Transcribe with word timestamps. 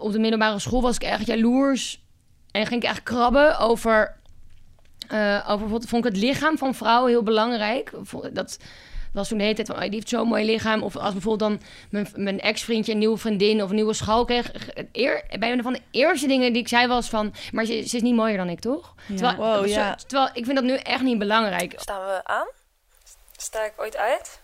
op 0.00 0.12
de 0.12 0.18
middelbare 0.18 0.58
school 0.58 0.82
was 0.82 0.94
ik 0.94 1.02
echt 1.02 1.26
jaloers. 1.26 2.00
En 2.50 2.66
ging 2.66 2.82
ik 2.82 2.88
echt 2.88 3.02
krabben 3.02 3.58
over... 3.58 4.16
eh, 5.08 5.36
over 5.42 5.58
bijvoorbeeld, 5.58 5.88
vond 5.88 6.04
ik 6.06 6.12
het 6.12 6.22
lichaam 6.22 6.58
van 6.58 6.74
vrouwen 6.74 7.10
heel 7.10 7.22
belangrijk. 7.22 7.90
Dat 8.32 8.58
was 9.12 9.28
toen 9.28 9.38
de 9.38 9.44
hele 9.44 9.54
tijd 9.56 9.66
van, 9.66 9.76
oh, 9.76 9.82
die 9.82 9.90
heeft 9.90 10.08
zo'n 10.08 10.28
mooi 10.28 10.44
lichaam. 10.44 10.82
Of 10.82 10.96
als 10.96 11.12
bijvoorbeeld 11.12 11.50
dan 11.50 11.60
mijn, 11.90 12.08
mijn 12.14 12.40
ex-vriendje 12.40 12.92
een 12.92 12.98
nieuwe 12.98 13.16
vriendin 13.16 13.62
of 13.62 13.68
een 13.68 13.74
nieuwe 13.74 13.92
schaal 13.92 14.24
kreeg. 14.24 14.50
Het 14.74 14.88
Eer, 14.92 15.24
bij 15.38 15.52
een 15.52 15.62
van 15.62 15.72
de 15.72 15.80
eerste 15.90 16.26
dingen 16.26 16.52
die 16.52 16.62
ik 16.62 16.68
zei 16.68 16.86
was 16.86 17.08
van... 17.08 17.34
Maar 17.52 17.64
ze, 17.64 17.72
ze 17.88 17.96
is 17.96 18.02
niet 18.02 18.14
mooier 18.14 18.36
dan 18.36 18.48
ik, 18.48 18.60
toch? 18.60 18.94
Terwijl, 19.06 19.36
Wow, 19.36 19.58
zo- 19.62 19.80
ja. 19.80 19.94
terwijl 19.94 20.30
ik 20.32 20.44
vind 20.44 20.56
dat 20.56 20.64
nu 20.64 20.74
echt 20.74 21.02
niet 21.02 21.18
belangrijk. 21.18 21.72
Staan 21.76 22.00
we 22.06 22.20
aan? 22.24 22.46
Sta 23.36 23.64
ik 23.64 23.72
ooit 23.76 23.96
uit? 23.96 24.40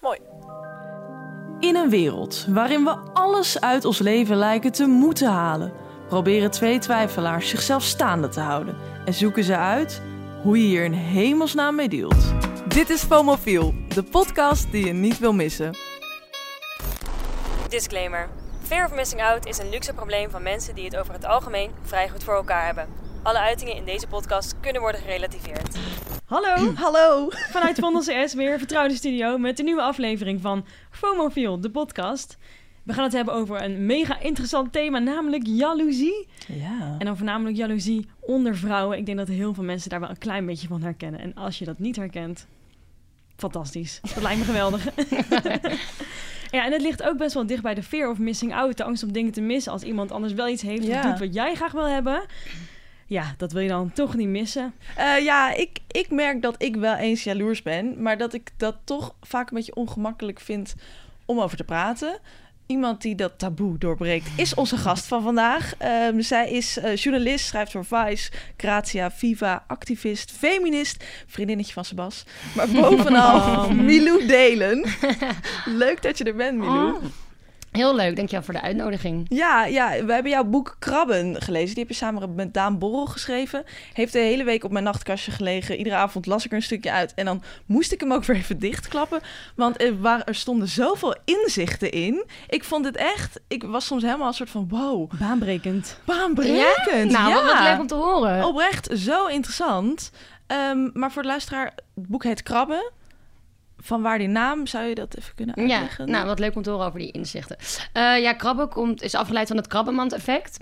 Mooi. 0.00 0.18
In 1.64 1.76
een 1.76 1.90
wereld 1.90 2.46
waarin 2.48 2.84
we 2.84 2.96
alles 3.12 3.60
uit 3.60 3.84
ons 3.84 3.98
leven 3.98 4.36
lijken 4.36 4.72
te 4.72 4.86
moeten 4.86 5.28
halen, 5.28 5.72
proberen 6.08 6.50
twee 6.50 6.78
twijfelaars 6.78 7.48
zichzelf 7.48 7.82
staande 7.82 8.28
te 8.28 8.40
houden 8.40 8.76
en 9.04 9.14
zoeken 9.14 9.44
ze 9.44 9.56
uit 9.56 10.02
hoe 10.42 10.58
je 10.58 10.64
hier 10.64 10.84
in 10.84 10.92
hemelsnaam 10.92 11.74
mee 11.74 11.88
dealt. 11.88 12.34
Dit 12.68 12.90
is 12.90 13.02
FOMOFIEL, 13.02 13.74
de 13.88 14.02
podcast 14.02 14.70
die 14.70 14.86
je 14.86 14.92
niet 14.92 15.18
wil 15.18 15.32
missen. 15.32 15.76
Disclaimer. 17.68 18.28
Fear 18.62 18.84
of 18.84 18.94
missing 18.94 19.22
out 19.22 19.46
is 19.46 19.58
een 19.58 19.70
luxe 19.70 19.92
probleem 19.92 20.30
van 20.30 20.42
mensen 20.42 20.74
die 20.74 20.84
het 20.84 20.96
over 20.96 21.12
het 21.12 21.24
algemeen 21.24 21.70
vrij 21.82 22.08
goed 22.08 22.24
voor 22.24 22.34
elkaar 22.34 22.64
hebben. 22.64 23.03
Alle 23.24 23.38
uitingen 23.38 23.76
in 23.76 23.84
deze 23.84 24.06
podcast 24.06 24.54
kunnen 24.60 24.80
worden 24.82 25.00
gerelativeerd. 25.00 25.76
Hallo, 26.24 26.72
Hallo! 26.84 27.28
vanuit 27.30 27.78
Vondel 27.78 28.00
CS 28.02 28.34
weer, 28.34 28.58
vertrouwde 28.58 28.94
studio, 28.94 29.38
met 29.38 29.58
een 29.58 29.64
nieuwe 29.64 29.82
aflevering 29.82 30.40
van 30.40 30.64
FOMOFIEL, 30.90 31.60
de 31.60 31.70
podcast. 31.70 32.36
We 32.82 32.92
gaan 32.92 33.04
het 33.04 33.12
hebben 33.12 33.34
over 33.34 33.62
een 33.62 33.86
mega 33.86 34.20
interessant 34.20 34.72
thema, 34.72 34.98
namelijk 34.98 35.42
jaloezie. 35.46 36.28
Ja. 36.46 36.96
En 36.98 37.06
dan 37.06 37.16
voornamelijk 37.16 37.56
jaloezie 37.56 38.08
onder 38.20 38.56
vrouwen. 38.56 38.98
Ik 38.98 39.06
denk 39.06 39.18
dat 39.18 39.28
heel 39.28 39.54
veel 39.54 39.64
mensen 39.64 39.90
daar 39.90 40.00
wel 40.00 40.08
een 40.10 40.18
klein 40.18 40.46
beetje 40.46 40.68
van 40.68 40.82
herkennen. 40.82 41.20
En 41.20 41.34
als 41.34 41.58
je 41.58 41.64
dat 41.64 41.78
niet 41.78 41.96
herkent, 41.96 42.46
fantastisch. 43.36 44.00
Dat 44.14 44.22
lijkt 44.22 44.38
me 44.38 44.44
geweldig. 44.44 44.84
ja, 46.56 46.64
en 46.64 46.72
het 46.72 46.82
ligt 46.82 47.02
ook 47.02 47.16
best 47.16 47.34
wel 47.34 47.46
dicht 47.46 47.62
bij 47.62 47.74
de 47.74 47.82
fear 47.82 48.10
of 48.10 48.18
missing 48.18 48.54
out. 48.54 48.76
De 48.76 48.84
angst 48.84 49.02
om 49.02 49.12
dingen 49.12 49.32
te 49.32 49.40
missen 49.40 49.72
als 49.72 49.82
iemand 49.82 50.12
anders 50.12 50.32
wel 50.32 50.48
iets 50.48 50.62
heeft 50.62 50.84
Ja. 50.86 50.98
of 50.98 51.04
doet 51.04 51.18
wat 51.18 51.34
jij 51.34 51.54
graag 51.54 51.72
wil 51.72 51.88
hebben. 51.88 52.24
Ja, 53.06 53.34
dat 53.36 53.52
wil 53.52 53.62
je 53.62 53.68
dan 53.68 53.92
toch 53.92 54.14
niet 54.14 54.28
missen. 54.28 54.74
Eh, 54.96 55.18
ja, 55.24 55.54
ik, 55.54 55.78
ik 55.90 56.10
merk 56.10 56.42
dat 56.42 56.54
ik 56.62 56.76
wel 56.76 56.94
eens 56.94 57.24
jaloers 57.24 57.62
ben, 57.62 58.02
maar 58.02 58.18
dat 58.18 58.32
ik 58.32 58.50
dat 58.56 58.76
toch 58.84 59.14
vaak 59.20 59.50
een 59.50 59.56
beetje 59.56 59.74
ongemakkelijk 59.74 60.40
vind 60.40 60.74
om 61.24 61.40
over 61.40 61.56
te 61.56 61.64
praten. 61.64 62.18
Iemand 62.66 63.02
die 63.02 63.14
dat 63.14 63.38
taboe 63.38 63.78
doorbreekt 63.78 64.26
is 64.36 64.54
onze 64.54 64.76
gast 64.76 65.06
van 65.06 65.22
vandaag. 65.22 65.74
Ehm, 65.78 66.20
zij 66.20 66.50
is 66.50 66.78
eh, 66.78 66.96
journalist, 66.96 67.46
schrijft 67.46 67.72
voor 67.72 67.84
Vice, 67.84 68.30
Grazia, 68.56 69.10
Viva, 69.10 69.64
activist, 69.66 70.32
feminist, 70.32 71.04
vriendinnetje 71.26 71.72
van 71.72 71.84
Sebas. 71.84 72.24
Maar 72.54 72.68
bovenal 72.80 73.36
Oh. 73.36 73.68
Milou 73.68 74.26
Delen. 74.26 74.84
Leuk 75.64 76.02
dat 76.02 76.18
je 76.18 76.24
er 76.24 76.34
bent, 76.34 76.58
Milou. 76.58 76.92
Oh. 76.94 77.04
Heel 77.76 77.94
leuk, 77.94 78.16
dankjewel 78.16 78.44
voor 78.44 78.54
de 78.54 78.60
uitnodiging. 78.60 79.26
Ja, 79.28 79.64
ja, 79.64 80.04
we 80.04 80.12
hebben 80.12 80.32
jouw 80.32 80.44
boek 80.44 80.76
Krabben 80.78 81.42
gelezen. 81.42 81.74
Die 81.74 81.78
heb 81.78 81.88
je 81.88 81.94
samen 81.94 82.34
met 82.34 82.54
Daan 82.54 82.78
Borrel 82.78 83.06
geschreven. 83.06 83.64
Heeft 83.92 84.12
de 84.12 84.18
hele 84.18 84.44
week 84.44 84.64
op 84.64 84.70
mijn 84.70 84.84
nachtkastje 84.84 85.30
gelegen. 85.30 85.76
Iedere 85.76 85.96
avond 85.96 86.26
las 86.26 86.44
ik 86.44 86.50
er 86.50 86.56
een 86.56 86.62
stukje 86.62 86.90
uit. 86.90 87.14
En 87.14 87.24
dan 87.24 87.42
moest 87.66 87.92
ik 87.92 88.00
hem 88.00 88.12
ook 88.12 88.24
weer 88.24 88.36
even 88.36 88.58
dichtklappen. 88.58 89.20
Want 89.56 89.82
er, 89.82 90.00
waren, 90.00 90.26
er 90.26 90.34
stonden 90.34 90.68
zoveel 90.68 91.16
inzichten 91.24 91.90
in. 91.90 92.24
Ik 92.48 92.64
vond 92.64 92.84
het 92.84 92.96
echt... 92.96 93.40
Ik 93.48 93.62
was 93.62 93.86
soms 93.86 94.02
helemaal 94.02 94.28
een 94.28 94.34
soort 94.34 94.50
van... 94.50 94.68
Wow, 94.68 95.10
Baanbrekend. 95.18 95.98
baanbrekend. 96.04 97.10
Nou, 97.10 97.28
ja. 97.28 97.34
wat, 97.34 97.52
wat 97.52 97.62
leuk 97.62 97.80
om 97.80 97.86
te 97.86 97.94
horen. 97.94 98.44
Oprecht, 98.44 98.90
zo 98.98 99.26
interessant. 99.26 100.10
Ehm, 100.46 100.90
maar 100.92 101.12
voor 101.12 101.22
de 101.22 101.28
luisteraar, 101.28 101.64
het 101.94 102.08
boek 102.08 102.24
heet 102.24 102.42
Krabben. 102.42 102.92
Van 103.84 104.02
waar 104.02 104.18
die 104.18 104.28
naam, 104.28 104.66
zou 104.66 104.84
je 104.84 104.94
dat 104.94 105.16
even 105.18 105.34
kunnen 105.34 105.54
Ja, 105.66 105.72
uitleggen? 105.74 106.10
nou, 106.10 106.26
wat 106.26 106.38
leuk 106.38 106.56
om 106.56 106.62
te 106.62 106.70
horen 106.70 106.86
over 106.86 106.98
die 106.98 107.10
inzichten. 107.10 107.56
Eh, 107.92 108.20
ja, 108.20 108.32
krabben 108.32 108.68
komt, 108.68 109.02
is 109.02 109.14
afgeleid 109.14 109.48
van 109.48 109.56
het 109.56 109.66
krabbenmand-effect. 109.66 110.58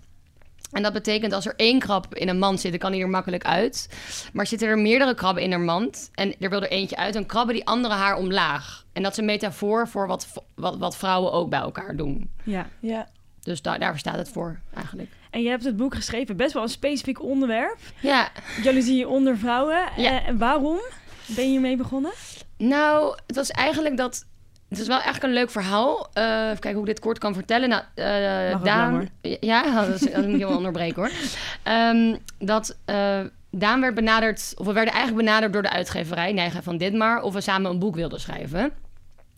En 0.73 0.83
dat 0.83 0.93
betekent 0.93 1.33
als 1.33 1.47
er 1.47 1.55
één 1.57 1.79
krab 1.79 2.15
in 2.15 2.29
een 2.29 2.39
mand 2.39 2.61
zit, 2.61 2.71
dan 2.71 2.81
kan 2.81 2.93
die 2.93 3.03
er 3.03 3.09
makkelijk 3.09 3.45
uit. 3.45 3.89
Maar 4.33 4.47
zitten 4.47 4.69
er 4.69 4.79
meerdere 4.79 5.15
krabben 5.15 5.43
in 5.43 5.53
een 5.53 5.65
mand 5.65 6.11
en 6.15 6.35
er 6.41 6.51
wil 6.51 6.63
er 6.63 6.71
eentje 6.71 6.97
uit, 6.97 7.15
dan 7.15 7.27
krabben 7.27 7.55
die 7.55 7.67
andere 7.67 7.95
haar 7.95 8.17
omlaag. 8.17 8.85
En 8.93 9.03
dat 9.03 9.13
is 9.13 9.19
een 9.19 9.25
metafoor 9.25 9.89
voor 9.89 10.07
wat, 10.07 10.27
wat, 10.55 10.79
wat 10.79 10.97
vrouwen 10.97 11.33
ook 11.33 11.51
bij 11.51 11.61
elkaar 11.61 11.97
doen. 11.97 12.31
Ja. 12.45 12.69
Ja. 12.81 13.09
Dus 13.43 13.63
daar, 13.63 13.79
daarvoor 13.79 13.99
staat 13.99 14.17
het 14.17 14.29
voor, 14.29 14.61
eigenlijk. 14.75 15.11
En 15.31 15.43
je 15.43 15.49
hebt 15.49 15.65
het 15.65 15.77
boek 15.77 15.95
geschreven, 15.95 16.37
best 16.37 16.53
wel 16.53 16.63
een 16.63 16.69
specifiek 16.69 17.23
onderwerp. 17.23 17.79
Ja, 18.01 18.29
Jaloezie 18.63 19.09
onder 19.09 19.39
vrouwen. 19.39 19.79
Ja. 19.97 20.21
Eh, 20.21 20.29
en 20.29 20.39
waarom 20.39 20.79
ben 21.27 21.45
je 21.45 21.51
hiermee 21.51 21.77
begonnen? 21.77 22.13
Nou, 22.69 23.17
het 23.27 23.37
was 23.37 23.51
eigenlijk 23.51 23.97
dat. 23.97 24.25
Het 24.69 24.81
is 24.81 24.87
wel 24.87 24.97
eigenlijk 24.97 25.25
een 25.25 25.33
leuk 25.33 25.51
verhaal. 25.51 26.09
Eh 26.13 26.25
even 26.25 26.59
kijken 26.59 26.73
hoe 26.73 26.81
ik 26.81 26.87
dit 26.95 27.01
kort 27.01 27.19
kan 27.19 27.35
vertellen. 27.35 27.69
Nou, 27.69 27.83
eh, 27.95 28.65
Daan. 28.65 29.09
Ja, 29.21 29.63
dat, 29.87 30.01
is- 30.03 30.13
dat 30.13 30.27
moet 30.27 30.39
je 30.39 30.47
wel 30.47 30.57
onderbreken 30.57 31.03
hoor. 31.03 31.11
Ehm, 31.63 32.17
dat 32.39 32.77
eh, 32.85 33.21
Daan 33.51 33.81
werd 33.81 33.95
benaderd, 33.95 34.53
of 34.57 34.67
we 34.67 34.73
werden 34.73 34.95
eigenlijk 34.95 35.25
benaderd 35.25 35.53
door 35.53 35.63
de 35.63 35.71
uitgeverij, 35.71 36.33
Nijgen 36.33 36.63
van 36.63 36.77
Ditmar, 36.77 37.23
of 37.23 37.33
we 37.33 37.41
samen 37.41 37.71
een 37.71 37.79
boek 37.79 37.95
wilden 37.95 38.21
schrijven. 38.21 38.73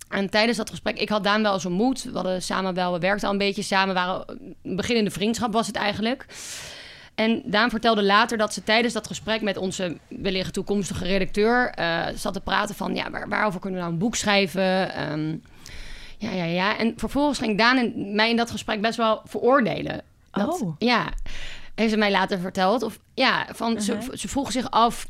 En 0.09 0.31
tijdens 0.31 0.56
dat 0.56 0.71
gesprek, 0.71 0.99
ik 0.99 1.09
had 1.09 1.25
Daan 1.25 1.43
wel 1.43 1.53
eens 1.55 1.67
ontmoet. 1.67 2.03
We 2.03 2.11
hadden 2.15 2.43
samen 2.43 2.75
wel, 2.75 2.93
we 2.93 2.99
werkten 2.99 3.27
al 3.27 3.33
een 3.33 3.39
beetje 3.39 3.62
samen, 3.62 3.95
waren 3.95 4.25
een 4.62 4.77
beginnende 4.77 5.11
vriendschap 5.11 5.53
was 5.53 5.67
het 5.67 5.77
eigenlijk. 5.77 6.27
En 7.14 7.42
Daan 7.44 7.70
vertelde 7.70 8.02
later 8.02 8.38
dat 8.38 8.54
ze 8.54 8.62
tijdens 8.62 8.94
dat 8.94 9.06
gesprek 9.06 9.42
met 9.42 9.56
onze 9.56 9.98
wellicht 10.08 10.52
toekomstige 10.52 11.04
redacteur 11.04 11.70
eh, 11.70 12.06
zat 12.14 12.32
te 12.32 12.41
praten 12.41 12.75
van 12.75 12.94
ja, 12.94 13.10
waar, 13.10 13.28
waarover 13.28 13.60
kunnen 13.60 13.78
we 13.78 13.84
nou 13.84 13.94
een 13.97 14.02
boek 14.02 14.16
schrijven? 14.16 14.94
Ehm, 14.94 15.36
ja, 16.19 16.30
ja, 16.30 16.44
ja. 16.44 16.78
En 16.78 16.92
vervolgens 16.97 17.38
ging 17.38 17.58
Daan 17.58 17.76
en 17.78 18.14
mij 18.14 18.30
in 18.30 18.36
dat 18.36 18.50
gesprek 18.50 18.80
best 18.80 18.97
wel 18.97 19.20
veroordelen. 19.25 20.02
Dat, 20.30 20.60
Oh. 20.62 20.75
Ja, 20.78 21.08
heeft 21.75 21.91
ze 21.91 21.97
mij 21.97 22.10
later 22.10 22.38
verteld. 22.38 22.82
Of 22.82 22.98
ja, 23.14 23.46
van, 23.52 23.72
Uh-huh. 23.72 24.00
ze, 24.00 24.19
ze 24.19 24.28
vroeg 24.28 24.52
zich 24.52 24.70
af 24.70 25.06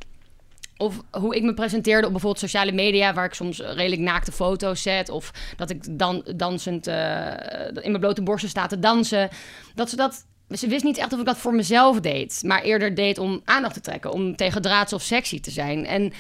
of 0.77 1.01
hoe 1.11 1.37
ik 1.37 1.43
me 1.43 1.55
presenteerde 1.55 2.07
op 2.07 2.13
bijvoorbeeld 2.13 2.43
sociale 2.43 2.73
media, 2.73 3.15
waar 3.15 3.25
ik 3.25 3.35
soms 3.35 3.59
redelijk 3.59 4.01
naakte 4.01 4.33
foto's 4.33 4.83
zet, 4.83 5.09
of 5.09 5.31
dat 5.57 5.71
ik 5.71 5.99
dan 5.99 6.25
dansend 6.37 6.87
eh, 6.87 7.27
in 7.67 7.91
mijn 7.91 8.01
blote 8.01 8.23
borsten 8.23 8.49
sta 8.51 8.67
te 8.67 8.79
dansen. 8.79 9.29
Dat 9.75 9.91
ze 9.91 9.97
dat. 9.97 10.25
Ze 10.59 10.67
wist 10.69 10.85
niet 10.85 10.99
echt 10.99 11.13
of 11.13 11.19
ik 11.19 11.27
dat 11.27 11.39
voor 11.39 11.55
mezelf 11.55 12.01
deed, 12.01 12.43
maar 12.45 12.63
eerder 12.63 12.95
deed 12.95 13.19
om 13.19 13.41
aandacht 13.45 13.75
te 13.75 13.81
trekken, 13.81 14.13
om 14.13 14.37
tegen 14.37 14.63
draads 14.63 14.93
of 14.93 15.03
sexy 15.03 15.41
te 15.41 15.51
zijn. 15.51 15.87
En 15.87 16.13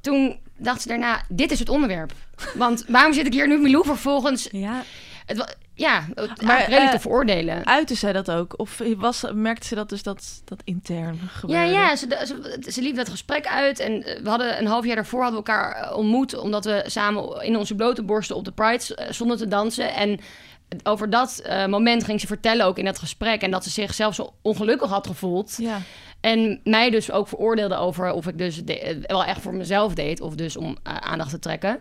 toen 0.00 0.38
dacht 0.56 0.82
ze 0.82 0.88
daarna: 0.88 1.22
dit 1.28 1.50
is 1.50 1.58
het 1.58 1.68
onderwerp. 1.68 2.12
Want 2.54 2.84
waarom 2.88 3.12
zit 3.12 3.26
ik 3.26 3.32
hier 3.32 3.48
nu 3.48 3.58
Milou 3.58 3.84
vervolgens? 3.84 4.48
Ja, 4.52 4.82
Het, 5.26 5.56
ja, 5.74 6.04
het, 6.14 6.42
Maar, 6.42 6.58
redelijk 6.58 6.82
eh, 6.82 6.90
te 6.90 7.00
veroordelen. 7.00 7.66
Uitte 7.66 7.94
zij 7.94 8.12
dat 8.12 8.30
ook? 8.30 8.54
Of 8.56 8.80
was, 8.96 9.24
merkte 9.34 9.66
ze 9.66 9.74
dat 9.74 9.88
dus 9.88 10.02
dat, 10.02 10.42
dat 10.44 10.60
intern 10.64 11.18
Ja, 11.22 11.28
gebeurde? 11.28 11.72
ja 11.72 11.96
ze, 11.96 12.06
ze, 12.26 12.70
ze 12.72 12.82
liep 12.82 12.96
dat 12.96 13.08
gesprek 13.08 13.46
uit. 13.46 13.78
En 13.78 14.02
eh, 14.02 14.22
we 14.22 14.28
hadden 14.28 14.58
een 14.58 14.66
half 14.66 14.84
jaar 14.84 14.94
daarvoor 14.94 15.22
hadden 15.22 15.42
we 15.42 15.50
elkaar 15.50 15.72
eh, 15.74 15.96
ontmoet. 15.96 16.38
Omdat 16.38 16.64
we 16.64 16.84
samen 16.86 17.42
in 17.44 17.56
onze 17.56 17.74
blote 17.74 18.02
borsten 18.02 18.36
op 18.36 18.44
de 18.44 18.52
Pride 18.52 19.08
stonden 19.10 19.36
te 19.36 19.48
dansen. 19.48 19.94
En 19.94 20.20
over 20.82 21.10
dat 21.10 21.38
eh, 21.38 21.66
moment 21.66 22.04
ging 22.04 22.20
ze 22.20 22.26
vertellen 22.26 22.66
ook 22.66 22.78
in 22.78 22.84
dat 22.84 22.98
gesprek. 22.98 23.42
En 23.42 23.50
dat 23.50 23.64
ze 23.64 23.70
zichzelf 23.70 24.14
zo 24.14 24.32
ongelukkig 24.42 24.90
had 24.90 25.06
gevoeld. 25.06 25.54
Ja. 25.58 25.78
En 26.20 26.60
mij 26.64 26.90
dus 26.90 27.10
ook 27.10 27.28
veroordeelde 27.28 27.76
over 27.76 28.12
of 28.12 28.26
ik 28.26 28.38
dus 28.38 28.64
de- 28.64 28.80
eh, 28.80 28.96
wel 29.06 29.24
echt 29.24 29.40
voor 29.40 29.54
mezelf 29.54 29.94
deed. 29.94 30.20
Of 30.20 30.34
dus 30.34 30.56
om 30.56 30.76
eh, 30.82 30.96
aandacht 30.96 31.30
te 31.30 31.38
trekken. 31.38 31.80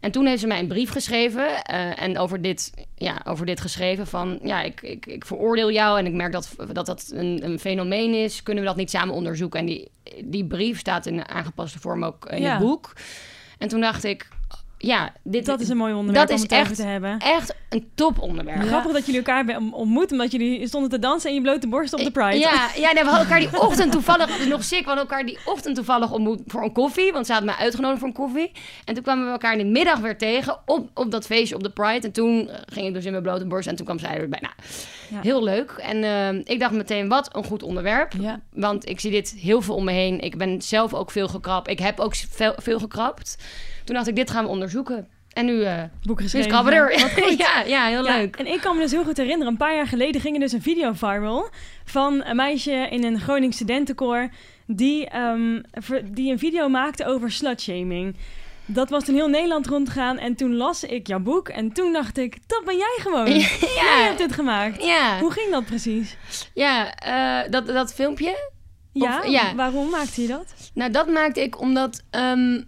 En 0.00 0.10
toen 0.10 0.26
heeft 0.26 0.40
ze 0.40 0.46
mij 0.46 0.58
een 0.58 0.68
brief 0.68 0.90
geschreven 0.90 1.62
en 1.96 2.18
over 2.18 2.42
dit, 2.42 2.72
ja, 2.96 3.20
over 3.24 3.46
dit 3.46 3.60
geschreven 3.60 4.06
van... 4.06 4.38
ja, 4.42 4.62
ik, 4.62 4.82
ik, 4.82 5.06
ik 5.06 5.26
veroordeel 5.26 5.70
jou 5.72 5.98
en 5.98 6.06
ik 6.06 6.12
merk 6.12 6.32
dat 6.32 6.48
dat, 6.72 6.86
dat 6.86 7.10
een, 7.14 7.40
een 7.44 7.58
fenomeen 7.58 8.14
is. 8.14 8.42
Kunnen 8.42 8.62
we 8.62 8.68
dat 8.68 8.78
niet 8.78 8.90
samen 8.90 9.14
onderzoeken? 9.14 9.60
En 9.60 9.66
die, 9.66 9.90
die 10.24 10.44
brief 10.44 10.78
staat 10.78 11.06
in 11.06 11.28
aangepaste 11.28 11.78
vorm 11.78 12.04
ook 12.04 12.26
in 12.26 12.42
Ja. 12.42 12.50
het 12.50 12.60
boek. 12.60 12.92
En 13.58 13.68
toen 13.68 13.80
dacht 13.80 14.04
ik, 14.04 14.28
ja, 14.84 15.12
dit 15.22 15.46
dat 15.46 15.60
is 15.60 15.68
een 15.68 15.76
mooi 15.76 15.92
onderwerp 15.94 16.28
dat 16.28 16.36
om 16.38 16.44
is 16.44 16.50
het 16.50 16.52
over 16.60 16.66
echt- 16.66 16.76
te 16.80 16.86
hebben. 16.86 17.18
echt 17.18 17.54
een 17.68 17.90
toponderwerp. 17.94 18.62
Grappig 18.62 18.92
dat 18.92 19.06
jullie 19.06 19.20
elkaar 19.20 19.44
hebben 19.44 19.72
ontmoet, 19.72 20.12
omdat 20.12 20.32
jullie 20.32 20.66
stonden 20.66 20.90
te 20.90 20.98
dansen 20.98 21.28
en 21.30 21.34
je 21.36 21.42
blote 21.42 21.68
borst 21.68 21.92
op 21.92 21.98
de 22.00 22.10
Pride. 22.10 22.38
Ja, 22.38 22.68
ja 22.84 22.92
nee, 22.92 23.02
we 23.04 23.10
hadden 23.10 23.28
elkaar 23.28 23.38
die 23.50 23.60
ochtend 23.60 23.92
toevallig, 23.92 24.26
dat 24.26 24.38
is 24.38 24.46
nog 24.46 24.64
sick, 24.64 24.78
we 24.80 24.84
hadden 24.86 25.04
elkaar 25.08 25.26
die 25.26 25.38
ochtend 25.44 25.74
toevallig 25.76 26.12
ontmoet 26.12 26.40
voor 26.46 26.62
een 26.62 26.72
koffie, 26.72 27.12
want 27.12 27.26
ze 27.26 27.32
hadden 27.32 27.50
mij 27.54 27.64
uitgenodigd 27.64 27.98
voor 27.98 28.08
een 28.08 28.14
koffie. 28.14 28.52
En 28.84 28.94
toen 28.94 29.02
kwamen 29.02 29.24
we 29.24 29.30
elkaar 29.30 29.52
in 29.52 29.58
de 29.58 29.64
middag 29.72 29.98
weer 29.98 30.18
tegen 30.18 30.58
op, 30.66 30.88
op 30.94 31.10
dat 31.10 31.26
feestje 31.26 31.54
op 31.54 31.62
de 31.62 31.70
Pride. 31.70 32.06
En 32.06 32.12
toen 32.12 32.48
eh, 32.48 32.56
ging 32.72 32.86
ik 32.86 32.94
dus 32.94 33.04
in 33.04 33.10
mijn 33.10 33.22
blote 33.22 33.46
borst 33.46 33.68
en 33.68 33.76
toen 33.76 33.84
kwam 33.84 33.98
zij 33.98 34.18
erbij. 34.18 34.40
Nou, 34.42 34.54
Ja. 35.10 35.20
heel 35.20 35.42
leuk. 35.42 35.70
En 35.70 36.04
eh, 36.04 36.52
ik 36.54 36.60
dacht 36.60 36.72
meteen, 36.72 37.08
wat 37.08 37.36
een 37.36 37.44
goed 37.44 37.62
onderwerp. 37.62 38.12
Ja. 38.20 38.40
Want 38.52 38.88
ik 38.88 39.00
zie 39.00 39.10
dit 39.10 39.34
heel 39.40 39.60
veel 39.62 39.74
om 39.74 39.84
me 39.84 39.92
heen. 39.92 40.20
Ik 40.20 40.36
ben 40.38 40.62
zelf 40.62 40.94
ook 40.94 41.10
veel 41.10 41.28
gekrapt. 41.28 41.68
Ik 41.68 41.78
heb 41.78 42.00
ook 42.00 42.14
veel, 42.14 42.52
veel 42.56 42.78
gekrapt. 42.78 43.36
Toen 43.84 43.94
dacht 43.94 44.06
ik, 44.08 44.16
dit 44.16 44.30
gaan 44.30 44.44
we 44.44 44.50
onderzoeken. 44.50 45.08
En 45.32 45.44
nu, 45.44 45.62
eh 45.62 45.82
Boek 46.02 46.18
nu 46.18 46.24
is 46.24 46.30
geschreven. 46.30 46.72
Er. 46.72 47.00
Wat 47.00 47.10
goed. 47.24 47.38
ja, 47.46 47.62
ja, 47.66 47.86
heel 47.86 48.04
Ja, 48.04 48.16
leuk. 48.16 48.36
en 48.36 48.46
ik 48.46 48.60
kan 48.60 48.74
me 48.76 48.82
dus 48.82 48.90
heel 48.90 49.04
goed 49.04 49.16
herinneren, 49.16 49.52
een 49.52 49.58
paar 49.58 49.74
jaar 49.74 49.86
geleden 49.86 50.20
ging 50.20 50.34
er 50.34 50.40
dus 50.40 50.52
een 50.52 50.62
video 50.62 50.92
viral 50.92 51.48
van 51.84 52.24
een 52.24 52.36
meisje 52.36 52.72
in 52.90 53.04
een 53.04 53.20
Gronings 53.20 53.56
studentenkoor 53.56 54.28
die, 54.66 55.08
ehm, 55.08 55.60
die 56.04 56.32
een 56.32 56.38
video 56.38 56.68
maakte 56.68 57.04
over 57.06 57.30
slutshaming. 57.32 58.16
Dat 58.66 58.90
was 58.90 59.04
toen 59.04 59.14
heel 59.14 59.28
Nederland 59.28 59.66
rondgegaan 59.66 60.18
en 60.18 60.34
toen 60.34 60.56
las 60.56 60.84
ik 60.84 61.06
jouw 61.06 61.18
boek 61.18 61.48
en 61.48 61.72
toen 61.72 61.92
dacht 61.92 62.18
ik, 62.18 62.36
dat 62.46 62.64
ben 62.64 62.76
jij 62.76 62.96
gewoon. 63.00 63.26
Jij 63.38 63.58
Ja, 63.74 64.02
hebt 64.04 64.18
dit 64.18 64.32
gemaakt. 64.32 64.82
ja, 64.84 65.18
Hoe 65.20 65.30
ging 65.32 65.50
dat 65.50 65.64
precies? 65.64 66.16
ja 66.54 66.94
eh, 66.94 67.50
dat, 67.50 67.66
dat 67.66 67.94
filmpje. 67.94 68.50
Ja, 68.92 69.18
Of- 69.18 69.26
ja. 69.26 69.54
waarom 69.54 69.90
maakte 69.90 70.22
je 70.22 70.28
dat? 70.28 70.54
Nou, 70.74 70.90
dat 70.90 71.08
maakte 71.08 71.42
ik 71.42 71.60
omdat, 71.60 72.02
ehm, 72.10 72.60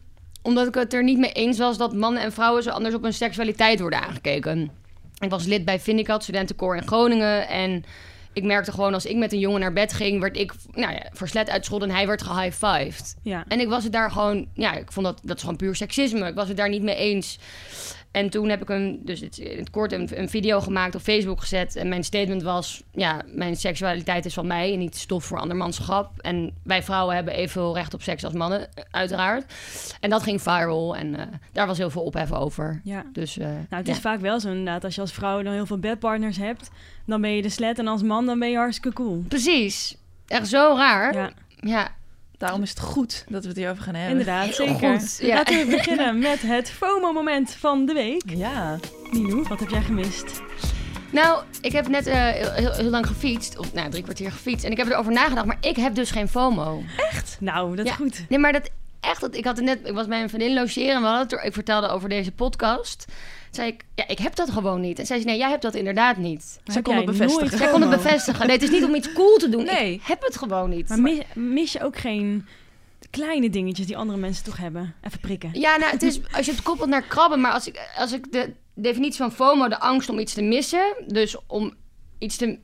omdat 0.44 0.66
ik 0.66 0.74
het 0.74 0.94
er 0.94 1.04
niet 1.04 1.18
mee 1.18 1.32
eens 1.32 1.58
was 1.58 1.76
dat 1.76 1.94
mannen 1.94 2.22
en 2.22 2.32
vrouwen 2.32 2.62
zo 2.62 2.70
anders 2.70 2.94
op 2.94 3.02
hun 3.02 3.14
seksualiteit 3.14 3.80
worden 3.80 4.02
aangekeken. 4.02 4.70
Ik 5.18 5.30
was 5.30 5.44
lid 5.44 5.64
bij 5.64 5.80
Vindicat, 5.80 6.22
studentenkoor 6.22 6.76
in 6.76 6.86
Groningen. 6.86 7.48
En 7.48 7.84
ik 8.32 8.44
merkte 8.44 8.72
gewoon 8.72 8.94
als 8.94 9.06
ik 9.06 9.16
met 9.16 9.32
een 9.32 9.38
jongen 9.38 9.60
naar 9.60 9.72
bed 9.72 9.92
ging, 9.92 10.20
werd 10.20 10.36
ik 10.36 10.52
nou 10.72 10.92
ja, 10.92 11.02
verslet 11.12 11.48
uitgescholden 11.50 11.88
en 11.88 11.94
hij 11.94 12.06
werd 12.06 12.22
gehighfived. 12.22 13.16
Ja. 13.22 13.44
En 13.48 13.60
ik 13.60 13.68
was 13.68 13.84
het 13.84 13.92
daar 13.92 14.10
gewoon, 14.10 14.46
ja, 14.54 14.74
ik 14.74 14.92
vond 14.92 15.06
dat, 15.06 15.20
dat 15.22 15.36
is 15.36 15.42
gewoon 15.42 15.56
puur 15.56 15.76
seksisme. 15.76 16.28
Ik 16.28 16.34
was 16.34 16.48
het 16.48 16.56
daar 16.56 16.68
niet 16.68 16.82
mee 16.82 16.96
eens. 16.96 17.38
En 18.14 18.30
toen 18.30 18.48
heb 18.48 18.62
ik 18.62 18.68
een, 18.68 19.00
dus 19.04 19.20
het, 19.20 19.38
in 19.38 19.58
het 19.58 19.70
kort 19.70 19.92
een, 19.92 20.08
een 20.20 20.28
video 20.28 20.60
gemaakt 20.60 20.94
op 20.94 21.00
Facebook 21.00 21.40
gezet. 21.40 21.76
En 21.76 21.88
mijn 21.88 22.04
statement 22.04 22.42
was, 22.42 22.82
ja, 22.92 23.22
mijn 23.26 23.56
seksualiteit 23.56 24.24
is 24.24 24.34
van 24.34 24.46
mij 24.46 24.72
en 24.72 24.78
niet 24.78 24.96
stof 24.96 25.24
voor 25.24 25.38
andermans 25.38 25.78
grap. 25.78 26.10
En 26.20 26.54
wij 26.62 26.82
vrouwen 26.82 27.14
hebben 27.14 27.34
evenveel 27.34 27.74
recht 27.74 27.94
op 27.94 28.02
seks 28.02 28.24
als 28.24 28.32
mannen, 28.32 28.68
uiteraard. 28.90 29.54
En 30.00 30.10
dat 30.10 30.22
ging 30.22 30.42
viral 30.42 30.96
en 30.96 31.16
eh, 31.18 31.26
daar 31.52 31.66
was 31.66 31.78
heel 31.78 31.90
veel 31.90 32.02
ophef 32.02 32.32
over. 32.32 32.80
ja. 32.84 33.04
Dus, 33.12 33.38
eh, 33.38 33.46
Nou, 33.46 33.60
het 33.68 33.86
ja. 33.86 33.92
is 33.92 33.98
vaak 33.98 34.20
wel 34.20 34.40
zo 34.40 34.48
inderdaad. 34.48 34.84
Als 34.84 34.94
je 34.94 35.00
als 35.00 35.12
vrouw 35.12 35.42
dan 35.42 35.52
heel 35.52 35.66
veel 35.66 35.78
bedpartners 35.78 36.36
hebt, 36.36 36.70
dan 37.06 37.20
ben 37.20 37.30
je 37.30 37.42
de 37.42 37.48
slet. 37.48 37.78
En 37.78 37.86
als 37.86 38.02
man, 38.02 38.26
dan 38.26 38.38
ben 38.38 38.50
je 38.50 38.56
hartstikke 38.56 38.96
cool. 38.96 39.24
Precies. 39.28 39.96
Echt 40.26 40.48
zo 40.48 40.74
raar. 40.76 41.14
Ja, 41.14 41.30
Ja, 41.60 41.94
Daarom 42.38 42.62
is 42.62 42.70
het 42.70 42.80
goed 42.80 43.24
dat 43.28 43.42
we 43.42 43.48
het 43.48 43.56
hierover 43.56 43.82
gaan 43.82 43.94
hebben. 43.94 44.10
inderdaad, 44.18 44.54
zeker. 44.54 44.98
goed, 44.98 45.18
ja. 45.20 45.34
Laten 45.34 45.58
we 45.58 45.66
beginnen 45.76 46.18
met 46.18 46.42
het 46.42 46.70
FOMO-moment 46.70 47.50
van 47.58 47.86
de 47.86 47.92
week. 47.92 48.22
Ja. 48.26 48.78
Nino, 49.10 49.42
wat 49.42 49.60
heb 49.60 49.68
jij 49.68 49.82
gemist? 49.82 50.42
Nou, 51.10 51.42
ik 51.60 51.72
heb 51.72 51.88
net 51.88 52.06
eh, 52.06 52.16
heel, 52.30 52.82
lang 52.82 53.06
gefietst. 53.06 53.58
Of 53.58 53.72
nou, 53.72 53.90
drie 53.90 54.02
kwartier 54.02 54.32
gefietst. 54.32 54.64
En 54.64 54.70
ik 54.70 54.76
heb 54.76 54.86
erover 54.88 55.12
nagedacht, 55.12 55.46
maar 55.46 55.56
ik 55.60 55.76
heb 55.76 55.94
dus 55.94 56.10
geen 56.10 56.28
FOMO. 56.28 56.82
Nou, 57.40 57.76
dat 57.76 57.84
is 57.84 57.90
Ja. 57.90 57.96
goed. 57.96 58.24
Nee, 58.28 58.38
maar 58.38 58.52
dat 58.52 58.70
echt, 59.00 59.20
dat, 59.20 59.34
ik 59.36 59.44
had 59.44 59.56
het 59.56 59.64
net, 59.64 59.78
ik 59.84 59.92
was 59.94 60.06
bij 60.06 60.22
een 60.22 60.28
vriendin 60.28 60.54
logeren 60.54 60.94
en 60.94 61.00
we 61.00 61.06
hadden 61.06 61.22
het 61.22 61.32
er, 61.32 61.44
ik 61.44 61.52
vertelde 61.52 61.88
over 61.88 62.08
deze 62.08 62.32
podcast. 62.32 63.04
Zei 63.54 63.68
ik, 63.68 63.84
ja, 63.94 64.08
ik 64.08 64.18
heb 64.18 64.34
dat 64.34 64.50
gewoon 64.50 64.80
niet. 64.80 64.98
En 64.98 65.06
zei 65.06 65.20
ze, 65.20 65.26
nee, 65.26 65.38
jij 65.38 65.48
hebt 65.48 65.62
dat 65.62 65.74
inderdaad 65.74 66.16
niet. 66.16 66.42
Zij 66.42 66.74
heb 66.74 66.84
kon 66.84 66.96
het 66.96 67.04
bevestigen. 67.04 67.58
Zij 67.58 67.70
kon 67.70 67.80
het 67.80 67.90
bevestigen. 67.90 68.46
Nee, 68.46 68.56
het 68.56 68.64
is 68.64 68.70
niet 68.70 68.84
om 68.84 68.94
iets 68.94 69.12
cool 69.12 69.36
te 69.36 69.48
doen. 69.48 69.64
Nee. 69.64 69.92
Ik 69.92 70.02
heb 70.02 70.22
het 70.22 70.36
gewoon 70.36 70.70
niet. 70.70 70.88
Maar 70.88 71.00
mis, 71.00 71.18
mis 71.34 71.72
je 71.72 71.82
ook 71.82 71.96
geen 71.96 72.46
kleine 73.10 73.50
dingetjes 73.50 73.86
die 73.86 73.96
andere 73.96 74.18
mensen 74.18 74.44
toch 74.44 74.56
hebben? 74.56 74.94
Even 75.02 75.20
prikken. 75.20 75.50
Ja, 75.52 75.76
nou, 75.76 75.90
het 75.90 76.02
is, 76.02 76.20
als 76.32 76.46
je 76.46 76.52
het 76.52 76.62
koppelt 76.62 76.88
naar 76.88 77.02
krabben, 77.02 77.40
maar 77.40 77.52
als 77.52 77.66
ik, 77.66 77.90
als 77.96 78.12
ik 78.12 78.32
de 78.32 78.52
definitie 78.74 79.16
van 79.16 79.32
FOMO, 79.32 79.68
de 79.68 79.80
angst 79.80 80.08
om 80.08 80.18
iets 80.18 80.34
te 80.34 80.42
missen, 80.42 80.94
dus 81.06 81.36
om 81.46 81.74
iets 82.18 82.36
te, 82.36 82.58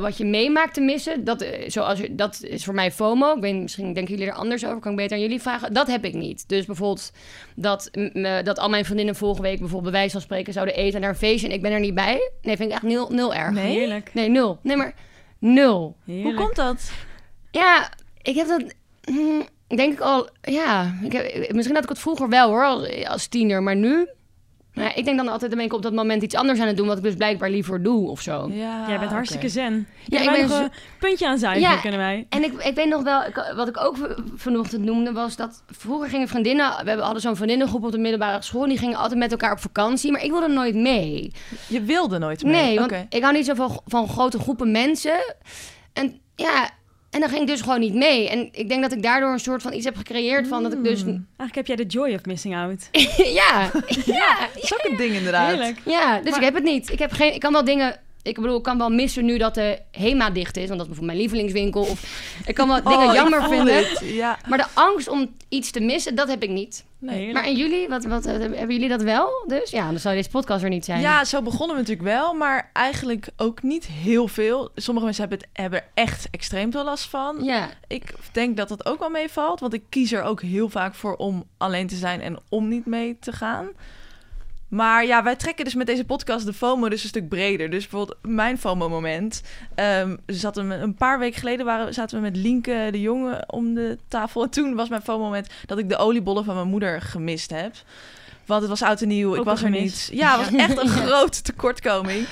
wat 0.00 0.16
je 0.16 0.24
meemaakt 0.24 0.74
te 0.74 0.80
missen, 0.80 1.24
dat, 1.24 1.42
eh, 1.42 1.68
zoals, 1.70 2.00
dat 2.10 2.42
is 2.42 2.64
voor 2.64 2.74
mij 2.74 2.92
FOMO. 2.92 3.34
Ik 3.34 3.40
weet, 3.40 3.54
misschien 3.54 3.92
denken 3.92 4.14
jullie 4.14 4.30
er 4.30 4.38
anders 4.38 4.66
over, 4.66 4.80
kan 4.80 4.90
ik 4.90 4.96
beter 4.96 5.16
aan 5.16 5.22
jullie 5.22 5.40
vragen. 5.40 5.72
Dat 5.72 5.86
heb 5.86 6.04
ik 6.04 6.14
niet. 6.14 6.48
Dus 6.48 6.66
bijvoorbeeld 6.66 7.12
dat, 7.54 7.86
eh, 7.86 8.42
dat 8.42 8.58
al 8.58 8.68
mijn 8.68 8.84
vriendinnen 8.84 9.14
volgende 9.14 9.48
week 9.48 9.58
bijvoorbeeld 9.58 9.92
bij 9.92 10.00
wijze 10.00 10.12
van 10.12 10.20
spreken 10.22 10.52
zouden 10.52 10.74
eten 10.74 11.00
naar 11.00 11.10
een 11.10 11.16
feestje 11.16 11.48
en 11.48 11.54
ik 11.54 11.62
ben 11.62 11.72
er 11.72 11.80
niet 11.80 11.94
bij. 11.94 12.30
Nee, 12.42 12.56
vind 12.56 12.68
ik 12.68 12.74
echt 12.74 12.82
nul, 12.82 13.08
nul 13.10 13.34
erg. 13.34 13.50
Nee? 13.50 13.76
Heerlijk. 13.76 14.10
Nee, 14.14 14.28
nul. 14.28 14.58
Nee, 14.62 14.76
maar 14.76 14.94
nul. 15.38 15.96
Heerlijk. 16.04 16.26
Hoe 16.26 16.44
komt 16.44 16.56
dat? 16.56 16.90
Ja, 17.50 17.90
ik 18.22 18.34
heb 18.34 18.46
dat. 18.48 18.74
hm, 19.02 19.42
denk 19.76 19.92
ik 19.92 20.00
al. 20.00 20.28
Ja, 20.42 20.98
ik 21.02 21.12
heb, 21.12 21.52
misschien 21.52 21.74
had 21.74 21.84
ik 21.84 21.90
het 21.90 21.98
vroeger 21.98 22.28
wel 22.28 22.48
hoor, 22.48 22.64
als, 22.64 23.06
als 23.06 23.26
tiener, 23.26 23.62
maar 23.62 23.76
nu. 23.76 24.08
Nou, 24.78 24.90
ja, 24.90 24.96
ik 24.96 25.04
denk 25.04 25.16
dan 25.16 25.28
altijd, 25.28 25.50
dan 25.50 25.58
ben 25.60 25.68
ik 25.68 25.74
op 25.74 25.82
dat 25.82 25.92
moment 25.92 26.22
iets 26.22 26.34
anders 26.34 26.60
aan 26.60 26.66
het 26.66 26.76
doen, 26.76 26.86
wat 26.86 26.96
ik 26.96 27.02
dus 27.02 27.14
blijkbaar 27.14 27.50
liever 27.50 27.82
doe 27.82 28.08
of 28.08 28.20
zo. 28.20 28.48
Ja, 28.52 28.84
Jij 28.88 28.98
bent 28.98 29.10
hartstikke 29.10 29.48
zen. 29.48 29.86
Ja, 30.04 30.18
Ja, 30.22 30.24
ik 30.24 30.30
ben 30.38 30.48
nog 30.48 30.56
zo- 30.56 30.62
een 30.62 30.70
puntje 30.98 31.26
aan 31.28 31.38
zuigen, 31.38 31.62
Ja. 31.62 31.76
kunnen 31.76 32.00
wij. 32.00 32.26
En 32.28 32.44
ik, 32.44 32.52
ik 32.62 32.74
weet 32.74 32.88
nog 32.88 33.02
wel, 33.02 33.22
ik- 33.24 33.52
wat 33.56 33.68
ik 33.68 33.80
ook 33.80 33.96
vanochtend 34.34 34.84
noemde, 34.84 35.12
was 35.12 35.36
dat 35.36 35.62
vroeger 35.70 36.08
gingen 36.08 36.28
vriendinnen, 36.28 36.70
we 36.70 36.88
hebben- 36.88 37.04
hadden 37.04 37.22
zo'n 37.22 37.36
vriendinnengroep 37.36 37.84
op 37.84 37.92
de 37.92 37.98
middelbare 37.98 38.42
school, 38.42 38.62
en 38.62 38.68
die 38.68 38.78
gingen 38.78 38.96
altijd 38.98 39.18
met 39.18 39.30
elkaar 39.30 39.52
op 39.52 39.58
vakantie, 39.60 40.12
maar 40.12 40.24
ik 40.24 40.30
wilde 40.30 40.48
nooit 40.48 40.74
mee. 40.74 41.32
Je 41.68 41.82
wilde 41.82 42.18
nooit 42.18 42.42
mee. 42.44 42.52
Nee, 42.62 42.78
want 42.78 42.92
ik 43.08 43.22
hou 43.22 43.34
niet 43.34 43.46
zo 43.46 43.54
van, 43.54 43.80
van 43.86 44.08
grote 44.08 44.38
groepen 44.38 44.70
mensen. 44.70 45.34
En 45.92 46.20
ja, 46.36 46.70
en 47.10 47.20
dan 47.20 47.28
ging 47.28 47.40
ik 47.40 47.46
dus 47.46 47.60
gewoon 47.60 47.80
niet 47.80 47.94
mee. 47.94 48.28
En 48.28 48.48
ik 48.52 48.68
denk 48.68 48.82
dat 48.82 48.92
ik 48.92 49.02
daardoor 49.02 49.32
een 49.32 49.38
soort 49.38 49.62
van 49.62 49.72
iets 49.72 49.84
heb 49.84 49.96
gecreëerd 49.96 50.48
van 50.48 50.62
dat 50.62 50.72
ik 50.72 50.84
dus... 50.84 51.02
Eigenlijk 51.02 51.54
heb 51.54 51.66
jij 51.66 51.76
de 51.76 51.86
joy 51.86 52.14
of 52.14 52.24
missing 52.24 52.56
out. 52.56 52.88
ja, 53.40 53.70
ja, 54.04 54.38
Dat 54.54 54.62
is 54.62 54.74
ook 54.74 54.84
een 54.90 54.96
ding 54.96 55.14
inderdaad. 55.14 55.48
Heerlijk. 55.48 55.78
ja, 55.84 56.16
dus 56.20 56.30
Maar- 56.30 56.38
ik 56.38 56.44
heb 56.44 56.54
het 56.54 56.64
niet. 56.64 56.92
Ik, 56.92 56.98
heb 56.98 57.12
geen, 57.12 57.34
ik 57.34 57.40
kan 57.40 57.52
wel 57.52 57.64
dingen... 57.64 58.00
Ik 58.22 58.34
bedoel, 58.34 58.56
ik 58.56 58.62
kan 58.62 58.78
wel 58.78 58.90
missen 58.90 59.24
nu 59.24 59.38
dat 59.38 59.54
de 59.54 59.78
HEMA 59.90 60.30
dicht 60.30 60.56
is. 60.56 60.68
Want 60.68 60.78
dat 60.78 60.88
is 60.88 60.94
bijvoorbeeld 60.96 61.06
mijn 61.06 61.18
lievelingswinkel. 61.18 61.80
Of 61.80 62.02
ik 62.46 62.54
kan 62.54 62.68
wel 62.68 62.82
dingen 62.82 62.98
Oh, 62.98 63.04
ik 63.04 63.14
jammer 63.14 63.48
vinden. 63.48 64.14
Ja. 64.14 64.38
Maar 64.48 64.58
de 64.58 64.66
angst 64.74 65.08
om 65.08 65.34
iets 65.48 65.70
te 65.70 65.80
missen, 65.80 66.14
dat 66.14 66.28
heb 66.28 66.42
ik 66.42 66.50
niet. 66.50 66.84
Nee. 66.98 67.32
Maar 67.32 67.44
en 67.44 67.56
jullie? 67.56 67.88
Wat, 67.88 68.04
wat, 68.04 68.24
hebben 68.24 68.72
jullie 68.72 68.88
dat 68.88 69.02
wel? 69.02 69.44
Dus 69.46 69.70
ja, 69.70 69.90
dan 69.90 69.98
zou 69.98 70.14
deze 70.14 70.30
podcast 70.30 70.62
er 70.62 70.68
niet 70.68 70.84
zijn. 70.84 71.00
Ja, 71.00 71.24
zo 71.24 71.42
begonnen 71.42 71.76
we 71.76 71.82
natuurlijk 71.82 72.08
wel, 72.08 72.34
maar 72.34 72.70
eigenlijk 72.72 73.28
ook 73.36 73.62
niet 73.62 73.86
heel 73.86 74.28
veel. 74.28 74.70
Sommige 74.74 75.04
mensen 75.06 75.28
hebben, 75.28 75.48
het, 75.48 75.60
hebben 75.60 75.78
er 75.78 75.88
echt 75.94 76.28
extreem 76.30 76.72
veel 76.72 76.84
last 76.84 77.08
van. 77.08 77.44
Ja. 77.44 77.68
Ik 77.86 78.14
denk 78.32 78.56
dat 78.56 78.68
dat 78.68 78.86
ook 78.86 78.98
wel 78.98 79.10
meevalt, 79.10 79.60
want 79.60 79.74
ik 79.74 79.82
kies 79.88 80.12
er 80.12 80.22
ook 80.22 80.42
heel 80.42 80.68
vaak 80.68 80.94
voor 80.94 81.16
om 81.16 81.44
alleen 81.56 81.86
te 81.86 81.96
zijn 81.96 82.20
en 82.20 82.38
om 82.48 82.68
niet 82.68 82.86
mee 82.86 83.16
te 83.20 83.32
gaan. 83.32 83.68
Maar 84.68 85.06
ja, 85.06 85.22
wij 85.22 85.36
trekken 85.36 85.64
dus 85.64 85.74
met 85.74 85.86
deze 85.86 86.04
podcast 86.04 86.46
de 86.46 86.52
FOMO 86.52 86.88
dus 86.88 87.02
een 87.02 87.08
stuk 87.08 87.28
breder. 87.28 87.70
Dus 87.70 87.88
bijvoorbeeld 87.88 88.18
mijn 88.22 88.58
FOMO-moment. 88.58 89.42
zaten 90.26 90.68
we, 90.68 90.74
een 90.74 90.94
paar 90.94 91.18
weken 91.18 91.38
geleden 91.38 91.66
waren, 91.66 91.94
zaten 91.94 92.16
we 92.16 92.22
met 92.22 92.36
Lienke 92.36 92.88
de 92.90 93.00
Jonge 93.00 93.44
om 93.46 93.74
de 93.74 93.98
tafel. 94.08 94.42
En 94.42 94.50
toen 94.50 94.74
was 94.74 94.88
mijn 94.88 95.02
FOMO-moment 95.02 95.48
dat 95.66 95.78
ik 95.78 95.88
de 95.88 95.96
oliebollen 95.96 96.44
van 96.44 96.54
mijn 96.54 96.68
moeder 96.68 97.00
gemist 97.00 97.50
heb. 97.50 97.74
Want 98.46 98.60
het 98.60 98.70
was 98.70 98.82
oud 98.82 99.02
en 99.02 99.08
nieuw, 99.08 99.34
ik 99.34 99.44
was 99.44 99.62
er 99.62 99.70
niet. 99.70 100.08
Ja, 100.12 100.38
het 100.38 100.50
was 100.50 100.60
echt 100.60 100.78
een 100.78 100.88
grote 101.06 101.42
tekortkoming. 101.42 102.26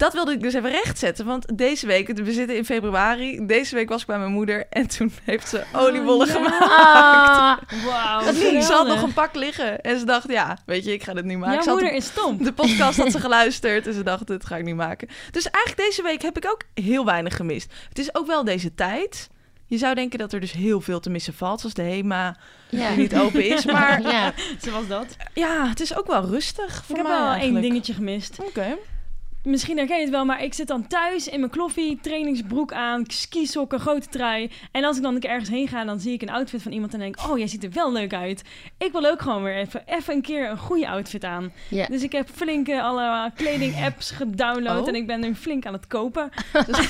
Dat 0.00 0.12
wilde 0.12 0.32
ik 0.32 0.40
dus 0.40 0.54
even 0.54 0.70
rechtzetten. 0.70 1.26
Want 1.26 1.58
deze 1.58 1.86
week, 1.86 2.08
we 2.18 2.32
zitten 2.32 2.56
in 2.56 2.64
februari. 2.64 3.46
Deze 3.46 3.74
week 3.74 3.88
was 3.88 4.00
ik 4.00 4.06
bij 4.06 4.18
mijn 4.18 4.32
moeder 4.32 4.66
en 4.70 4.86
toen 4.86 5.12
heeft 5.24 5.48
ze 5.48 5.62
oliebollen 5.72 6.26
ja. 6.26 6.32
gemaakt. 6.32 7.72
Ah, 7.72 7.84
Wauw, 7.84 8.32
Ze 8.62 8.72
had 8.72 8.86
nog 8.86 9.02
een 9.02 9.12
pak 9.12 9.34
liggen. 9.34 9.80
En 9.80 9.98
ze 9.98 10.04
dacht, 10.04 10.28
ja, 10.28 10.58
weet 10.66 10.84
je, 10.84 10.92
ik 10.92 11.02
ga 11.02 11.14
dit 11.14 11.24
niet 11.24 11.38
maken. 11.38 11.52
Jouw 11.52 11.62
Ze 11.62 11.68
had 11.68 11.78
moeder 11.78 11.98
de, 11.98 12.04
is 12.04 12.10
stom. 12.10 12.44
de 12.44 12.52
podcast 12.52 12.98
had 12.98 13.12
ze 13.12 13.20
geluisterd 13.28 13.86
en 13.86 13.94
ze 13.94 14.02
dacht, 14.02 14.26
dit 14.26 14.46
ga 14.46 14.56
ik 14.56 14.64
niet 14.64 14.74
maken. 14.74 15.08
Dus 15.30 15.50
eigenlijk 15.50 15.88
deze 15.88 16.02
week 16.02 16.22
heb 16.22 16.36
ik 16.36 16.46
ook 16.50 16.62
heel 16.74 17.04
weinig 17.04 17.36
gemist. 17.36 17.72
Het 17.88 17.98
is 17.98 18.14
ook 18.14 18.26
wel 18.26 18.44
deze 18.44 18.74
tijd. 18.74 19.28
Je 19.66 19.78
zou 19.78 19.94
denken 19.94 20.18
dat 20.18 20.32
er 20.32 20.40
dus 20.40 20.52
heel 20.52 20.80
veel 20.80 21.00
te 21.00 21.10
missen 21.10 21.34
valt, 21.34 21.60
zoals 21.60 21.74
de 21.74 21.82
HEMA 21.82 22.36
ja. 22.68 22.88
die 22.88 22.96
niet 22.96 23.16
open 23.16 23.44
is. 23.44 23.64
Maar 23.72 24.02
ja. 24.02 24.32
Zoals 24.60 24.86
dat. 24.86 25.16
ja, 25.34 25.68
het 25.68 25.80
is 25.80 25.96
ook 25.96 26.06
wel 26.06 26.26
rustig 26.26 26.84
voor 26.84 26.96
Ik 26.96 27.02
heb 27.02 27.12
mij 27.12 27.22
wel 27.22 27.34
één 27.34 27.60
dingetje 27.60 27.94
gemist. 27.94 28.38
Oké. 28.40 28.76
Misschien 29.44 29.76
herken 29.76 29.96
je 29.96 30.02
het 30.02 30.10
wel, 30.10 30.24
maar 30.24 30.42
ik 30.42 30.54
zit 30.54 30.66
dan 30.66 30.86
thuis 30.86 31.28
in 31.28 31.38
mijn 31.40 31.50
kloffie, 31.52 31.98
trainingsbroek 32.02 32.72
aan, 32.72 33.04
skisokken, 33.06 33.80
grote 33.80 34.08
trui. 34.08 34.50
En 34.72 34.84
als 34.84 34.96
ik 34.96 35.02
dan 35.02 35.14
een 35.14 35.20
keer 35.20 35.30
ergens 35.30 35.48
heen 35.50 35.68
ga, 35.68 35.84
dan 35.84 36.00
zie 36.00 36.12
ik 36.12 36.22
een 36.22 36.30
outfit 36.30 36.62
van 36.62 36.72
iemand 36.72 36.92
en 36.92 36.98
denk 36.98 37.16
oh, 37.28 37.38
jij 37.38 37.46
ziet 37.46 37.64
er 37.64 37.70
wel 37.70 37.92
leuk 37.92 38.14
uit. 38.14 38.42
Ik 38.78 38.92
wil 38.92 39.06
ook 39.06 39.22
gewoon 39.22 39.42
weer 39.42 39.56
even, 39.56 39.82
even 39.86 40.14
een 40.14 40.22
keer 40.22 40.50
een 40.50 40.58
goede 40.58 40.88
outfit 40.88 41.24
aan. 41.24 41.52
Dus 41.88 42.02
ik 42.02 42.12
heb 42.12 42.28
flink 42.34 42.68
eh, 42.68 42.84
alle 42.84 43.30
kleding-apps 43.34 44.10
gedownload 44.10 44.82
Oh. 44.82 44.88
en 44.88 44.94
ik 44.94 45.06
ben 45.06 45.20
nu 45.20 45.34
flink 45.34 45.66
aan 45.66 45.72
het 45.72 45.86
kopen. 45.86 46.30
Dus 46.66 46.88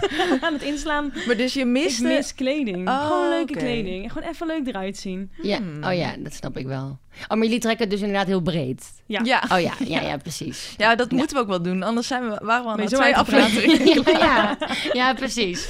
aan 0.44 0.52
het 0.52 0.62
inslaan. 0.62 1.12
Maar 1.26 1.36
dus 1.36 1.54
je 1.54 1.60
Ik 1.60 1.66
miste... 1.66 2.02
mis 2.02 2.34
kleding. 2.34 2.88
Oh, 2.88 3.06
gewoon 3.06 3.28
leuke 3.28 3.52
kleding. 3.52 4.12
Gewoon 4.12 4.28
even 4.28 4.46
leuk 4.46 4.66
eruit 4.66 4.96
zien. 4.96 5.30
Ja. 5.42 5.56
Hmm. 5.56 5.84
Oh 5.84 5.94
ja, 5.94 6.14
dat 6.18 6.32
snap 6.34 6.56
ik 6.56 6.66
wel. 6.66 6.98
Oh, 7.22 7.28
maar 7.28 7.44
jullie 7.46 7.60
trekken 7.60 7.80
het 7.82 7.90
dus 7.90 8.00
inderdaad 8.00 8.26
heel 8.26 8.40
breed. 8.40 8.92
Ja. 9.06 9.20
Ja. 9.24 9.42
Oh 9.52 9.60
ja, 9.60 9.72
ja, 9.84 10.00
ja, 10.00 10.16
precies. 10.16 10.74
Ja, 10.76 10.94
dat 10.94 11.10
moeten 11.10 11.36
we 11.36 11.42
ook 11.42 11.48
wel 11.48 11.62
doen. 11.62 11.82
Anders 11.82 12.06
zijn 12.06 12.30
we, 12.30 12.38
waren 12.42 12.76
we 12.76 12.88
zo 12.88 12.96
twee 12.96 13.16
afleveringen. 13.16 14.18
ja, 14.18 14.56
ja, 14.92 15.14
precies. 15.14 15.68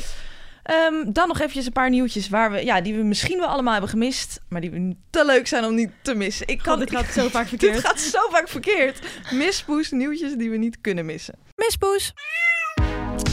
Ehm, 0.63 1.13
dan 1.13 1.29
nog 1.29 1.39
eventjes 1.41 1.67
een 1.67 1.73
paar 1.73 1.91
nieuwtjes 1.91 2.29
waar 2.29 2.51
we, 2.51 2.65
ja, 2.65 2.81
die 2.81 2.95
we 2.95 3.03
misschien 3.03 3.39
wel 3.39 3.49
allemaal 3.49 3.73
hebben 3.73 3.91
gemist. 3.91 4.41
Maar 4.49 4.61
die 4.61 4.71
we 4.71 4.97
te 5.11 5.25
leuk 5.25 5.47
zijn 5.47 5.65
om 5.65 5.75
niet 5.75 5.91
te 6.03 6.15
missen. 6.15 6.49
Ik 6.49 6.59
kan 6.59 6.79
God, 6.79 6.89
dit 6.89 6.99
gaat 6.99 7.13
zo 7.13 7.29
vaak 7.29 7.51
Dit 7.51 7.61
verkeerd. 7.61 7.87
gaat 7.87 8.01
zo 8.01 8.19
vaak 8.31 8.49
verkeerd. 8.49 8.99
Mispoes, 9.31 9.91
nieuwtjes 9.91 10.33
die 10.33 10.51
we 10.51 10.57
niet 10.57 10.81
kunnen 10.81 11.07
missen. 11.07 11.35
Mispoes. 11.57 12.13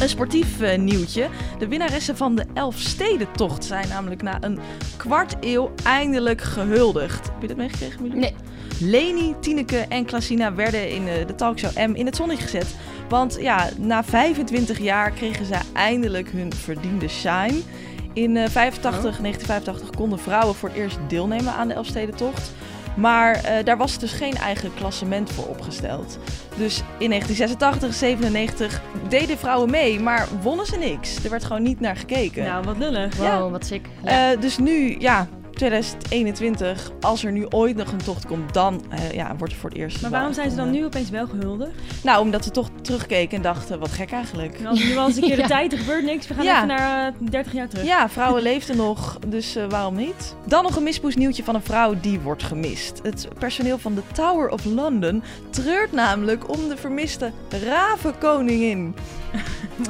Een 0.01 0.09
sportief 0.09 0.61
eh, 0.61 0.77
nieuwtje. 0.77 1.27
De 1.59 1.67
winnaressen 1.67 2.17
van 2.17 2.35
de 2.35 2.45
Elfstedentocht 2.53 3.65
zijn 3.65 3.87
namelijk 3.87 4.21
na 4.21 4.37
een 4.41 4.59
kwart 4.97 5.35
eeuw 5.39 5.71
eindelijk 5.83 6.41
gehuldigd. 6.41 7.27
Heb 7.27 7.41
je 7.41 7.47
dat 7.47 7.57
meegekregen, 7.57 8.01
Milou? 8.01 8.19
Nee. 8.19 8.35
Leni, 8.79 9.35
Tineke 9.39 9.77
en 9.77 10.05
Klasina 10.05 10.55
werden 10.55 10.89
in 10.89 11.07
eh, 11.07 11.27
de 11.27 11.35
talkshow 11.35 11.77
M 11.77 11.95
in 11.95 12.05
het 12.05 12.15
zonnetje 12.15 12.43
gezet. 12.43 12.75
Want 13.09 13.37
ja, 13.39 13.69
na 13.77 14.03
25 14.03 14.79
jaar 14.79 15.11
kregen 15.11 15.45
ze 15.45 15.55
eindelijk 15.73 16.29
hun 16.29 16.53
verdiende 16.53 17.07
shine. 17.07 17.61
In 18.13 18.37
eh, 18.37 18.49
85, 18.49 18.91
1985 18.91 19.89
konden 19.89 20.19
vrouwen 20.19 20.55
voor 20.55 20.69
het 20.69 20.77
eerst 20.77 20.97
deelnemen 21.07 21.53
aan 21.53 21.67
de 21.67 21.73
Elfstedentocht. 21.73 22.51
Maar 22.95 23.33
eh, 23.35 23.63
daar 23.65 23.77
was 23.77 23.97
dus 23.97 24.11
geen 24.11 24.35
eigen 24.35 24.73
klassement 24.73 25.31
voor 25.31 25.45
opgesteld. 25.47 26.17
Dus 26.57 26.77
in 26.97 27.09
1986, 27.09 27.93
97 27.93 28.81
deden 29.09 29.37
vrouwen 29.37 29.69
mee, 29.69 29.99
maar 29.99 30.27
wonnen 30.41 30.65
ze 30.65 30.77
niks. 30.77 31.23
Er 31.23 31.29
werd 31.29 31.43
gewoon 31.43 31.61
niet 31.63 31.79
naar 31.79 31.95
gekeken. 31.95 32.43
Nou, 32.43 32.63
wat 32.65 32.77
lullig. 32.77 33.15
Wow, 33.15 33.25
Ja. 33.25 33.49
wat 33.49 33.65
sick. 33.65 33.85
Ja. 34.03 34.31
Eh, 34.31 34.41
dus 34.41 34.57
nu, 34.57 34.95
ja, 34.99 35.27
2021, 35.61 36.91
als 37.01 37.23
er 37.23 37.31
nu 37.31 37.45
ooit 37.49 37.75
nog 37.75 37.91
een 37.91 38.03
tocht 38.03 38.25
komt, 38.25 38.53
dan 38.53 38.83
eh, 38.89 39.11
ja, 39.11 39.35
wordt 39.37 39.53
er 39.53 39.59
voor 39.59 39.69
het 39.69 39.77
eerst. 39.79 40.01
Maar 40.01 40.11
waarom 40.11 40.33
zijn 40.33 40.49
ze 40.49 40.55
dan 40.55 40.71
nu 40.71 40.85
opeens 40.85 41.09
wel 41.09 41.27
gehuldigd? 41.27 41.71
eh, 41.71 42.03
Nou, 42.03 42.21
omdat 42.21 42.43
ze 42.43 42.51
toch 42.51 42.69
terugkeken 42.81 43.37
en 43.37 43.43
dachten, 43.43 43.79
wat 43.79 43.91
gek 43.91 44.11
eigenlijk. 44.11 44.59
En 44.59 44.65
als 44.65 44.83
nu 44.83 44.97
al 44.97 45.07
eens 45.07 45.15
een 45.15 45.21
keer 45.23 45.35
de 45.35 45.41
Ja. 45.41 45.47
tijd, 45.47 45.71
er 45.71 45.77
gebeurt 45.79 46.03
niks. 46.03 46.27
We 46.27 46.33
gaan 46.33 46.43
Ja. 46.43 46.55
even 46.55 46.67
naar 46.67 47.07
eh, 47.07 47.13
30 47.29 47.53
jaar 47.53 47.67
terug. 47.67 47.85
Ja, 47.85 48.09
vrouwen 48.09 48.41
leefden 48.41 48.77
nog, 48.77 49.17
dus 49.27 49.55
eh, 49.55 49.65
waarom 49.69 49.95
niet? 49.95 50.35
Dan 50.47 50.63
nog 50.63 50.75
een 50.75 50.83
mispoesnieuwtje 50.83 51.43
van 51.43 51.55
een 51.55 51.61
vrouw 51.63 51.93
die 52.01 52.19
wordt 52.19 52.43
gemist. 52.43 52.99
Het 53.03 53.27
personeel 53.39 53.77
van 53.77 53.95
de 53.95 54.01
Tower 54.13 54.49
of 54.49 54.65
London 54.65 55.23
treurt 55.49 55.91
namelijk 55.91 56.49
om 56.57 56.69
de 56.69 56.77
vermiste 56.77 57.31
ravenkoningin. 57.65 58.93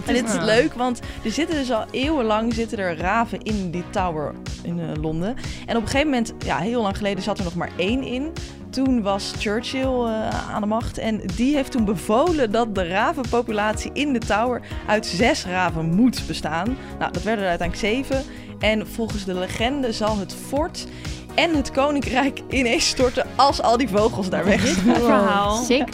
En 0.05 0.13
dit 0.13 0.23
is 0.29 0.35
Ah. 0.35 0.43
leuk, 0.43 0.73
want 0.73 0.99
er 1.23 1.31
zitten 1.31 1.55
dus 1.55 1.71
al 1.71 1.85
eeuwenlang 1.91 2.53
zitten 2.53 2.77
er 2.77 2.97
raven 2.97 3.41
in 3.41 3.71
die 3.71 3.83
tower 3.89 4.33
in 4.63 4.79
eh, 4.79 5.01
Londen. 5.01 5.35
En 5.65 5.75
op 5.75 5.81
een 5.81 5.89
gegeven 5.89 6.09
moment, 6.09 6.33
ja, 6.45 6.57
heel 6.57 6.81
lang 6.81 6.97
geleden 6.97 7.23
zat 7.23 7.37
er 7.37 7.43
nog 7.43 7.55
maar 7.55 7.71
één 7.77 8.03
in. 8.03 8.31
Toen 8.69 9.01
was 9.01 9.33
Churchill 9.37 10.03
eh, 10.05 10.49
aan 10.53 10.61
de 10.61 10.67
macht 10.67 10.97
en 10.97 11.21
die 11.35 11.55
heeft 11.55 11.71
toen 11.71 11.85
bevolen 11.85 12.51
dat 12.51 12.75
de 12.75 12.87
ravenpopulatie 12.87 13.91
in 13.93 14.13
de 14.13 14.19
tower 14.19 14.61
uit 14.87 15.05
zes 15.05 15.45
raven 15.45 15.95
moet 15.95 16.23
bestaan. 16.27 16.77
Nou, 16.99 17.11
dat 17.11 17.23
werden 17.23 17.43
er 17.43 17.49
uiteindelijk 17.49 17.87
zeven. 17.87 18.23
En 18.59 18.87
volgens 18.87 19.25
de 19.25 19.33
legende 19.33 19.91
zal 19.91 20.17
het 20.17 20.35
fort 20.47 20.87
en 21.35 21.55
het 21.55 21.71
koninkrijk 21.71 22.41
ineens 22.49 22.87
storten 22.87 23.25
als 23.35 23.61
al 23.61 23.77
die 23.77 23.89
vogels 23.89 24.29
daar 24.29 24.45
weg 24.45 24.67
zijn. 24.67 24.95
Verhaal. 24.95 25.63
Sick. 25.63 25.89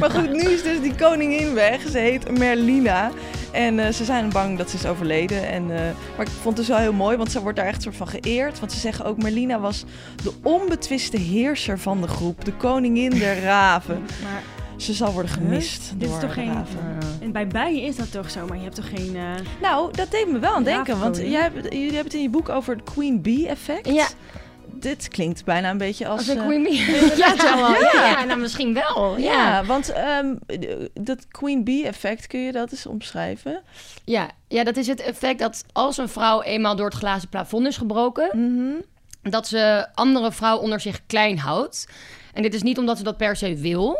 Maar 0.00 0.10
goed, 0.10 0.32
nu 0.32 0.40
is 0.40 0.62
dus 0.62 0.80
die 0.80 0.94
koningin 0.94 1.54
weg. 1.54 1.80
Ze 1.90 1.98
heet 1.98 2.38
Merlina. 2.38 3.10
En 3.52 3.78
eh, 3.78 3.92
ze 3.92 4.04
zijn 4.04 4.28
bang 4.30 4.58
dat 4.58 4.70
ze 4.70 4.76
is 4.76 4.86
overleden. 4.86 5.48
En, 5.48 5.62
eh, 5.70 5.80
maar 6.16 6.26
ik 6.26 6.32
vond 6.32 6.44
het 6.44 6.56
dus 6.56 6.68
wel 6.68 6.76
heel 6.78 6.92
mooi, 6.92 7.16
want 7.16 7.30
ze 7.32 7.40
wordt 7.40 7.56
daar 7.58 7.66
echt 7.66 7.82
soort 7.82 7.96
van 7.96 8.08
geëerd. 8.08 8.60
Want 8.60 8.72
ze 8.72 8.78
zeggen 8.78 9.04
ook, 9.04 9.22
Merlina 9.22 9.60
was 9.60 9.84
de 10.22 10.32
onbetwiste 10.42 11.16
heerser 11.16 11.78
van 11.78 12.00
de 12.00 12.08
groep. 12.08 12.44
De 12.44 12.52
koningin 12.52 13.10
der 13.10 13.42
raven. 13.52 14.00
Maar 14.22 14.42
Ze 14.76 14.92
zal 14.92 15.12
worden 15.12 15.30
gemist 15.30 15.82
Huh? 15.90 15.98
Dit 15.98 16.02
is 16.02 16.08
door 16.08 16.20
toch 16.20 16.34
de 16.34 16.40
geen- 16.40 16.52
raven. 16.52 16.98
en 17.20 17.32
bij 17.32 17.46
bijen 17.46 17.82
is 17.82 17.96
dat 17.96 18.12
toch 18.12 18.30
zo, 18.30 18.46
maar 18.46 18.56
je 18.56 18.62
hebt 18.62 18.74
toch 18.76 18.88
geen... 18.88 19.16
eh, 19.16 19.22
Nou, 19.62 19.92
dat 19.92 20.10
deed 20.10 20.28
me 20.32 20.38
wel 20.38 20.54
aan 20.54 20.64
denken. 20.64 20.98
Want 20.98 21.16
jij, 21.16 21.40
hebt- 21.42 21.62
jullie 21.64 21.84
hebben 21.84 22.04
het 22.04 22.14
in 22.14 22.22
je 22.22 22.28
boek 22.30 22.48
over 22.48 22.74
het 22.74 22.84
Queen 22.94 23.22
Bee 23.22 23.48
effect. 23.48 23.88
Ja. 23.88 24.06
Dit 24.82 25.08
klinkt 25.08 25.44
bijna 25.44 25.70
een 25.70 25.78
beetje 25.78 26.06
als... 26.08 26.18
Als 26.18 26.28
een 26.28 26.38
eh, 26.38 26.44
queen 26.46 26.62
bee. 26.62 26.76
ja, 27.16 27.34
ja. 27.36 27.76
ja, 27.92 28.24
nou 28.24 28.40
misschien 28.40 28.74
wel. 28.74 29.16
Ja. 29.18 29.32
ja, 29.32 29.64
want 29.64 29.92
ehm, 29.92 30.34
dat 30.94 31.28
Queen 31.28 31.64
Bee 31.64 31.86
effect, 31.86 32.26
kun 32.26 32.40
je 32.40 32.52
dat 32.52 32.70
eens 32.72 32.86
omschrijven? 32.86 33.62
Ja. 34.04 34.30
ja, 34.48 34.64
dat 34.64 34.76
is 34.76 34.86
het 34.86 35.00
effect 35.00 35.38
dat 35.38 35.64
als 35.72 35.96
een 35.98 36.08
vrouw 36.08 36.42
eenmaal 36.42 36.76
door 36.76 36.86
het 36.86 36.94
glazen 36.94 37.28
plafond 37.28 37.66
is 37.66 37.76
gebroken, 37.76 38.28
Mhm. 38.32 38.74
dat 39.22 39.48
ze 39.48 39.86
andere 39.94 40.32
vrouwen 40.32 40.62
onder 40.62 40.80
zich 40.80 41.00
klein 41.06 41.38
houdt. 41.38 41.88
En 42.32 42.42
dit 42.42 42.54
is 42.54 42.62
niet 42.62 42.78
omdat 42.78 42.96
ze 42.98 43.04
dat 43.04 43.16
per 43.16 43.36
se 43.36 43.54
wil, 43.56 43.96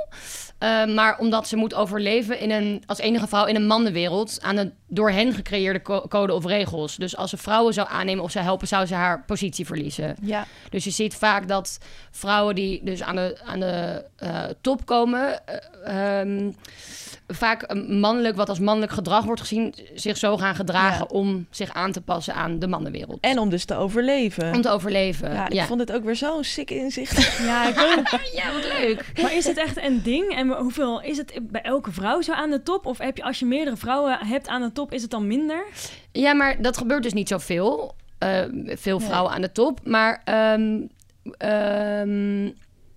eh, 0.63 0.85
maar 0.95 1.19
omdat 1.19 1.49
ze 1.49 1.57
moet 1.57 1.75
overleven 1.75 2.39
in 2.39 2.51
een, 2.51 2.83
als 2.87 2.99
enige 2.99 3.27
vrouw 3.27 3.47
in 3.47 3.57
een 3.57 3.67
mannenwereld 3.67 4.39
aan 4.43 4.57
de 4.57 4.71
door 4.89 5.11
hen 5.11 5.33
gecreëerde 5.33 5.83
co- 5.83 6.09
code 6.09 6.33
of 6.35 6.45
regels. 6.45 6.97
Dus 6.97 7.17
als 7.17 7.31
ze 7.31 7.37
vrouwen 7.37 7.75
zou 7.75 7.89
aannemen 7.91 8.25
of 8.25 8.31
zou 8.31 8.45
helpen, 8.45 8.69
zou 8.69 8.87
ze 8.87 8.95
haar 8.95 9.25
positie 9.27 9.67
verliezen. 9.67 10.17
Ja. 10.23 10.47
Dus 10.71 10.85
je 10.85 10.91
ziet 10.91 11.15
vaak 11.15 11.49
dat 11.49 11.79
vrouwen 12.11 12.55
die 12.55 12.81
dus 12.85 13.03
aan 13.03 13.17
de, 13.17 13.39
aan 13.45 13.61
de 13.61 14.05
eh, 14.17 14.45
top 14.61 14.87
komen, 14.87 15.47
eh, 15.47 16.21
ehm, 16.21 16.51
vaak 17.35 17.65
een 17.67 17.99
mannelijk, 18.01 18.37
wat 18.37 18.49
als 18.49 18.59
mannelijk 18.59 18.93
gedrag 18.93 19.25
wordt 19.25 19.41
gezien, 19.41 19.75
zich 19.95 20.17
zo 20.17 20.37
gaan 20.37 20.55
gedragen 20.55 21.07
Ja. 21.11 21.17
om 21.19 21.47
zich 21.51 21.73
aan 21.75 21.93
te 21.93 22.01
passen 22.01 22.35
aan 22.35 22.59
de 22.59 22.67
mannenwereld. 22.67 23.19
En 23.21 23.39
om 23.39 23.49
dus 23.51 23.65
te 23.65 23.75
overleven. 23.75 24.55
om 24.55 24.61
te 24.63 24.71
overleven. 24.71 25.33
ja, 25.33 25.47
Ja, 25.49 25.63
ik 25.63 25.67
vond 25.69 25.81
het 25.81 25.93
ook 25.93 26.05
weer 26.05 26.17
zo'n 26.17 26.45
sick 26.45 26.71
inzicht. 26.71 27.11
Ja, 27.47 27.69
ik 27.69 27.79
ook. 27.79 28.09
ja 28.41 28.53
wat 28.53 28.73
leuk. 28.79 29.05
Maar 29.23 29.35
is 29.37 29.45
het 29.45 29.57
echt 29.57 29.83
een 29.85 30.03
ding? 30.03 30.35
En 30.35 30.49
hoeveel 30.49 31.01
is 31.03 31.17
het 31.17 31.39
bij 31.43 31.63
elke 31.63 31.93
vrouw 31.93 32.21
zo 32.21 32.33
aan 32.33 32.51
de 32.51 32.63
top? 32.63 32.87
Of 32.87 32.99
heb 32.99 33.17
je, 33.17 33.23
als 33.23 33.39
je 33.39 33.45
meerdere 33.47 33.77
vrouwen 33.77 34.19
hebt 34.27 34.49
aan 34.49 34.63
de 34.63 34.73
top, 34.73 34.93
is 34.93 35.03
het 35.03 35.11
dan 35.11 35.27
minder? 35.27 35.65
Ja, 36.13 36.33
maar 36.35 36.63
dat 36.63 36.77
gebeurt 36.77 37.03
dus 37.03 37.13
niet 37.13 37.29
zoveel. 37.29 37.95
Eh 38.19 38.41
veel 38.67 38.99
Nee. 38.99 39.07
vrouwen 39.09 39.33
aan 39.33 39.41
de 39.41 39.53
top. 39.53 39.81
Maar 39.85 40.21
ehm, 40.25 40.81
ehm, 41.39 42.45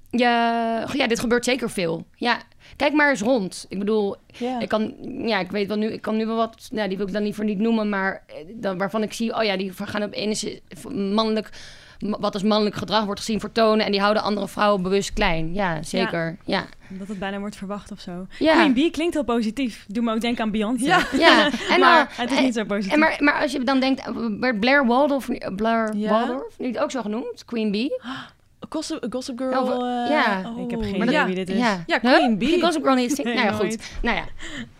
ja, 0.10 0.86
ja, 0.94 1.08
dit 1.08 1.20
gebeurt 1.20 1.46
zeker 1.46 1.70
veel. 1.70 2.06
Ja, 2.16 2.38
kijk 2.76 2.94
maar 2.94 3.10
eens 3.10 3.22
rond. 3.22 3.66
Ik 3.70 3.80
bedoel, 3.80 4.16
Ja. 4.28 4.60
ik 4.60 4.70
kan, 4.70 4.94
ja, 5.28 5.40
ik 5.40 5.52
weet 5.52 5.68
wel 5.68 5.78
nu, 5.78 5.88
ik 5.92 6.02
kan 6.02 6.16
nu 6.18 6.26
wel 6.26 6.36
wat, 6.36 6.68
nou, 6.72 6.88
die 6.88 6.98
wil 6.98 7.08
ik 7.08 7.14
dan 7.14 7.24
liever 7.24 7.44
niet 7.44 7.60
noemen, 7.60 7.90
maar 7.90 8.24
eh, 8.28 8.36
dan, 8.54 8.78
waarvan 8.78 9.04
ik 9.04 9.14
zie, 9.14 9.36
oh 9.36 9.44
ja, 9.44 9.58
die 9.58 9.72
gaan 9.76 10.04
op 10.04 10.14
ene 10.14 10.60
mannelijk, 11.14 11.50
m- 12.00 12.20
wat 12.20 12.34
als 12.34 12.44
mannelijk 12.44 12.76
gedrag 12.76 13.06
wordt 13.06 13.20
gezien 13.20 13.40
vertonen 13.40 13.86
en 13.86 13.92
die 13.92 14.02
houden 14.02 14.24
andere 14.24 14.48
vrouwen 14.48 14.82
bewust 14.82 15.14
klein. 15.14 15.54
Ja, 15.54 15.84
zeker. 15.84 16.38
Ja, 16.46 16.66
Dat 16.90 17.08
het 17.08 17.20
bijna 17.20 17.40
wordt 17.40 17.56
verwacht 17.56 17.92
of 17.92 18.00
zo. 18.00 18.28
ja. 18.40 18.54
Queen 18.54 18.74
Bee 18.74 18.92
klinkt 18.92 19.14
heel 19.14 19.24
positief. 19.24 19.86
Doe 19.88 20.04
me 20.04 20.14
ook 20.14 20.22
denken 20.22 20.44
aan 20.44 20.52
Beyoncé. 20.52 20.86
Ja. 20.86 21.00
ja. 21.18 21.50
En, 21.74 21.80
maar 21.80 22.00
eh, 22.12 22.18
het 22.18 22.32
is 22.32 22.40
niet 22.40 22.54
zo 22.54 22.64
positief. 22.64 22.94
En 22.94 23.00
maar, 23.00 23.16
maar 23.20 23.42
als 23.42 23.52
je 23.52 23.64
dan 23.64 23.80
denkt, 23.80 24.00
eh, 24.08 24.16
werd 24.40 24.60
Blair 24.60 24.86
Waldorf, 24.86 25.28
Blair 25.56 25.96
Ja. 25.96 26.10
Waldorf, 26.10 26.60
niet 26.60 26.80
ook 26.80 26.92
zo 26.92 27.02
genoemd? 27.02 27.46
Queen 27.46 27.72
Bee? 27.72 27.90
Gossip, 28.76 29.06
Gossip 29.10 29.38
Girl. 29.38 29.64
Oh, 29.64 30.04
eh, 30.04 30.10
ja. 30.10 30.54
Ik 30.58 30.72
heb 30.72 30.82
geen 30.82 31.02
idee 31.04 31.24
wie 31.24 31.36
dit 31.36 31.50
is. 31.50 31.58
Ja, 31.58 31.84
Ja, 31.86 32.00
Huh? 32.02 32.14
Queen 32.14 32.38
Bee. 32.38 32.48
Die 32.48 32.62
Gossip 32.62 32.84
Girl 32.84 32.96
niet? 32.96 33.24
Nee, 33.24 33.34
nou 33.36 33.46
ja, 33.48 33.52
nooit. 33.58 33.74
goed. 33.74 33.90
Nou 34.02 34.16
ja. 34.18 34.24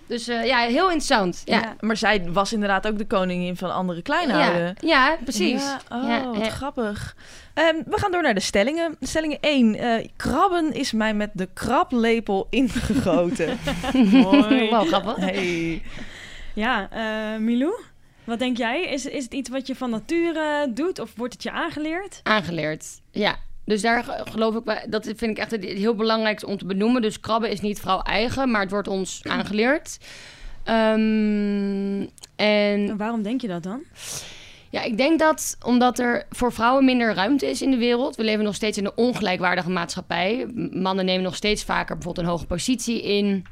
Dus 0.08 0.28
eh, 0.28 0.46
ja, 0.46 0.58
heel 0.60 0.86
interessant. 0.86 1.42
Ja, 1.46 1.60
Ja, 1.60 1.76
maar 1.80 1.98
zij 1.98 2.32
was 2.32 2.54
inderdaad 2.54 2.88
ook 2.88 2.98
de 2.98 3.06
koningin 3.08 3.56
van 3.58 3.74
andere 3.74 4.02
kleinhouden. 4.02 4.76
ja 4.80 5.18
precies. 5.24 5.62
Ja, 5.64 5.80
oh, 5.98 6.08
Ja, 6.08 6.26
wat 6.28 6.38
ja. 6.38 6.50
grappig. 6.50 7.16
Ehm, 7.54 7.76
we 7.86 8.00
gaan 8.00 8.12
door 8.12 8.22
naar 8.22 8.34
de 8.34 8.40
stellingen. 8.40 8.96
Stellingen 9.02 9.38
1. 9.42 9.76
eh, 9.76 10.08
krabben 10.16 10.74
is 10.74 10.92
mij 10.92 11.14
met 11.14 11.30
de 11.34 11.48
krablepel 11.54 12.48
ingegoten. 12.50 13.58
Mooi. 14.12 14.70
Wow, 14.70 14.88
grappig. 14.88 15.16
hey. 15.16 15.82
Ja, 16.54 16.90
eh, 16.92 17.40
Milou, 17.40 17.74
wat 18.24 18.40
denk 18.40 18.58
jij? 18.58 18.82
Is, 18.86 19.06
is 19.06 19.24
het 19.24 19.34
iets 19.34 19.50
wat 19.50 19.68
je 19.68 19.76
van 19.76 19.90
nature 19.90 20.68
doet 20.74 21.00
of 21.00 21.12
wordt 21.16 21.34
het 21.34 21.44
je 21.44 21.52
aangeleerd? 21.52 22.20
Aangeleerd. 22.24 22.86
Ja. 23.12 23.36
Dus 23.66 23.82
daar 23.82 24.04
ge- 24.04 24.24
geloof 24.32 24.56
ik, 24.56 24.86
dat 24.90 25.04
vind 25.06 25.22
ik 25.22 25.38
echt 25.38 25.56
heel 25.62 25.96
belangrijk 25.96 26.48
om 26.48 26.58
te 26.58 26.66
benoemen. 26.66 27.02
Dus 27.02 27.20
krabben 27.20 27.50
is 27.50 27.62
niet 27.62 27.80
vrouw 27.80 28.00
eigen, 28.02 28.52
maar 28.52 28.62
het 28.62 28.72
wordt 28.72 28.88
ons 28.88 29.22
aangeleerd. 29.36 29.98
Ehm, 30.64 32.02
en 32.02 32.08
En 32.36 32.98
waarom 32.98 33.22
denk 33.24 33.42
je 33.42 33.48
dat 33.48 33.64
dan? 33.64 33.82
Ja, 34.70 34.82
ik 34.82 34.98
denk 34.98 35.20
dat 35.20 35.58
omdat 35.66 36.00
er 36.00 36.26
voor 36.30 36.54
vrouwen 36.54 36.86
minder 36.86 37.14
ruimte 37.14 37.50
is 37.50 37.62
in 37.62 37.72
de 37.72 37.78
wereld. 37.78 38.16
We 38.16 38.24
leven 38.24 38.44
nog 38.44 38.56
steeds 38.56 38.78
in 38.78 38.86
een 38.86 38.96
ongelijkwaardige 38.98 39.70
maatschappij. 39.70 40.46
Mannen 40.72 41.06
nemen 41.06 41.24
nog 41.24 41.36
steeds 41.36 41.64
vaker 41.64 41.96
bijvoorbeeld 41.96 42.26
een 42.26 42.32
hoge 42.32 42.46
positie 42.46 43.04
in. 43.04 43.46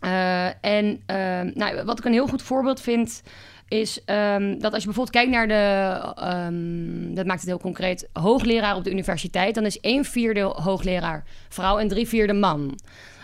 Eh, 0.00 0.64
en 0.64 1.02
ehm, 1.06 1.50
nou, 1.54 1.84
wat 1.84 1.98
ik 1.98 2.04
een 2.04 2.12
heel 2.12 2.26
goed 2.26 2.42
voorbeeld 2.42 2.80
vind, 2.80 3.22
is 3.68 4.04
ehm, 4.04 4.58
dat 4.58 4.72
als 4.72 4.82
je 4.82 4.88
bijvoorbeeld 4.88 5.10
kijkt 5.10 5.30
naar 5.30 5.48
de, 5.48 6.22
ehm, 6.22 7.14
dat 7.14 7.26
maakt 7.26 7.40
het 7.40 7.48
heel 7.48 7.58
concreet, 7.58 8.08
hoogleraar 8.12 8.76
op 8.76 8.84
de 8.84 8.90
universiteit, 8.90 9.54
dan 9.54 9.64
is 9.64 9.78
een 9.80 10.04
vierde 10.04 10.40
hoogleraar 10.42 11.24
vrouw 11.48 11.78
en 11.78 11.88
drie 11.88 12.08
vierde 12.08 12.32
man. 12.32 12.78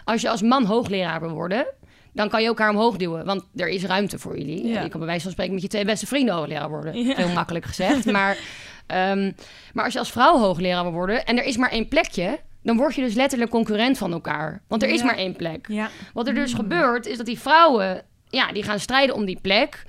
Als 0.05 0.21
je 0.21 0.29
als 0.31 0.43
man 0.43 0.65
hoogleraar 0.65 1.21
wil 1.21 1.31
worden, 1.31 1.67
dan 2.13 2.29
kan 2.29 2.41
je 2.43 2.47
elkaar 2.47 2.71
omhoog 2.71 2.97
duwen, 2.97 3.25
want 3.25 3.45
er 3.57 3.69
is 3.69 3.85
ruimte 3.85 4.19
voor 4.19 4.39
jullie. 4.39 4.67
Ja. 4.67 4.83
Je 4.83 4.89
kan 4.89 5.01
bij 5.01 5.09
wijze 5.09 5.23
van 5.23 5.33
spreken 5.33 5.53
met 5.55 5.63
je 5.63 5.69
twee 5.69 5.85
beste 5.85 6.07
vrienden 6.07 6.35
hoogleraar 6.35 6.69
worden. 6.69 7.05
Ja. 7.05 7.15
Heel 7.17 7.29
makkelijk 7.29 7.65
gezegd. 7.65 8.05
maar, 8.17 8.39
ehm, 8.87 9.33
maar 9.73 9.85
als 9.85 9.93
je 9.93 9.99
als 9.99 10.11
vrouw 10.13 10.39
hoogleraar 10.39 10.83
wil 10.83 10.93
worden 10.93 11.25
en 11.27 11.39
er 11.39 11.45
is 11.45 11.57
maar 11.57 11.71
één 11.71 11.89
plekje, 11.89 12.39
dan 12.63 12.77
word 12.77 12.95
je 12.95 13.03
dus 13.03 13.15
letterlijk 13.15 13.51
concurrent 13.51 13.99
van 13.99 14.13
elkaar. 14.13 14.63
Want 14.69 14.83
er 14.83 14.89
is 14.89 15.01
Ja. 15.01 15.05
maar 15.07 15.17
één 15.17 15.37
plek. 15.37 15.67
Wat 16.15 16.27
er 16.29 16.35
dus 16.35 16.55
gebeurt, 16.55 17.07
is 17.07 17.17
dat 17.17 17.27
die 17.27 17.39
vrouwen, 17.39 18.03
ja, 18.29 18.53
die 18.53 18.63
gaan 18.63 18.79
strijden 18.79 19.15
om 19.15 19.25
die 19.25 19.39
plek. 19.43 19.85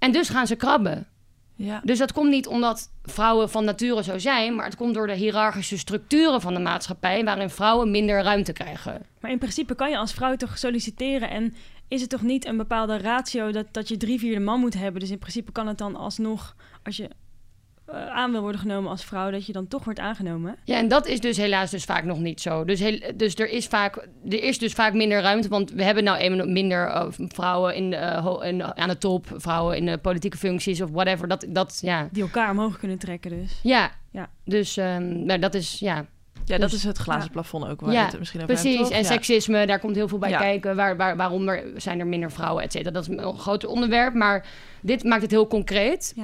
En 0.00 0.12
dus 0.12 0.28
gaan 0.28 0.46
ze 0.46 0.56
krabben. 0.56 1.06
Ja. 1.54 1.80
Dus 1.84 1.98
dat 1.98 2.12
komt 2.12 2.30
niet 2.30 2.46
omdat 2.46 2.90
vrouwen 3.02 3.50
van 3.50 3.64
nature 3.64 4.02
zo 4.02 4.18
zijn, 4.18 4.54
maar 4.54 4.64
het 4.64 4.76
komt 4.76 4.94
door 4.94 5.06
de 5.06 5.14
hiërarchische 5.14 5.78
structuren 5.78 6.40
van 6.40 6.54
de 6.54 6.60
maatschappij, 6.60 7.24
waarin 7.24 7.50
vrouwen 7.50 7.90
minder 7.90 8.22
ruimte 8.22 8.52
krijgen. 8.52 9.02
maar 9.20 9.30
in 9.30 9.38
principe 9.38 9.74
kan 9.74 9.90
je 9.90 9.96
als 9.96 10.12
vrouw 10.12 10.36
toch 10.36 10.58
solliciteren 10.58 11.30
en 11.30 11.54
is 11.88 12.00
het 12.00 12.10
toch 12.10 12.22
niet 12.22 12.46
een 12.46 12.56
bepaalde 12.56 12.98
ratio 12.98 13.52
dat, 13.52 13.66
dat 13.70 13.88
je 13.88 13.96
drie 13.96 14.18
vierde 14.18 14.40
man 14.40 14.60
moet 14.60 14.74
hebben? 14.74 15.00
Dus 15.00 15.10
in 15.10 15.18
principe 15.18 15.52
kan 15.52 15.66
het 15.66 15.78
dan 15.78 15.96
alsnog, 15.96 16.56
als 16.82 16.96
je 16.96 17.10
aan 17.92 18.32
wil 18.32 18.40
worden 18.40 18.60
genomen 18.60 18.90
als 18.90 19.04
vrouw, 19.04 19.30
dat 19.30 19.46
je 19.46 19.52
dan 19.52 19.68
toch 19.68 19.84
wordt 19.84 19.98
aangenomen. 20.00 20.56
Ja, 20.64 20.76
en 20.76 20.88
dat 20.88 21.06
is 21.06 21.20
dus 21.20 21.36
helaas 21.36 21.70
dus 21.70 21.84
vaak 21.84 22.04
nog 22.04 22.18
niet 22.18 22.40
zo. 22.40 22.64
Dus, 22.64 22.80
heel, 22.80 23.00
dus 23.16 23.34
er 23.34 23.48
is 23.50 23.66
vaak, 23.66 23.96
er 24.28 24.42
is 24.42 24.58
dus 24.58 24.72
vaak 24.72 24.94
minder 24.94 25.20
ruimte, 25.20 25.48
want 25.48 25.70
we 25.72 25.82
hebben 25.82 26.04
nou 26.04 26.18
eenmaal 26.18 26.46
minder 26.46 26.86
eh, 26.86 27.06
vrouwen 27.10 27.74
in, 27.74 27.92
eh, 27.94 28.36
in, 28.42 28.64
aan 28.76 28.88
de 28.88 28.98
top, 28.98 29.26
vrouwen 29.36 29.76
in 29.76 29.86
de 29.86 29.98
politieke 29.98 30.36
functies 30.36 30.80
of 30.80 30.90
whatever. 30.90 31.28
Dat, 31.28 31.46
dat 31.48 31.78
ja, 31.82 32.08
Die 32.12 32.22
elkaar 32.22 32.50
omhoog 32.50 32.78
kunnen 32.78 32.98
trekken 32.98 33.30
dus. 33.30 33.58
ja. 33.62 33.90
Ja. 34.12 34.28
Dus 34.44 34.76
um, 34.76 35.24
nou, 35.24 35.38
dat 35.38 35.54
is 35.54 35.78
ja, 35.78 36.04
Ja, 36.44 36.58
dat 36.58 36.70
Dus- 36.70 36.78
is 36.78 36.84
het 36.84 36.98
glazen 36.98 37.24
ja. 37.24 37.30
plafond 37.32 37.68
ook 37.68 37.80
waar 37.80 37.92
Ja, 37.92 38.04
het 38.06 38.18
misschien 38.18 38.42
over 38.42 38.54
precies. 38.54 38.88
En 38.90 38.98
Ja. 38.98 39.04
seksisme, 39.04 39.66
daar 39.66 39.78
komt 39.78 39.96
heel 39.96 40.08
veel 40.08 40.18
bij 40.18 40.30
Ja. 40.30 40.38
kijken. 40.38 40.76
Waar, 40.76 40.96
waar, 40.96 41.16
waarom 41.16 41.48
er, 41.48 41.64
zijn 41.76 42.00
er 42.00 42.06
minder 42.06 42.32
vrouwen, 42.32 42.62
et 42.62 42.72
cetera. 42.72 42.90
Dat 42.90 43.08
is 43.08 43.16
een 43.16 43.38
groot 43.38 43.66
onderwerp, 43.66 44.14
maar 44.14 44.46
dit 44.80 45.04
maakt 45.04 45.22
het 45.22 45.30
heel 45.30 45.46
concreet. 45.46 46.14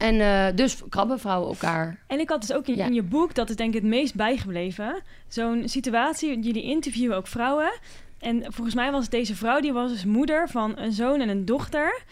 En 0.00 0.20
eh, 0.20 0.56
dus 0.56 0.82
krabben 0.88 1.18
vrouwen 1.18 1.48
elkaar. 1.48 1.98
En 2.06 2.20
ik 2.20 2.28
had 2.28 2.40
dus 2.40 2.52
ook 2.52 2.66
in, 2.66 2.76
Ja. 2.76 2.86
in 2.86 2.94
je 2.94 3.02
boek, 3.02 3.34
dat 3.34 3.50
is 3.50 3.56
denk 3.56 3.74
ik 3.74 3.80
het 3.80 3.90
meest 3.90 4.14
bijgebleven, 4.14 5.02
zo'n 5.28 5.62
situatie, 5.68 6.38
jullie 6.40 6.62
interviewen 6.62 7.16
ook 7.16 7.26
vrouwen. 7.26 7.72
En 8.18 8.44
volgens 8.52 8.74
mij 8.74 8.90
was 8.92 9.08
deze 9.08 9.34
vrouw, 9.34 9.60
die 9.60 9.72
was 9.72 9.90
dus 9.90 10.04
moeder 10.04 10.48
van 10.48 10.78
een 10.78 10.92
zoon 10.92 11.20
en 11.20 11.28
een 11.28 11.44
dochter. 11.44 12.02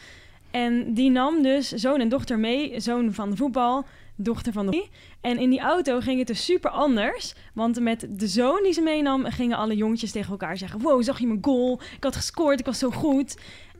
En 0.50 0.94
die 0.94 1.10
nam 1.10 1.42
dus 1.42 1.68
zoon 1.68 2.00
en 2.00 2.08
dochter 2.08 2.38
mee, 2.38 2.80
zoon 2.80 3.14
van 3.14 3.30
de 3.30 3.36
voetbal, 3.36 3.84
dochter 4.16 4.52
van 4.52 4.66
de... 4.66 4.86
En 5.20 5.38
in 5.38 5.50
die 5.50 5.60
auto 5.60 6.00
ging 6.00 6.18
het 6.18 6.26
dus 6.26 6.44
super 6.44 6.70
anders. 6.70 7.34
Want 7.52 7.80
met 7.80 8.06
de 8.10 8.26
zoon 8.26 8.62
die 8.62 8.72
ze 8.72 8.80
meenam, 8.80 9.24
gingen 9.24 9.56
alle 9.56 9.76
jongetjes 9.76 10.10
tegen 10.12 10.30
elkaar 10.30 10.56
zeggen... 10.56 10.80
Wow, 10.80 11.02
zag 11.02 11.18
je 11.18 11.26
mijn 11.26 11.38
goal? 11.42 11.80
Ik 11.96 12.04
had 12.04 12.16
gescoord, 12.16 12.60
ik 12.60 12.66
was 12.66 12.78
zo 12.78 12.90
goed. 12.90 13.36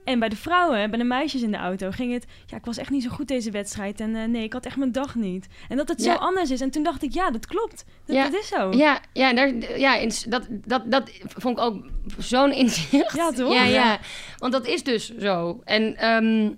En 0.09 0.19
bij 0.19 0.29
de 0.29 0.37
vrouwen, 0.37 0.91
bij 0.91 0.99
de 0.99 1.05
meisjes 1.05 1.43
in 1.43 1.50
de 1.50 1.57
auto, 1.57 1.91
ging 1.91 2.12
het... 2.12 2.27
Ja, 2.47 2.57
ik 2.57 2.65
was 2.65 2.77
echt 2.77 2.91
niet 2.91 3.03
zo 3.03 3.09
goed 3.11 3.29
deze 3.29 3.50
wedstrijd. 3.50 4.00
En 4.00 4.17
eh, 4.17 4.25
nee, 4.25 4.43
ik 4.43 4.53
had 4.53 4.67
echt 4.67 4.77
mijn 4.77 4.93
dag 4.93 5.15
niet. 5.15 5.47
En 5.69 5.77
dat 5.77 5.88
het 5.88 6.03
Ja. 6.05 6.12
zo 6.12 6.19
anders 6.19 6.50
is. 6.50 6.61
En 6.61 6.71
toen 6.71 6.83
dacht 6.83 7.03
ik, 7.03 7.12
ja, 7.12 7.31
dat 7.31 7.47
klopt. 7.47 7.85
Dat, 8.07 8.17
Ja. 8.17 8.25
dat 8.29 8.41
is 8.41 8.49
zo. 8.49 8.73
Ja, 8.73 9.00
ja, 9.12 9.33
daar, 9.33 9.79
ja 9.79 10.07
dat, 10.29 10.47
dat, 10.50 10.83
dat 10.91 11.11
vond 11.21 11.59
ik 11.59 11.65
ook 11.65 11.87
zo'n 12.19 12.53
inzicht. 12.53 13.12
Ja, 13.17 13.31
toch? 13.31 13.53
Ja, 13.53 13.62
ja. 13.65 13.69
Ja. 13.85 13.99
Want 14.38 14.53
dat 14.53 14.67
is 14.67 14.83
dus 14.83 15.17
zo. 15.19 15.61
En 15.65 15.97
ehm, 15.97 16.50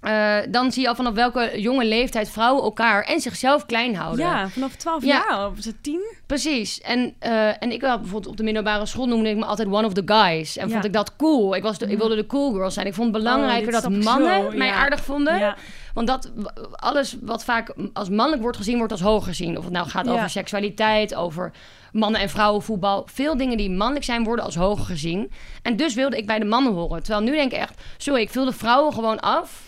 eh, 0.00 0.36
dan 0.48 0.72
zie 0.72 0.82
je 0.82 0.88
al 0.88 0.94
vanaf 0.94 1.14
welke 1.14 1.60
jonge 1.60 1.84
leeftijd 1.84 2.30
vrouwen 2.30 2.62
elkaar 2.62 3.02
en 3.04 3.20
zichzelf 3.20 3.66
klein 3.66 3.94
houden. 3.96 4.24
Ja, 4.26 4.48
vanaf 4.48 4.74
12 4.76 5.04
Ja. 5.04 5.24
jaar, 5.28 5.46
of 5.46 5.56
was 5.56 5.64
het 5.64 5.82
10? 5.82 6.00
Precies. 6.26 6.80
En, 6.80 7.14
eh, 7.18 7.62
en 7.62 7.72
ik 7.72 7.82
had 7.82 8.00
bijvoorbeeld 8.00 8.30
op 8.30 8.36
de 8.36 8.42
middelbare 8.42 8.86
school 8.86 9.06
noemde 9.06 9.28
ik 9.28 9.36
me 9.36 9.44
altijd 9.44 9.68
one 9.68 9.86
of 9.86 9.92
the 9.92 10.02
guys. 10.04 10.56
En 10.56 10.66
Ja. 10.66 10.72
vond 10.72 10.84
ik 10.84 10.92
dat 10.92 11.16
cool. 11.16 11.54
Ik, 11.54 11.62
was 11.62 11.78
de, 11.78 11.86
ik 11.86 11.98
wilde 11.98 12.16
de 12.16 12.26
cool 12.26 12.52
girl 12.52 12.70
zijn. 12.70 12.86
Ik 12.86 12.94
vond 12.94 13.14
het 13.14 13.22
belangrijker 13.22 13.72
dit 13.72 13.82
dat 13.82 13.90
mannen 13.90 14.50
zo, 14.52 14.56
mij 14.56 14.70
aardig 14.70 15.04
vonden. 15.04 15.54
Want 15.94 16.06
dat, 16.06 16.30
alles 16.72 17.16
wat 17.20 17.44
vaak 17.44 17.74
als 17.92 18.08
mannelijk 18.08 18.42
wordt 18.42 18.56
gezien, 18.56 18.76
wordt 18.76 18.92
als 18.92 19.00
hoog 19.00 19.24
gezien. 19.24 19.58
Of 19.58 19.64
het 19.64 19.72
nou 19.72 19.88
gaat 19.88 20.08
over 20.08 20.30
seksualiteit, 20.30 21.14
over 21.14 21.52
mannen- 21.92 22.20
en 22.20 22.28
vrouwenvoetbal. 22.28 23.06
Veel 23.12 23.36
dingen 23.36 23.56
die 23.56 23.70
mannelijk 23.70 24.04
zijn, 24.04 24.24
worden 24.24 24.44
als 24.44 24.54
hoog 24.54 24.86
gezien. 24.86 25.30
En 25.62 25.76
dus 25.76 25.94
wilde 25.94 26.16
ik 26.16 26.26
bij 26.26 26.38
de 26.38 26.44
mannen 26.44 26.72
horen. 26.72 27.02
Terwijl 27.02 27.24
nu 27.24 27.30
denk 27.32 27.52
ik 27.52 27.58
echt, 27.58 27.80
sorry, 27.96 28.20
ik 28.20 28.30
vul 28.30 28.44
de 28.44 28.52
vrouwen 28.52 28.92
gewoon 28.92 29.20
af. 29.20 29.66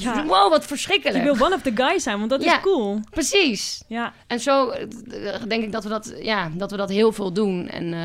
Ja. 0.00 0.24
Wow, 0.26 0.50
wat 0.50 0.64
verschrikkelijk. 0.66 1.24
Je 1.24 1.32
wil 1.34 1.46
one 1.46 1.54
of 1.54 1.62
the 1.62 1.72
guys 1.74 2.02
zijn, 2.02 2.18
want 2.18 2.30
dat 2.30 2.42
Ja. 2.44 2.56
is 2.56 2.62
cool. 2.62 3.00
Precies. 3.10 3.82
Ja. 3.88 4.12
En 4.26 4.40
zo 4.40 4.68
eh, 4.70 4.86
denk 5.48 5.62
ik 5.64 5.72
dat 5.72 5.82
we 5.82 5.88
dat, 5.88 6.14
ja, 6.22 6.50
dat 6.54 6.70
we 6.70 6.76
dat 6.76 6.88
heel 6.90 7.12
veel 7.12 7.32
doen. 7.32 7.68
En 7.68 7.92
eh, 7.92 8.00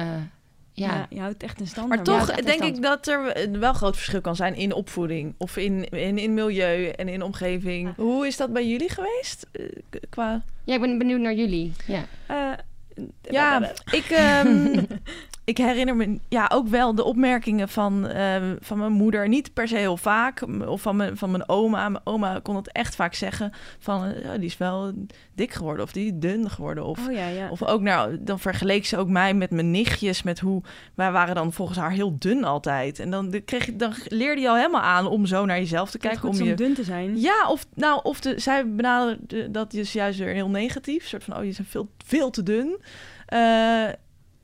Ja. 0.74 0.94
ja. 0.94 1.06
je 1.10 1.20
houdt 1.20 1.44
echt 1.44 1.60
een 1.60 1.68
stand. 1.68 1.88
Maar 1.88 2.04
toch 2.04 2.26
denk 2.36 2.64
ik 2.64 2.82
dat 2.82 3.08
er 3.08 3.44
een 3.44 3.60
wel 3.60 3.74
groot 3.74 3.96
verschil 3.96 4.22
kan 4.22 4.36
zijn 4.36 4.56
in 4.56 4.74
opvoeding 4.74 5.34
of 5.38 5.58
in, 5.58 5.90
in, 5.90 6.18
in 6.18 6.34
milieu 6.34 6.88
en 6.88 7.08
in 7.08 7.22
omgeving. 7.22 7.96
Hoe 7.96 8.28
is 8.28 8.38
dat 8.38 8.54
bij 8.54 8.68
jullie 8.68 8.90
geweest? 8.90 9.48
Eh, 9.52 9.64
Qua... 10.10 10.42
ja, 10.64 10.74
ik 10.74 10.82
ben 10.82 10.98
benieuwd 10.98 11.20
naar 11.20 11.34
jullie. 11.34 11.74
Ja. 11.88 12.04
Eh, 12.28 12.52
Ja, 13.22 13.72
ik, 13.92 14.06
ehm, 14.10 14.84
ik 15.48 15.58
herinner 15.58 15.96
me 15.96 16.20
ja, 16.30 16.50
ook 16.54 16.68
wel 16.68 16.96
de 16.96 17.04
opmerkingen 17.04 17.70
van, 17.70 18.08
ehm, 18.08 18.56
van 18.60 18.78
mijn 18.78 18.92
moeder. 18.92 19.28
Niet 19.28 19.54
per 19.54 19.68
se 19.68 19.76
heel 19.78 19.98
vaak. 19.98 20.42
Of 20.68 20.82
van 20.82 20.96
mijn, 20.96 21.18
van 21.18 21.32
mijn 21.32 21.50
oma. 21.50 21.90
Mijn 21.90 22.04
oma 22.06 22.40
kon 22.44 22.56
het 22.56 22.72
echt 22.72 22.96
vaak 22.96 23.14
zeggen. 23.14 23.52
Van, 23.80 24.04
eh, 24.06 24.30
die 24.32 24.46
is 24.46 24.58
wel 24.58 24.92
dik 25.36 25.52
geworden. 25.54 25.84
Of 25.84 25.92
die 25.92 26.06
is 26.06 26.12
dun 26.16 26.50
geworden. 26.50 26.86
Of, 26.86 27.08
oh 27.08 27.14
ja, 27.14 27.28
ja. 27.28 27.50
Of 27.50 27.64
ook, 27.64 27.82
nou, 27.82 28.18
dan 28.24 28.40
vergeleek 28.40 28.86
ze 28.86 28.98
ook 28.98 29.08
mij 29.08 29.34
met 29.34 29.52
mijn 29.52 29.72
nichtjes. 29.72 30.24
Met 30.24 30.40
hoe, 30.40 30.62
wij 30.96 31.12
waren 31.12 31.36
dan 31.36 31.54
volgens 31.54 31.78
haar 31.78 31.92
heel 31.92 32.16
dun 32.20 32.44
altijd. 32.44 33.00
En 33.00 33.10
dan, 33.10 33.42
kreeg, 33.46 33.66
je- 33.66 33.76
dan 33.76 33.94
leerde 34.08 34.42
je 34.42 34.50
al 34.50 34.56
helemaal 34.56 34.82
aan 34.82 35.08
om 35.08 35.26
zo 35.26 35.46
naar 35.46 35.58
jezelf 35.60 35.90
te 35.92 35.98
Kijk, 35.98 36.14
kijken. 36.14 36.30
Om 36.30 36.40
om 36.42 36.48
je, 36.48 36.54
dun 36.56 36.74
te 36.74 36.84
zijn. 36.84 37.20
ja, 37.20 37.50
of, 37.50 37.66
nou, 37.74 38.00
of 38.04 38.20
de, 38.22 38.40
zij 38.40 38.70
benaderde 38.74 39.52
dat 39.52 39.74
is 39.74 39.94
juist 39.94 40.20
weer 40.20 40.34
heel 40.34 40.50
negatief. 40.50 41.02
Een 41.04 41.10
soort 41.10 41.24
van, 41.24 41.38
oh, 41.38 41.44
je 41.44 41.54
bent 41.58 41.68
veel, 41.70 41.90
veel 42.06 42.30
te 42.30 42.44
dun. 42.44 42.78
Eh, 43.26 43.86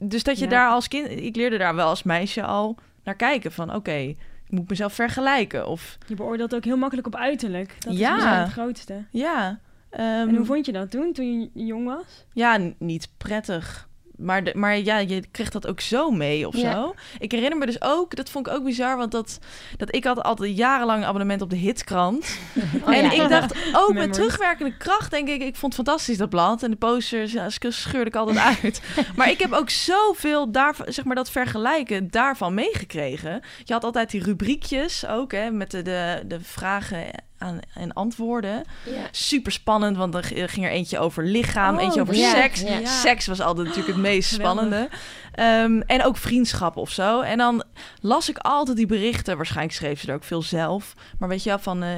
dus 0.07 0.23
dat 0.23 0.37
je 0.37 0.43
Ja. 0.43 0.49
daar 0.49 0.69
als 0.69 0.87
kind... 0.87 1.09
Ik 1.09 1.35
leerde 1.35 1.57
daar 1.57 1.75
wel 1.75 1.87
als 1.87 2.03
meisje 2.03 2.43
al 2.43 2.75
naar 3.03 3.15
kijken. 3.15 3.51
Van, 3.51 3.75
oké, 3.75 3.91
ik 3.93 4.17
moet 4.49 4.69
mezelf 4.69 4.93
vergelijken. 4.93 5.67
Of, 5.67 5.97
Je 6.07 6.15
beoordeelt 6.15 6.55
ook 6.55 6.63
heel 6.63 6.77
makkelijk 6.77 7.07
op 7.07 7.15
uiterlijk. 7.15 7.75
Dat 7.79 7.97
Ja. 7.97 8.17
is 8.17 8.23
het 8.43 8.51
grootste. 8.51 9.03
ja... 9.11 9.59
ehm, 9.89 10.03
en 10.03 10.35
hoe 10.35 10.45
vond 10.45 10.65
je 10.65 10.71
dat 10.71 10.91
toen, 10.91 11.13
toen 11.13 11.41
je 11.53 11.65
jong 11.65 11.85
was? 11.85 12.25
Ja, 12.33 12.59
niet 12.77 13.09
prettig. 13.17 13.87
Maar, 14.17 14.43
de, 14.43 14.51
maar 14.55 14.77
ja, 14.79 14.97
je 14.97 15.23
kreeg 15.31 15.49
dat 15.49 15.67
ook 15.67 15.79
zo 15.81 16.11
mee 16.11 16.47
of 16.47 16.57
Ja. 16.57 16.71
zo. 16.71 16.93
Ik 17.19 17.31
herinner 17.31 17.57
me 17.57 17.65
dus 17.65 17.81
ook, 17.81 18.15
dat 18.15 18.29
vond 18.29 18.47
ik 18.47 18.53
ook 18.53 18.63
bizar, 18.63 18.97
want 18.97 19.11
dat, 19.11 19.39
dat 19.77 19.95
ik 19.95 20.03
had 20.03 20.23
altijd 20.23 20.57
jarenlang 20.57 21.01
een 21.01 21.07
abonnement 21.07 21.41
op 21.41 21.49
de 21.49 21.55
Hitkrant. 21.55 22.25
Oh, 22.85 22.95
en 22.95 23.03
ja. 23.03 23.11
ik 23.23 23.29
dacht 23.29 23.55
ook 23.73 23.87
met 23.87 23.93
Memories. 23.93 24.15
terugwerkende 24.15 24.77
kracht, 24.77 25.11
denk 25.11 25.27
ik, 25.29 25.41
ik 25.41 25.55
vond 25.55 25.75
het 25.77 25.85
fantastisch 25.85 26.17
dat 26.17 26.29
blad. 26.29 26.63
En 26.63 26.71
de 26.71 26.77
posters, 26.77 27.31
ja, 27.31 27.49
sch- 27.49 27.57
scheurde 27.67 28.09
ik 28.09 28.15
altijd 28.15 28.37
uit. 28.37 28.81
maar 29.15 29.29
ik 29.29 29.39
heb 29.39 29.51
ook 29.53 29.69
zoveel 29.69 30.51
daarvan, 30.51 30.85
zeg 30.89 31.05
maar 31.05 31.15
dat 31.15 31.29
vergelijken 31.31 32.11
daarvan 32.11 32.53
meegekregen. 32.53 33.41
Je 33.63 33.73
had 33.73 33.83
altijd 33.83 34.11
die 34.11 34.23
rubriekjes 34.23 35.05
ook, 35.07 35.31
hè, 35.31 35.51
met 35.51 35.71
de, 35.71 35.81
de, 35.81 36.23
de 36.27 36.39
vragen 36.41 37.05
aan, 37.43 37.59
en 37.73 37.93
antwoorden. 37.93 38.63
Ja. 38.85 39.07
Super 39.11 39.51
spannend, 39.51 39.97
want 39.97 40.15
er 40.15 40.23
ging 40.23 40.65
er 40.65 40.71
eentje 40.71 40.99
over 40.99 41.23
lichaam, 41.25 41.75
Oh, 41.75 41.81
eentje 41.83 42.01
over 42.01 42.15
ja, 42.15 42.29
seks. 42.31 42.61
ja. 42.61 42.85
Seks 42.85 43.27
was 43.27 43.39
altijd 43.41 43.67
natuurlijk 43.67 43.93
het 43.93 44.03
meest 44.03 44.29
Geweldig. 44.31 44.63
spannende. 44.63 44.89
Ehm, 45.33 45.81
en 45.87 46.03
ook 46.05 46.17
vriendschap 46.17 46.77
of 46.77 46.89
zo. 46.91 47.21
En 47.21 47.37
dan 47.37 47.63
las 48.01 48.29
ik 48.29 48.37
altijd 48.37 48.77
die 48.77 48.85
berichten. 48.85 49.35
Waarschijnlijk 49.37 49.75
schreef 49.75 49.99
ze 50.01 50.07
er 50.07 50.15
ook 50.15 50.23
veel 50.23 50.41
zelf. 50.41 50.93
Maar 51.19 51.29
weet 51.29 51.43
je 51.43 51.49
wel, 51.49 51.59
van... 51.59 51.83
eh, 51.83 51.89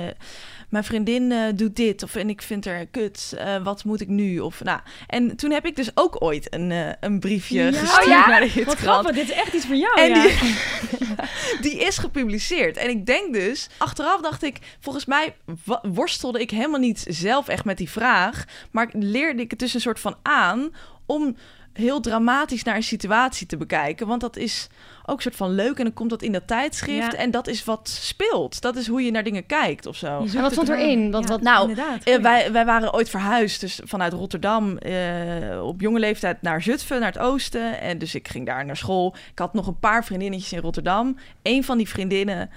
mijn 0.76 0.88
vriendin 0.88 1.32
eh, 1.32 1.40
doet 1.56 1.76
dit. 1.76 2.04
Of 2.04 2.16
en 2.16 2.30
ik 2.30 2.42
vind 2.42 2.66
haar 2.66 2.86
kut. 2.86 3.34
eh, 3.38 3.64
wat 3.64 3.84
moet 3.84 4.02
ik 4.02 4.08
nu? 4.08 4.40
Of, 4.40 4.64
nou. 4.64 4.80
En 5.08 5.36
toen 5.36 5.52
heb 5.52 5.66
ik 5.66 5.76
dus 5.76 5.92
ook 5.94 6.22
ooit 6.24 6.54
een, 6.54 6.72
eh, 6.72 6.90
een 7.00 7.20
briefje 7.20 7.62
Ja. 7.62 7.72
gestuurd 7.72 8.04
Oh 8.04 8.08
ja? 8.10 8.28
naar 8.28 8.42
de 8.42 8.64
Wat 8.66 8.78
grappig, 8.78 9.16
dit 9.16 9.24
is 9.30 9.36
echt 9.36 9.54
iets 9.54 9.66
voor 9.66 9.76
jou, 9.76 10.00
En 10.02 10.10
ja. 10.10 10.22
die, 10.22 10.56
die 11.72 11.78
is 11.80 11.98
gepubliceerd. 11.98 12.78
En 12.78 12.90
ik 12.90 13.06
denk 13.06 13.34
dus, 13.34 13.70
achteraf 13.78 14.22
dacht 14.22 14.44
ik, 14.44 14.58
volgens 14.80 15.06
mij 15.06 15.36
worstelde 15.82 16.40
ik 16.40 16.52
helemaal 16.52 16.80
niet 16.80 17.06
zelf 17.08 17.48
echt 17.48 17.66
met 17.66 17.78
die 17.78 17.90
vraag. 17.90 18.46
Maar 18.72 18.90
leerde 18.94 19.42
ik 19.42 19.50
het 19.50 19.60
dus 19.60 19.74
een 19.74 19.82
soort 19.82 20.00
van 20.00 20.16
aan 20.22 20.70
om 21.06 21.36
heel 21.78 22.00
dramatisch 22.00 22.64
naar 22.64 22.76
een 22.76 22.84
situatie 22.84 23.48
te 23.48 23.58
bekijken. 23.58 24.08
Want 24.08 24.22
dat 24.22 24.38
is 24.38 24.68
ook 25.06 25.16
een 25.16 25.22
soort 25.22 25.36
van 25.36 25.52
leuk. 25.52 25.78
En 25.78 25.84
dan 25.84 25.94
komt 25.94 26.10
dat 26.10 26.22
in 26.22 26.32
dat 26.32 26.48
tijdschrift. 26.48 27.12
Ja. 27.12 27.18
En 27.18 27.32
dat 27.32 27.48
is 27.48 27.64
wat 27.64 27.90
speelt. 27.90 28.62
Dat 28.62 28.76
is 28.76 28.88
hoe 28.88 29.02
je 29.02 29.12
naar 29.12 29.24
dingen 29.24 29.46
kijkt 29.46 29.86
of 29.86 29.96
zo. 29.96 30.08
En 30.36 30.42
wat 30.42 30.52
stond 30.52 30.70
erin? 30.70 31.12
Wat- 31.12 31.24
Ja, 31.24 31.30
wat- 31.30 31.42
Nou, 31.42 31.70
inderdaad. 31.70 32.04
Eh, 32.04 32.22
wij, 32.22 32.52
wij 32.52 32.66
waren 32.66 32.94
ooit 32.94 33.10
verhuisd, 33.10 33.60
dus 33.62 33.80
vanuit 33.84 34.14
Rotterdam 34.14 34.78
eh, 34.78 35.64
op 35.64 35.82
jonge 35.82 36.00
leeftijd 36.00 36.42
naar 36.42 36.62
Zutphen, 36.62 37.00
naar 37.00 37.12
het 37.12 37.22
oosten. 37.22 37.80
En 37.82 37.98
dus 37.98 38.16
ik 38.16 38.28
ging 38.28 38.46
daar 38.46 38.66
naar 38.66 38.78
school. 38.78 39.16
Ik 39.32 39.40
had 39.40 39.54
nog 39.54 39.68
een 39.68 39.80
paar 39.80 40.06
vriendinnetjes 40.06 40.54
in 40.54 40.60
Rotterdam. 40.60 41.18
Een 41.42 41.64
van 41.64 41.78
die 41.78 41.90
vriendinnen, 41.90 42.50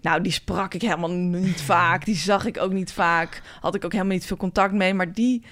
nou, 0.00 0.20
die 0.22 0.32
sprak 0.32 0.74
ik 0.74 0.82
helemaal 0.82 1.10
niet 1.10 1.60
vaak. 1.60 2.04
Die 2.04 2.16
zag 2.16 2.44
ik 2.46 2.58
ook 2.60 2.72
niet 2.72 2.92
vaak. 2.92 3.42
Had 3.60 3.74
ik 3.74 3.84
ook 3.84 3.92
helemaal 3.92 4.12
niet 4.14 4.26
veel 4.26 4.36
contact 4.36 4.72
mee. 4.72 4.94
Maar 4.94 5.12
die, 5.12 5.42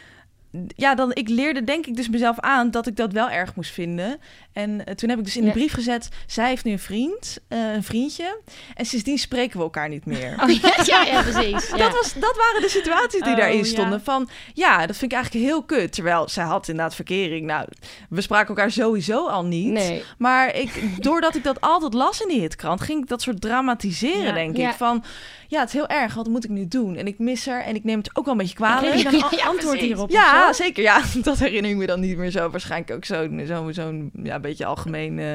ja, 0.66 0.94
dan, 0.94 1.12
ik 1.12 1.28
leerde 1.28 1.64
denk 1.64 1.86
ik 1.86 1.96
dus 1.96 2.08
mezelf 2.08 2.40
aan 2.40 2.70
dat 2.70 2.86
ik 2.86 2.96
dat 2.96 3.12
wel 3.12 3.30
erg 3.30 3.54
moest 3.54 3.72
vinden. 3.72 4.18
En 4.54 4.84
eh, 4.84 4.94
toen 4.94 5.08
heb 5.08 5.18
ik 5.18 5.24
dus 5.24 5.36
in 5.36 5.44
de 5.44 5.50
brief 5.50 5.72
gezet, 5.72 6.08
zij 6.26 6.48
heeft 6.48 6.64
nu 6.64 6.72
een 6.72 6.78
vriend, 6.78 7.38
eh, 7.48 7.72
een 7.72 7.82
vriendje. 7.82 8.38
En 8.74 8.84
sindsdien 8.84 9.18
spreken 9.18 9.56
we 9.56 9.62
elkaar 9.62 9.88
niet 9.88 10.06
meer. 10.06 10.36
Oh, 10.42 10.50
ja, 10.50 10.74
ja, 10.84 11.02
ja, 11.02 11.22
precies. 11.22 11.68
Ja. 11.74 11.76
Dat, 11.76 11.92
was, 11.92 12.12
dat 12.14 12.36
waren 12.36 12.62
de 12.62 12.68
situaties 12.68 13.20
die 13.20 13.32
Oh, 13.32 13.38
daarin 13.38 13.64
stonden. 13.64 14.00
Van 14.02 14.28
ja, 14.54 14.86
dat 14.86 14.96
vind 14.96 15.12
ik 15.12 15.16
eigenlijk 15.16 15.46
heel 15.46 15.62
kut. 15.62 15.92
Terwijl 15.92 16.28
zij 16.28 16.44
had 16.44 16.68
inderdaad 16.68 16.94
verkering. 16.94 17.46
Nou, 17.46 17.66
we 18.08 18.20
spraken 18.20 18.48
elkaar 18.48 18.70
sowieso 18.70 19.28
al 19.28 19.44
niet. 19.44 19.72
Nee. 19.72 20.04
Maar 20.18 20.56
ik, 20.56 21.02
doordat 21.02 21.34
ik 21.34 21.44
dat 21.44 21.60
altijd 21.60 21.94
las 21.94 22.20
in 22.20 22.28
die 22.28 22.40
hitkrant, 22.40 22.80
ging 22.80 23.02
ik 23.02 23.08
dat 23.08 23.22
soort 23.22 23.40
dramatiseren, 23.40 24.34
denk 24.34 24.56
ik. 24.56 24.72
Van 24.72 25.04
ja, 25.48 25.60
het 25.60 25.68
is 25.68 25.74
heel 25.74 25.88
erg. 25.88 26.14
Wat 26.14 26.28
moet 26.28 26.44
ik 26.44 26.50
nu 26.50 26.68
doen? 26.68 26.96
En 26.96 27.06
ik 27.06 27.18
mis 27.18 27.46
haar 27.46 27.64
en 27.64 27.74
ik 27.74 27.84
neem 27.84 27.98
het 27.98 28.16
ook 28.16 28.24
wel 28.24 28.34
een 28.34 28.40
beetje 28.40 28.54
kwalijk. 28.54 29.02
dan 29.02 29.12
Ja, 29.30 29.46
antwoord 29.46 29.80
hierop? 29.80 30.10
Ja, 30.10 30.52
zeker. 30.52 30.82
Ja, 30.82 31.02
dat 31.22 31.38
herinner 31.38 31.70
ik 31.70 31.76
me 31.76 31.86
dan 31.86 32.00
niet 32.00 32.16
meer 32.16 32.30
zo. 32.30 32.50
Waarschijnlijk 32.50 32.92
ook 32.92 33.04
zo'n 33.04 33.42
zo, 33.46 33.72
zo'n 33.72 34.10
ja, 34.22 34.40
beetje 34.48 34.64
algemeen 34.66 35.18
eh, 35.18 35.26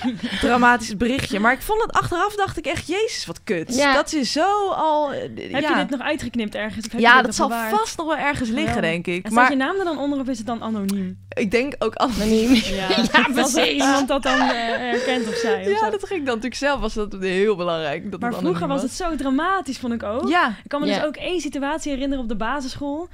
dramatisch 0.40 0.96
berichtje. 0.96 1.40
Maar 1.40 1.52
ik 1.52 1.60
vond 1.62 1.82
het 1.82 1.92
achteraf, 1.92 2.34
dacht 2.34 2.58
ik 2.58 2.66
echt, 2.66 2.86
jezus, 2.86 3.26
wat 3.26 3.40
kut. 3.44 3.74
Ja. 3.76 3.94
Dat 3.94 4.12
is 4.12 4.32
zo 4.32 4.68
al... 4.68 5.12
eh, 5.12 5.20
Heb 5.52 5.62
ja. 5.62 5.68
je 5.68 5.74
dit 5.86 5.90
nog 5.90 6.00
uitgeknipt 6.00 6.54
ergens? 6.54 6.86
Of 6.86 6.92
heb 6.92 7.00
ja, 7.00 7.22
dat 7.22 7.34
zal 7.34 7.48
bewaard? 7.48 7.76
vast 7.78 7.96
nog 7.96 8.06
wel 8.06 8.16
ergens 8.16 8.48
liggen, 8.48 8.82
denk 8.82 9.06
ik. 9.06 9.24
En 9.24 9.30
staat 9.30 9.42
Maar 9.42 9.50
je 9.50 9.56
naam 9.56 9.78
er 9.78 9.84
dan 9.84 9.98
onder 9.98 10.20
of 10.20 10.26
is 10.28 10.38
het 10.38 10.46
dan 10.46 10.62
anoniem? 10.62 11.18
ik 11.28 11.50
denk 11.50 11.74
ook... 11.78 11.94
Anoniem. 11.94 12.54
Ja, 12.54 12.88
precies. 13.32 13.66
iemand 13.82 14.08
dat 14.08 14.22
dan 14.22 14.40
eh, 14.40 14.48
herkent 14.76 15.28
of 15.28 15.34
zei. 15.34 15.60
of 15.60 15.68
Ja, 15.72 15.78
zo. 15.78 15.90
dat 15.90 16.06
ging 16.06 16.18
dan 16.18 16.26
natuurlijk 16.26 16.54
zelf. 16.54 16.80
Was 16.80 16.94
dat 16.94 17.16
heel 17.20 17.56
belangrijk. 17.56 18.10
Dat 18.10 18.20
maar 18.20 18.30
het 18.30 18.38
vroeger 18.38 18.68
was 18.68 18.82
het 18.82 18.92
zo 18.92 19.16
dramatisch, 19.16 19.78
vond 19.78 19.92
ik 19.92 20.02
ook. 20.02 20.28
Ja, 20.28 20.48
Ik 20.48 20.68
kan 20.68 20.80
me 20.80 20.86
Ja. 20.86 20.94
dus 20.98 21.04
ook 21.04 21.16
één 21.16 21.40
situatie 21.40 21.92
herinneren 21.92 22.22
op 22.22 22.28
de 22.28 22.36
basisschool. 22.36 23.08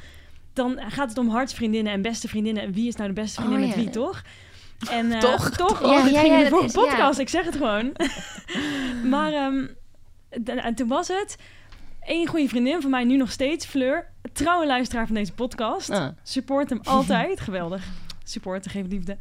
Dan 0.53 0.79
gaat 0.89 1.09
het 1.09 1.19
om 1.19 1.29
hartsvriendinnen 1.29 1.93
en 1.93 2.03
beste 2.03 2.29
vriendinnen. 2.29 2.63
En 2.63 2.73
wie 2.73 2.89
is 2.89 2.97
nou 2.97 3.09
de 3.09 3.15
beste 3.21 3.41
vriendin 3.41 3.61
Oh, 3.61 3.67
met 3.67 3.75
ja. 3.77 3.83
wie, 3.83 3.91
toch? 3.91 4.23
En, 4.91 5.13
eh, 5.13 5.19
Toch? 5.19 5.51
Toch? 5.51 5.81
Ja, 5.81 5.87
Oh, 5.87 6.05
dit 6.05 6.13
ja, 6.15 6.21
ging 6.21 6.33
ja, 6.33 6.45
in 6.45 6.51
de 6.51 6.65
is- 6.65 6.73
podcast. 6.73 7.19
Ik 7.19 7.29
zeg 7.29 7.45
het 7.45 7.57
gewoon. 7.57 7.93
maar 9.13 9.33
ehm, 9.33 9.67
d- 10.45 10.49
en 10.49 10.75
toen 10.75 10.89
was 10.89 11.09
het... 11.09 11.37
één 12.07 12.27
goede 12.27 12.49
vriendin 12.49 12.81
van 12.81 12.91
mij, 12.91 13.05
nu 13.05 13.17
nog 13.17 13.31
steeds, 13.31 13.67
Fleur. 13.67 14.07
Trouwe 14.33 14.67
luisteraar 14.67 15.07
van 15.07 15.15
deze 15.15 15.33
podcast. 15.33 15.91
Ah. 15.91 16.09
Support 16.23 16.71
hem 16.71 16.81
altijd. 16.85 17.41
Geweldig. 17.47 17.85
Supporten, 18.25 18.71
geef 18.71 18.87
liefde. 18.87 19.17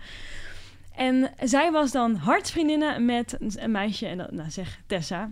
En 0.95 1.31
zij 1.43 1.71
was 1.71 1.91
dan 1.91 2.15
hartsvriendinnen 2.15 3.05
met 3.05 3.37
een 3.55 3.71
meisje, 3.71 4.07
en 4.07 4.17
dat, 4.17 4.31
nou 4.31 4.49
zeg 4.49 4.79
Tessa. 4.87 5.31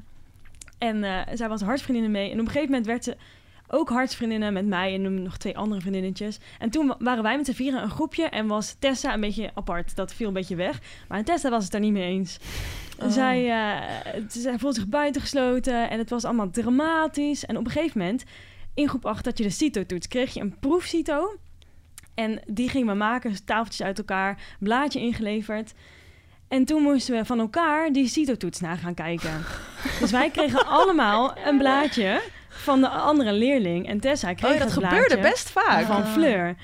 En 0.78 1.04
eh, 1.04 1.20
zij 1.34 1.50
was 1.50 1.62
hartsvriendinnen 1.62 2.12
mee. 2.12 2.26
En 2.32 2.34
op 2.40 2.46
een 2.46 2.52
gegeven 2.52 2.68
moment 2.70 2.86
werd 2.86 3.04
ze 3.04 3.18
ook 3.74 3.90
hartsvriendinnen 3.90 4.54
met 4.54 4.66
mij 4.66 4.94
en 4.94 5.24
nog 5.24 5.38
twee 5.38 5.58
andere 5.58 5.82
vriendinnetjes. 5.82 6.38
En 6.60 6.70
toen 6.70 6.88
wa- 6.88 6.96
waren 7.00 7.24
wij 7.24 7.38
met 7.38 7.46
z'n 7.46 7.52
vieren 7.52 7.84
een 7.84 7.90
groepje 7.90 8.24
en 8.24 8.48
was 8.48 8.76
Tessa 8.80 9.14
een 9.14 9.22
beetje 9.22 9.52
apart. 9.54 9.96
Dat 9.96 10.14
viel 10.14 10.28
een 10.28 10.34
beetje 10.34 10.56
weg. 10.56 10.80
Maar 11.08 11.24
Tessa 11.24 11.50
was 11.50 11.64
het 11.64 11.72
daar 11.72 11.82
niet 11.82 11.92
mee 11.92 12.12
eens. 12.12 12.38
Oh. 13.00 13.10
Zij, 13.10 13.46
zij 14.28 14.60
voelde 14.60 14.80
zich 14.80 14.88
buitengesloten 14.88 15.90
en 15.90 15.98
het 15.98 16.10
was 16.10 16.26
allemaal 16.26 16.50
dramatisch. 16.50 17.46
En 17.46 17.58
op 17.58 17.66
een 17.66 17.72
gegeven 17.72 18.00
moment, 18.00 18.24
in 18.74 18.90
groep 18.90 19.06
8, 19.06 19.24
dat 19.24 19.38
je 19.38 19.44
de 19.44 19.50
CITO-toets, 19.50 20.08
kreeg 20.08 20.34
je 20.34 20.40
een 20.40 20.60
proefcito. 20.60 21.38
En 22.14 22.40
die 22.48 22.70
gingen 22.70 22.88
we 22.88 22.94
maken, 22.94 23.46
tafeltjes 23.46 23.86
uit 23.86 23.98
elkaar, 23.98 24.56
blaadje 24.60 25.00
ingeleverd. 25.00 25.74
En 26.48 26.66
toen 26.66 26.82
moesten 26.82 27.16
we 27.16 27.26
van 27.26 27.40
elkaar 27.40 27.92
die 27.92 28.08
CITO-toets 28.08 28.60
na 28.60 28.76
gaan 28.76 28.94
kijken. 28.94 29.46
dus 30.00 30.12
wij 30.12 30.30
kregen 30.30 30.68
allemaal 30.68 31.38
een 31.38 31.58
blaadje 31.58 32.22
van 32.64 32.82
de 32.82 32.90
andere 32.90 33.34
leerling. 33.34 33.88
En 33.88 34.00
Tessa 34.00 34.34
kreeg 34.34 34.52
oh, 34.52 34.58
ja, 34.58 34.64
dat 34.64 34.74
het 34.76 34.84
gebeurde 34.84 35.20
best 35.20 35.50
vaak. 35.50 35.86
van 35.86 36.06
Fleur. 36.06 36.56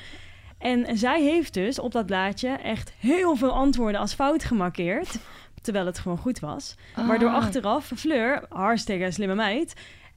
En 0.57 0.97
zij 0.97 1.21
heeft 1.21 1.53
dus 1.53 1.79
op 1.79 1.91
dat 1.91 2.05
blaadje 2.05 2.49
echt 2.49 2.93
heel 2.99 3.35
veel 3.35 3.51
antwoorden 3.51 4.01
als 4.01 4.13
fout 4.13 4.43
gemarkeerd. 4.43 5.15
Terwijl 5.61 5.85
het 5.85 5.99
gewoon 5.99 6.17
goed 6.17 6.39
was. 6.39 6.75
Waardoor 7.07 7.29
Ah. 7.29 7.35
achteraf 7.35 7.91
Fleur, 7.95 8.45
hartstikke 8.49 9.11
slimme 9.11 9.35
meid, 9.35 9.73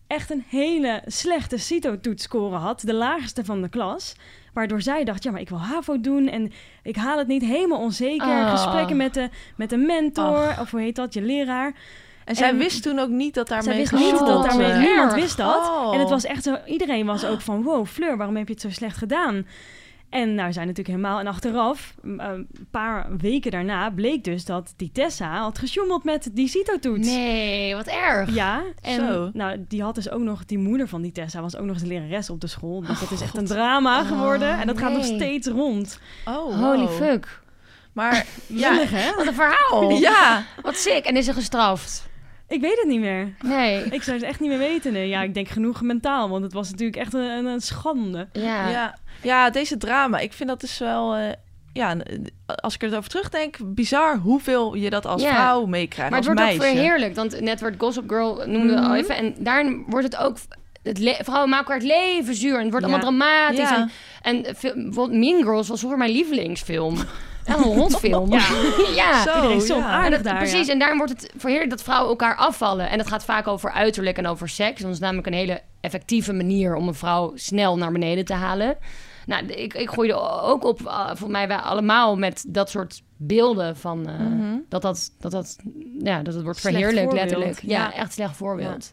echt 0.06 0.30
een 0.30 0.44
hele 0.48 1.02
slechte 1.06 1.58
CITO-toetsscore 1.58 2.56
had. 2.56 2.80
De 2.80 2.94
laagste 2.94 3.44
van 3.44 3.62
de 3.62 3.68
klas. 3.68 4.16
Waardoor 4.52 4.82
zij 4.82 5.04
dacht, 5.04 5.22
ja, 5.22 5.30
maar 5.30 5.40
ik 5.40 5.48
wil 5.48 5.60
HAVO 5.60 6.00
doen 6.00 6.28
en 6.28 6.52
ik 6.82 6.96
haal 6.96 7.18
het 7.18 7.26
niet 7.26 7.44
helemaal 7.44 7.78
onzeker. 7.78 8.26
Ah. 8.44 8.50
Gesprekken 8.50 8.96
met 8.96 9.14
de, 9.14 9.28
met 9.56 9.70
de 9.70 9.76
mentor, 9.76 10.54
of 10.60 10.70
hoe 10.70 10.80
heet 10.80 10.96
dat, 10.96 11.14
je 11.14 11.22
leraar. 11.22 11.72
En 12.24 12.36
zij 12.36 12.48
En- 12.48 12.58
wist 12.58 12.82
toen 12.82 12.98
ook 12.98 13.08
niet 13.08 13.34
dat 13.34 13.48
daarmee 13.48 13.86
Zij 13.86 13.98
wist 13.98 14.12
niet 14.12 14.26
dat 14.26 14.44
daarmee, 14.44 14.72
niemand 14.72 15.12
wist 15.14 15.36
dat. 15.36 15.68
Oh. 15.68 15.94
En 15.94 16.00
het 16.00 16.08
was 16.10 16.24
echt 16.24 16.42
zo, 16.42 16.56
iedereen 16.66 17.06
was 17.06 17.24
ook 17.24 17.40
van, 17.40 17.62
wow, 17.62 17.86
Fleur, 17.86 18.16
waarom 18.16 18.36
heb 18.36 18.46
je 18.46 18.52
het 18.52 18.62
zo 18.62 18.70
slecht 18.70 18.96
gedaan? 18.96 19.46
En 20.10 20.34
nou, 20.34 20.52
zijn 20.52 20.66
natuurlijk 20.66 20.96
helemaal, 20.96 21.18
en 21.20 21.26
achteraf, 21.26 21.94
eh, 22.04 22.10
een 22.32 22.48
paar 22.70 23.06
weken 23.18 23.50
daarna, 23.50 23.90
bleek 23.90 24.24
dus 24.24 24.44
dat 24.44 24.74
die 24.76 24.90
Tessa 24.92 25.38
had 25.38 25.58
gesjoemeld 25.58 26.04
met 26.04 26.30
die 26.32 26.48
CITO-toets. 26.48 27.06
Nee, 27.08 27.74
wat 27.74 27.86
erg. 27.86 28.34
Ja, 28.34 28.62
en 28.82 28.94
Zo. 28.94 29.30
nou, 29.32 29.64
die 29.68 29.82
had 29.82 29.94
dus 29.94 30.10
ook 30.10 30.20
nog, 30.20 30.44
die 30.44 30.58
moeder 30.58 30.88
van 30.88 31.02
die 31.02 31.12
Tessa 31.12 31.40
was 31.40 31.56
ook 31.56 31.64
nog 31.64 31.74
eens 31.74 31.82
de 31.82 31.88
lerares 31.88 32.30
op 32.30 32.40
de 32.40 32.46
school. 32.46 32.80
Dus 32.80 33.00
dat 33.00 33.10
is 33.10 33.20
echt 33.20 33.36
een 33.36 33.46
drama 33.46 34.04
geworden. 34.04 34.58
En 34.60 34.66
dat 34.66 34.78
gaat 34.78 34.92
nog 34.92 35.04
steeds 35.04 35.46
rond. 35.48 35.98
Oh, 36.24 36.60
Holy 36.60 36.88
fuck. 36.88 37.40
Maar 37.92 38.26
ja, 38.46 38.72
hè? 38.74 39.14
Wat 39.16 39.26
een 39.26 39.34
verhaal. 39.34 39.90
ja, 39.90 40.44
Wat 40.62 40.76
sick. 40.76 41.04
En 41.04 41.16
is 41.16 41.24
ze 41.24 41.32
gestraft? 41.32 42.10
Ik 42.52 42.60
weet 42.60 42.76
het 42.78 42.86
niet 42.86 43.00
meer. 43.00 43.34
Nee. 43.42 43.84
Ik 43.96 44.02
zou 44.02 44.16
het 44.16 44.26
echt 44.26 44.40
niet 44.40 44.48
meer 44.48 44.58
weten. 44.58 44.92
Nee. 44.92 45.08
Ja, 45.08 45.22
ik 45.22 45.34
denk 45.34 45.48
genoeg 45.48 45.82
mentaal, 45.82 46.28
want 46.28 46.42
het 46.42 46.52
was 46.52 46.70
natuurlijk 46.70 46.98
echt 46.98 47.14
een, 47.14 47.44
een, 47.46 47.60
schande. 47.60 48.28
Ja. 48.32 48.68
ja. 48.68 48.98
ja, 49.22 49.50
deze 49.50 49.76
drama. 49.76 50.18
Ik 50.18 50.32
vind 50.32 50.48
dat 50.48 50.60
dus 50.60 50.78
wel... 50.78 51.14
eh, 51.14 51.32
ja, 51.72 51.96
als 52.46 52.74
ik 52.74 52.82
er 52.82 52.96
over 52.96 53.10
terugdenk, 53.10 53.56
bizar 53.64 54.16
hoeveel 54.16 54.74
je 54.74 54.90
dat 54.90 55.06
als 55.06 55.22
Ja. 55.22 55.34
vrouw 55.34 55.64
meekrijgt, 55.66 56.10
Maar 56.10 56.20
het 56.20 56.28
als 56.28 56.36
wordt 56.38 56.40
meisje. 56.58 56.70
ook 56.72 56.76
verheerlijkt. 56.76 57.16
Want 57.16 57.40
net 57.40 57.60
werd 57.60 57.74
Gossip 57.78 58.08
Girl 58.08 58.42
noemde 58.46 58.72
Mhm. 58.74 58.82
al 58.84 58.94
even. 58.96 59.16
En 59.16 59.34
daarin 59.38 59.84
wordt 59.88 60.04
het 60.06 60.16
ook... 60.16 60.36
Het 60.82 60.98
vrouwen 61.20 61.48
maken 61.50 61.74
elkaar 61.74 61.76
het 61.76 61.86
leven 61.86 62.34
zuur. 62.34 62.56
En 62.56 62.62
het 62.62 62.70
wordt 62.70 62.86
Ja. 62.86 62.92
allemaal 62.92 63.10
dramatisch. 63.10 63.68
Ja. 63.70 63.88
En, 64.22 64.44
en 64.44 64.54
bijvoorbeeld 64.74 65.18
Mean 65.18 65.42
Girls 65.42 65.68
was 65.68 65.78
vroeger 65.78 65.98
mijn 65.98 66.10
lievelingsfilm. 66.12 66.96
Echt 67.44 67.58
een 67.58 67.74
rotfilm. 67.74 68.32
Ja. 68.32 68.38
ja. 68.94 69.22
Zo, 69.22 69.34
Iedereen 69.34 69.56
is 69.56 69.66
zo 69.66 69.76
ja. 69.76 69.84
aardig 69.86 70.04
En 70.04 70.10
dat- 70.10 70.24
daar. 70.24 70.36
precies, 70.36 70.66
ja. 70.66 70.72
en 70.72 70.78
daarom 70.78 70.98
wordt 70.98 71.12
het 71.12 71.32
verheerlijk 71.36 71.70
dat 71.70 71.82
vrouwen 71.82 72.08
elkaar 72.10 72.36
afvallen. 72.36 72.90
En 72.90 72.98
dat 72.98 73.06
gaat 73.08 73.24
vaak 73.24 73.46
over 73.46 73.70
uiterlijk 73.72 74.18
en 74.18 74.26
over 74.26 74.48
seks. 74.48 74.80
Dat 74.82 74.90
is 74.90 74.98
namelijk 74.98 75.26
een 75.26 75.32
hele 75.32 75.60
effectieve 75.80 76.32
manier 76.32 76.74
om 76.74 76.88
een 76.88 76.94
vrouw 76.94 77.32
snel 77.34 77.76
naar 77.78 77.92
beneden 77.92 78.24
te 78.24 78.34
halen. 78.34 78.76
Nou, 79.26 79.46
ik, 79.46 79.74
ik 79.74 79.88
groeide 79.90 80.14
ook 80.42 80.64
op, 80.64 80.80
uh, 80.80 81.06
volgens 81.06 81.30
mij 81.30 81.48
wij 81.48 81.56
allemaal, 81.56 82.16
met 82.16 82.44
dat 82.48 82.70
soort 82.70 83.02
beelden 83.16 83.76
van 83.76 84.08
eh, 84.08 84.18
Mhm. 84.18 84.56
dat, 84.68 84.82
dat, 84.82 85.10
dat, 85.20 85.30
dat, 85.32 85.56
ja, 85.98 86.22
dat 86.22 86.34
het 86.34 86.42
wordt 86.42 86.58
Slecht 86.58 86.84
voorbeeld. 86.84 87.12
letterlijk. 87.12 87.58
Ja, 87.62 87.68
Ja. 87.78 87.92
echt 87.94 88.12
slecht 88.12 88.36
voorbeeld. 88.36 88.92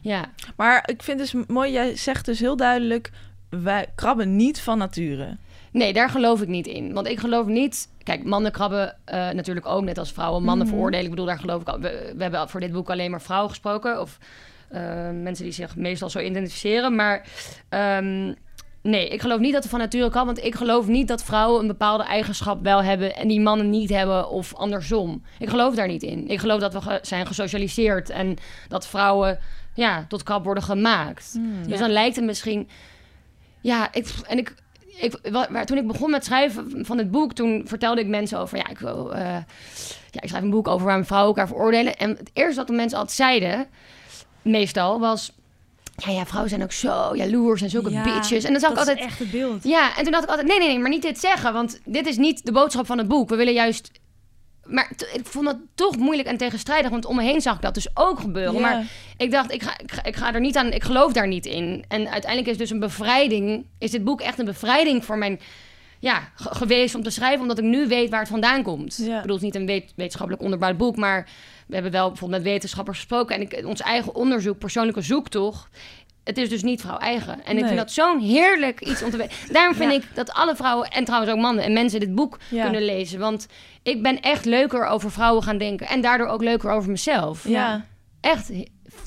Ja. 0.00 0.24
Maar 0.56 0.82
ik 0.90 1.02
vind 1.02 1.18
dus 1.18 1.34
mooi, 1.46 1.72
jij 1.72 1.96
zegt 1.96 2.24
dus 2.24 2.38
heel 2.40 2.56
duidelijk... 2.56 3.10
wij 3.48 3.86
krabben 3.94 4.36
niet 4.36 4.60
van 4.60 4.78
nature. 4.78 5.36
Nee, 5.72 5.92
daar 5.92 6.10
geloof 6.10 6.42
ik 6.42 6.48
niet 6.48 6.66
in. 6.66 6.92
Want 6.92 7.06
ik 7.06 7.20
geloof 7.20 7.46
niet... 7.46 7.88
Kijk, 8.02 8.24
mannen 8.24 8.52
krabben 8.52 8.96
eh, 9.04 9.30
natuurlijk 9.30 9.66
ook 9.66 9.82
net 9.84 9.98
als 9.98 10.12
vrouwen. 10.12 10.42
Mannen 10.42 10.66
Mhm. 10.66 10.74
veroordelen. 10.74 11.04
Ik 11.04 11.10
bedoel, 11.10 11.26
daar 11.26 11.38
geloof 11.38 11.60
ik... 11.60 11.68
al- 11.68 11.80
We, 11.80 12.12
we 12.16 12.22
hebben 12.22 12.48
voor 12.48 12.60
dit 12.60 12.72
boek 12.72 12.90
alleen 12.90 13.10
maar 13.10 13.22
vrouwen 13.22 13.50
gesproken. 13.50 14.00
Of 14.00 14.18
eh, 14.68 14.80
mensen 15.10 15.44
die 15.44 15.52
zich 15.52 15.76
meestal 15.76 16.10
zo 16.10 16.18
identificeren. 16.18 16.94
Maar 16.94 17.26
ehm, 17.68 18.32
nee, 18.82 19.08
ik 19.08 19.20
geloof 19.20 19.38
niet 19.38 19.52
dat 19.52 19.64
er 19.64 19.70
van 19.70 19.78
nature 19.78 20.10
kan. 20.10 20.26
Want 20.26 20.44
ik 20.44 20.54
geloof 20.54 20.86
niet 20.86 21.08
dat 21.08 21.24
vrouwen 21.24 21.60
een 21.60 21.66
bepaalde 21.66 22.04
eigenschap 22.04 22.62
wel 22.62 22.82
hebben... 22.82 23.16
en 23.16 23.28
die 23.28 23.40
mannen 23.40 23.70
niet 23.70 23.90
hebben 23.90 24.28
of 24.28 24.54
andersom. 24.54 25.22
Ik 25.38 25.48
geloof 25.48 25.74
daar 25.74 25.88
niet 25.88 26.02
in. 26.02 26.28
Ik 26.28 26.38
geloof 26.40 26.60
dat 26.60 26.72
we 26.72 26.80
ge- 26.80 26.98
zijn 27.02 27.26
gesocialiseerd... 27.26 28.10
en 28.10 28.36
dat 28.68 28.86
vrouwen 28.86 29.38
ja, 29.74 30.04
tot 30.08 30.22
krab 30.22 30.44
worden 30.44 30.62
gemaakt. 30.62 31.32
Dus 31.62 31.72
Ja. 31.72 31.78
dan 31.78 31.90
lijkt 31.90 32.16
het 32.16 32.24
misschien... 32.24 32.68
Ja, 33.60 33.92
ik, 33.92 34.14
en 34.26 34.38
ik, 34.38 34.54
ik, 35.00 35.18
wa- 35.30 35.46
waar, 35.50 35.66
toen 35.66 35.76
ik 35.78 35.86
begon 35.86 36.10
met 36.10 36.24
schrijven 36.24 36.84
van 36.86 36.98
het 36.98 37.10
boek, 37.10 37.32
toen 37.32 37.62
vertelde 37.66 38.00
ik 38.00 38.06
mensen 38.06 38.38
over, 38.38 38.58
ja, 38.58 38.68
ik 38.68 38.78
wil, 38.78 39.14
eh, 39.14 39.20
ja, 40.10 40.20
ik 40.20 40.28
schrijf 40.28 40.42
een 40.44 40.50
boek 40.50 40.68
over 40.68 40.86
waar 40.86 41.04
vrouwen 41.06 41.28
elkaar 41.28 41.48
veroordelen. 41.48 41.96
En 41.96 42.10
het 42.10 42.30
eerste 42.32 42.54
wat 42.56 42.66
de 42.66 42.72
mensen 42.72 42.98
altijd 42.98 43.16
zeiden, 43.16 43.66
meestal, 44.42 45.00
was, 45.00 45.32
ja, 45.96 46.10
ja, 46.12 46.26
vrouwen 46.26 46.50
zijn 46.50 46.62
ook 46.62 46.72
zo 46.72 47.16
jaloers 47.16 47.62
en 47.62 47.70
zulke 47.70 47.90
Ja, 47.90 48.02
bitches. 48.02 48.44
En 48.44 48.52
dan 48.52 48.62
ik 48.62 48.68
dat 48.68 48.78
altijd, 48.78 48.98
is 48.98 49.04
echt 49.04 49.18
het 49.18 49.30
beeld. 49.30 49.64
ja, 49.64 49.96
en 49.96 50.02
toen 50.02 50.12
dacht 50.12 50.24
ik 50.24 50.30
altijd, 50.30 50.48
nee, 50.48 50.58
nee, 50.58 50.68
nee, 50.68 50.78
maar 50.78 50.90
niet 50.90 51.02
dit 51.02 51.18
zeggen, 51.18 51.52
want 51.52 51.80
dit 51.84 52.06
is 52.06 52.16
niet 52.16 52.44
de 52.46 52.52
boodschap 52.52 52.86
van 52.86 52.98
het 52.98 53.08
boek. 53.08 53.28
We 53.28 53.36
willen 53.36 53.52
juist, 53.52 53.90
maar 54.68 54.90
ik 55.12 55.26
vond 55.26 55.46
het 55.46 55.56
toch 55.74 55.96
moeilijk 55.96 56.28
en 56.28 56.36
tegenstrijdig, 56.36 56.90
want 56.90 57.04
om 57.04 57.16
me 57.16 57.22
heen 57.22 57.40
zag 57.40 57.54
ik 57.54 57.62
dat 57.62 57.74
dus 57.74 57.88
ook 57.94 58.20
gebeuren. 58.20 58.54
Ja. 58.54 58.60
Maar 58.60 58.84
ik 59.16 59.30
dacht, 59.30 59.52
ik 59.52 59.62
ga, 59.62 59.78
ik, 59.78 59.92
ga, 59.92 60.04
ik 60.04 60.16
ga 60.16 60.34
er 60.34 60.40
niet 60.40 60.56
aan, 60.56 60.72
ik 60.72 60.84
geloof 60.84 61.12
daar 61.12 61.26
niet 61.28 61.46
in. 61.46 61.84
En 61.88 62.08
uiteindelijk 62.10 62.50
is 62.50 62.58
dus 62.58 62.70
een 62.70 62.78
bevrijding, 62.78 63.64
is 63.78 63.90
dit 63.90 64.04
boek 64.04 64.20
echt 64.20 64.38
een 64.38 64.44
bevrijding 64.44 65.04
voor 65.04 65.18
mijn, 65.18 65.40
ja, 65.98 66.28
ge- 66.34 66.54
geweest 66.54 66.94
om 66.94 67.02
te 67.02 67.10
schrijven, 67.10 67.40
omdat 67.40 67.58
ik 67.58 67.64
nu 67.64 67.86
weet 67.88 68.10
waar 68.10 68.20
het 68.20 68.28
vandaan 68.28 68.62
komt. 68.62 68.96
Ja. 68.96 69.14
Ik 69.16 69.20
bedoel, 69.22 69.36
het 69.36 69.44
is 69.44 69.52
niet 69.52 69.54
een 69.54 69.66
wet- 69.66 69.92
wetenschappelijk 69.96 70.42
onderbouwd 70.44 70.76
boek, 70.76 70.96
maar 70.96 71.28
we 71.66 71.74
hebben 71.74 71.92
wel 71.92 72.08
bijvoorbeeld 72.08 72.42
met 72.42 72.52
wetenschappers 72.52 72.96
gesproken 72.98 73.34
en 73.36 73.40
ik, 73.40 73.66
ons 73.66 73.80
eigen 73.80 74.14
onderzoek, 74.14 74.58
persoonlijke 74.58 75.00
zoektocht, 75.00 75.68
het 76.28 76.38
is 76.38 76.48
dus 76.48 76.62
niet 76.62 76.80
vrouw 76.80 76.96
eigen. 76.98 77.44
En 77.44 77.58
ik 77.58 77.64
vind 77.64 77.76
dat 77.76 77.90
zo'n 77.92 78.18
heerlijk 78.20 78.80
iets 78.80 79.02
om 79.02 79.10
te 79.10 79.16
weten. 79.16 79.36
Daarom 79.52 79.74
vind 79.74 79.90
Ja. 79.92 79.98
ik 79.98 80.04
dat 80.14 80.32
alle 80.32 80.56
vrouwen, 80.56 80.88
en 80.88 81.04
trouwens 81.04 81.32
ook 81.32 81.38
mannen 81.40 81.64
en 81.64 81.72
mensen, 81.72 82.00
dit 82.00 82.14
boek 82.14 82.38
Ja. 82.50 82.62
kunnen 82.62 82.84
lezen. 82.84 83.18
Want 83.18 83.46
ik 83.82 84.02
ben 84.02 84.20
echt 84.20 84.44
leuker 84.44 84.86
over 84.86 85.10
vrouwen 85.10 85.42
gaan 85.42 85.58
denken 85.58 85.86
en 85.88 86.00
daardoor 86.00 86.26
ook 86.26 86.42
leuker 86.42 86.70
over 86.70 86.90
mezelf. 86.90 87.48
Ja. 87.48 87.84
Echt 88.20 88.50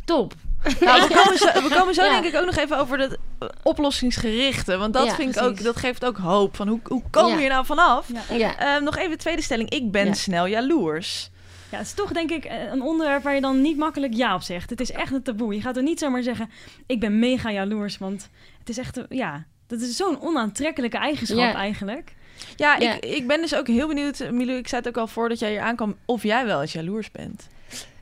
top. 0.05 0.33
Nou, 0.79 1.07
we 1.07 1.13
komen 1.23 1.37
zo, 1.37 1.45
we 1.69 1.75
komen 1.75 1.93
zo 1.93 2.03
Ja. 2.05 2.09
denk 2.21 2.33
ik 2.33 2.39
ook 2.39 2.45
nog 2.45 2.55
even 2.57 2.77
over 2.79 2.99
eh, 3.01 3.47
oplossingsgerichte. 3.63 4.77
Want 4.77 4.93
dat 4.93 5.05
Ja, 5.05 5.15
vind 5.15 5.35
ik 5.35 5.41
ook, 5.41 5.63
dat 5.63 5.77
geeft 5.77 6.05
ook 6.05 6.17
hoop. 6.17 6.55
Van 6.55 6.67
hoe, 6.67 6.79
hoe 6.83 7.01
komen 7.09 7.29
we 7.29 7.35
Ja. 7.35 7.41
hier 7.41 7.49
nou 7.53 7.65
vanaf? 7.65 8.07
Ja. 8.29 8.35
Ja. 8.35 8.57
Ehm, 8.57 8.83
nog 8.83 8.97
even 8.97 9.09
de 9.11 9.17
tweede 9.17 9.41
stelling. 9.41 9.69
Ik 9.69 9.91
ben 9.91 10.05
Ja. 10.05 10.13
snel 10.13 10.45
jaloers. 10.47 11.29
Ja, 11.71 11.77
het 11.77 11.85
is 11.87 11.93
toch 11.93 12.11
denk 12.11 12.31
ik 12.31 12.45
eh, 12.45 12.63
een 12.71 12.81
onderwerp 12.81 13.23
waar 13.23 13.35
je 13.35 13.41
dan 13.41 13.61
niet 13.61 13.77
makkelijk 13.77 14.13
ja 14.13 14.35
op 14.35 14.41
zegt. 14.41 14.69
Het 14.69 14.81
is 14.81 14.91
echt 14.91 15.13
een 15.13 15.21
taboe. 15.23 15.53
Je 15.55 15.61
gaat 15.61 15.77
er 15.77 15.83
niet 15.83 15.99
zomaar 15.99 16.23
zeggen, 16.23 16.49
ik 16.85 16.99
ben 16.99 17.19
mega 17.19 17.51
jaloers, 17.51 17.97
want 17.97 18.29
het 18.59 18.69
is 18.69 18.77
echt, 18.77 18.99
ja, 19.09 19.45
Dat 19.67 19.81
is 19.81 19.95
zo'n 19.95 20.21
onaantrekkelijke 20.21 20.97
eigenschap 20.97 21.53
eigenlijk. 21.55 22.13
Ja. 22.55 22.77
Ik, 22.77 23.05
ik 23.05 23.27
ben 23.27 23.41
dus 23.41 23.55
ook 23.55 23.67
heel 23.67 23.87
benieuwd, 23.87 24.19
Milou, 24.31 24.57
ik 24.57 24.67
zei 24.67 24.81
het 24.81 24.89
ook 24.89 24.97
al 24.97 25.07
voordat 25.07 25.39
jij 25.39 25.49
hier 25.49 25.61
aankwam, 25.61 25.95
of 26.05 26.23
jij 26.23 26.45
wel 26.45 26.61
eens 26.61 26.73
jaloers 26.73 27.11
bent. 27.11 27.47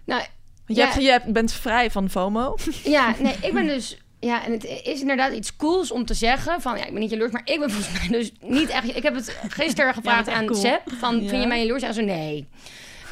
Nou, 0.06 0.22
Want 0.22 0.30
je, 0.66 0.76
Ja. 0.76 0.86
hebt, 0.90 1.02
je 1.04 1.10
hebt- 1.10 1.34
bent 1.34 1.52
vrij 1.54 1.92
van 1.92 2.10
FOMO. 2.10 2.56
Ja, 2.84 3.16
nee, 3.20 3.36
ik 3.42 3.54
ben 3.54 3.68
dus... 3.68 3.98
Ja, 4.20 4.46
en 4.46 4.52
het 4.52 4.64
is 4.84 5.02
inderdaad 5.02 5.34
iets 5.34 5.56
cools 5.56 5.92
om 5.92 6.06
te 6.06 6.14
zeggen 6.14 6.62
van... 6.62 6.78
Ja, 6.78 6.86
ik 6.86 6.92
ben 6.92 7.02
niet 7.02 7.10
jaloers, 7.10 7.32
maar 7.32 7.42
ik 7.46 7.60
ben 7.60 7.70
volgens 7.72 8.00
mij 8.00 8.20
dus 8.20 8.32
niet 8.42 8.70
echt... 8.70 8.96
Ik 8.96 9.04
heb 9.04 9.16
het 9.16 9.38
gisteren 9.50 9.94
gevraagd 10.00 10.28
echt 10.28 10.38
aan 10.38 10.46
cool. 10.46 10.62
Van... 11.00 11.22
Ja. 11.22 11.28
Vind 11.30 11.42
je 11.42 11.48
mij 11.48 11.62
jaloers? 11.62 11.84
En 11.84 11.94
zo, 11.94 12.02
nee. 12.02 12.48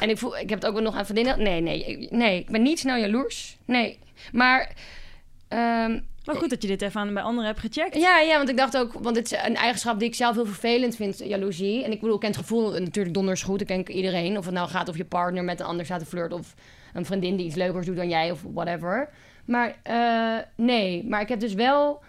En 0.00 0.08
ik, 0.10 0.18
voel, 0.18 0.38
ik 0.38 0.48
heb 0.50 0.58
het 0.60 0.66
ook 0.68 0.74
wel 0.74 0.82
nog 0.82 0.94
aan 0.96 1.06
vriendinnen. 1.06 1.42
Nee, 1.42 1.60
nee, 1.60 1.84
ik- 1.84 2.10
nee, 2.10 2.38
ik 2.38 2.50
ben 2.50 2.62
niet 2.62 2.78
snel 2.78 2.96
jaloers. 2.96 3.56
Nee, 3.64 3.98
maar... 4.32 4.72
ehm, 5.48 5.98
Maar 6.24 6.36
goed 6.36 6.50
dat 6.50 6.62
je 6.62 6.68
dit 6.68 6.82
even 6.82 7.00
aan, 7.00 7.14
bij 7.14 7.22
anderen 7.22 7.46
hebt 7.48 7.60
gecheckt. 7.60 7.96
ja, 7.96 8.20
ja, 8.20 8.36
want 8.36 8.48
ik 8.48 8.56
dacht 8.56 8.76
ook, 8.76 8.92
want 8.92 9.14
dit 9.14 9.32
is 9.32 9.38
een 9.44 9.56
eigenschap 9.56 9.98
die 9.98 10.08
ik 10.08 10.14
zelf 10.14 10.34
heel 10.34 10.46
vervelend 10.46 10.96
vind, 10.96 11.18
jaloezie. 11.18 11.84
En 11.84 11.92
ik 11.92 12.00
bedoel, 12.00 12.14
ik 12.14 12.20
ken 12.20 12.28
het 12.30 12.38
gevoel 12.38 12.70
natuurlijk 12.70 13.14
donders 13.14 13.42
goed. 13.42 13.60
Ik 13.60 13.68
denk 13.68 13.88
iedereen, 13.88 14.38
of 14.38 14.44
het 14.44 14.54
nou 14.54 14.68
gaat 14.68 14.88
of 14.88 14.96
je 14.96 15.04
partner 15.04 15.44
met 15.44 15.60
een 15.60 15.66
ander 15.66 15.84
staat 15.84 15.98
te 15.98 16.06
flirten 16.06 16.38
of 16.38 16.54
een 16.92 17.04
vriendin 17.06 17.36
die 17.36 17.46
iets 17.46 17.54
leukers 17.54 17.86
doet 17.86 17.96
dan 17.96 18.08
jij 18.08 18.30
of 18.30 18.42
whatever. 18.54 19.08
Maar 19.44 19.76
eh, 19.82 20.36
nee, 20.56 21.04
maar 21.04 21.20
ik 21.20 21.28
heb 21.28 21.40
dus 21.40 21.54
wel 21.54 22.02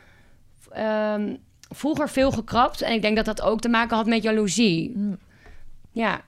ehm, 0.72 1.36
vroeger 1.70 2.10
veel 2.10 2.32
gekrapt 2.32 2.82
en 2.82 2.94
ik 2.94 3.02
denk 3.02 3.16
dat 3.16 3.26
dat 3.26 3.42
ook 3.42 3.60
te 3.62 3.70
maken 3.70 3.96
had 3.98 4.06
met 4.06 4.24
jaloezie. 4.24 4.92
Mm. 4.96 5.18
Ja. 5.92 6.22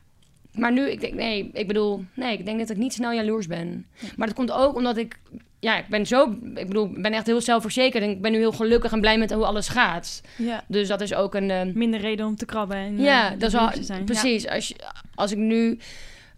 Maar 0.54 0.72
nu, 0.72 0.90
ik 0.90 1.00
denk, 1.02 1.14
nee, 1.14 1.50
ik 1.54 1.68
bedoel, 1.68 2.06
nee, 2.14 2.38
ik 2.38 2.46
denk 2.46 2.60
dat 2.60 2.70
ik 2.70 2.78
niet 2.78 2.94
snel 2.94 3.12
jaloers 3.12 3.48
ben. 3.48 3.86
Maar 4.16 4.28
dat 4.28 4.36
komt 4.36 4.52
ook 4.52 4.76
omdat 4.76 4.98
ik, 4.98 5.20
ja, 5.60 5.78
ik 5.78 5.88
ben 5.88 6.06
zo, 6.06 6.32
ik 6.56 6.68
bedoel, 6.68 6.86
ik 6.86 7.02
ben 7.02 7.14
echt 7.14 7.26
heel 7.26 7.42
zelfverzekerd 7.42 8.04
en 8.04 8.10
ik 8.10 8.22
ben 8.22 8.32
nu 8.32 8.38
heel 8.38 8.52
gelukkig 8.52 8.92
en 8.92 9.02
blij 9.02 9.18
met 9.18 9.34
hoe 9.34 9.46
alles 9.46 9.68
gaat. 9.68 10.22
Ja. 10.38 10.64
Dus 10.68 10.88
dat 10.88 11.02
is 11.02 11.14
ook 11.14 11.36
een, 11.36 11.52
eh, 11.52 11.74
Minder 11.74 12.00
reden 12.00 12.26
om 12.26 12.36
te 12.36 12.46
krabben 12.46 12.78
en 12.78 13.00
ja, 13.00 13.32
eh, 13.32 13.40
dat 13.40 13.54
is 13.54 13.88
wel, 13.88 14.04
precies. 14.04 14.48
Als, 14.48 14.68
je, 14.68 14.76
als 15.16 15.32
ik 15.32 15.38
nu, 15.38 15.80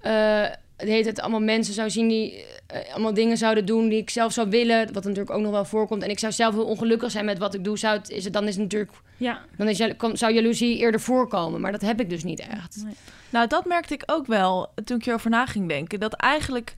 eh 0.01 0.45
de 0.77 0.85
hele 0.89 1.03
tijd 1.03 1.19
allemaal 1.21 1.39
mensen 1.39 1.73
zou 1.73 1.89
zien 1.89 2.07
die 2.07 2.45
eh, 2.67 2.93
allemaal 2.93 3.13
dingen 3.13 3.37
zouden 3.37 3.65
doen 3.65 3.89
die 3.89 3.97
ik 3.99 4.09
zelf 4.09 4.33
zou 4.33 4.49
willen, 4.49 4.93
wat 4.93 5.03
natuurlijk 5.03 5.31
ook 5.35 5.41
nog 5.41 5.51
wel 5.51 5.65
voorkomt, 5.65 6.03
en 6.03 6.09
ik 6.09 6.19
zou 6.19 6.31
zelf 6.33 6.53
heel 6.53 6.65
ongelukkig 6.65 7.11
zijn 7.11 7.25
met 7.25 7.37
wat 7.37 7.53
ik 7.53 7.63
doe, 7.63 7.77
zou 7.77 7.97
het, 7.97 8.09
is 8.09 8.23
het, 8.23 8.33
dan 8.33 8.43
is 8.47 8.53
het 8.53 8.63
natuurlijk, 8.63 8.91
Ja, 9.17 9.41
dan 9.57 9.67
is, 9.67 9.81
kan- 9.97 10.17
zou 10.17 10.33
jaloezie 10.33 10.77
eerder 10.77 10.99
voorkomen, 10.99 11.61
maar 11.61 11.71
dat 11.71 11.81
heb 11.81 11.99
ik 11.99 12.09
dus 12.09 12.23
niet 12.23 12.39
echt. 12.39 12.85
Nou, 13.29 13.47
dat 13.47 13.65
merkte 13.65 13.93
ik 13.93 14.03
ook 14.05 14.25
wel 14.27 14.71
toen 14.83 14.97
ik 14.97 15.03
hierover 15.03 15.29
na 15.29 15.45
ging 15.45 15.67
denken. 15.67 15.99
Dat 15.99 16.13
eigenlijk 16.13 16.75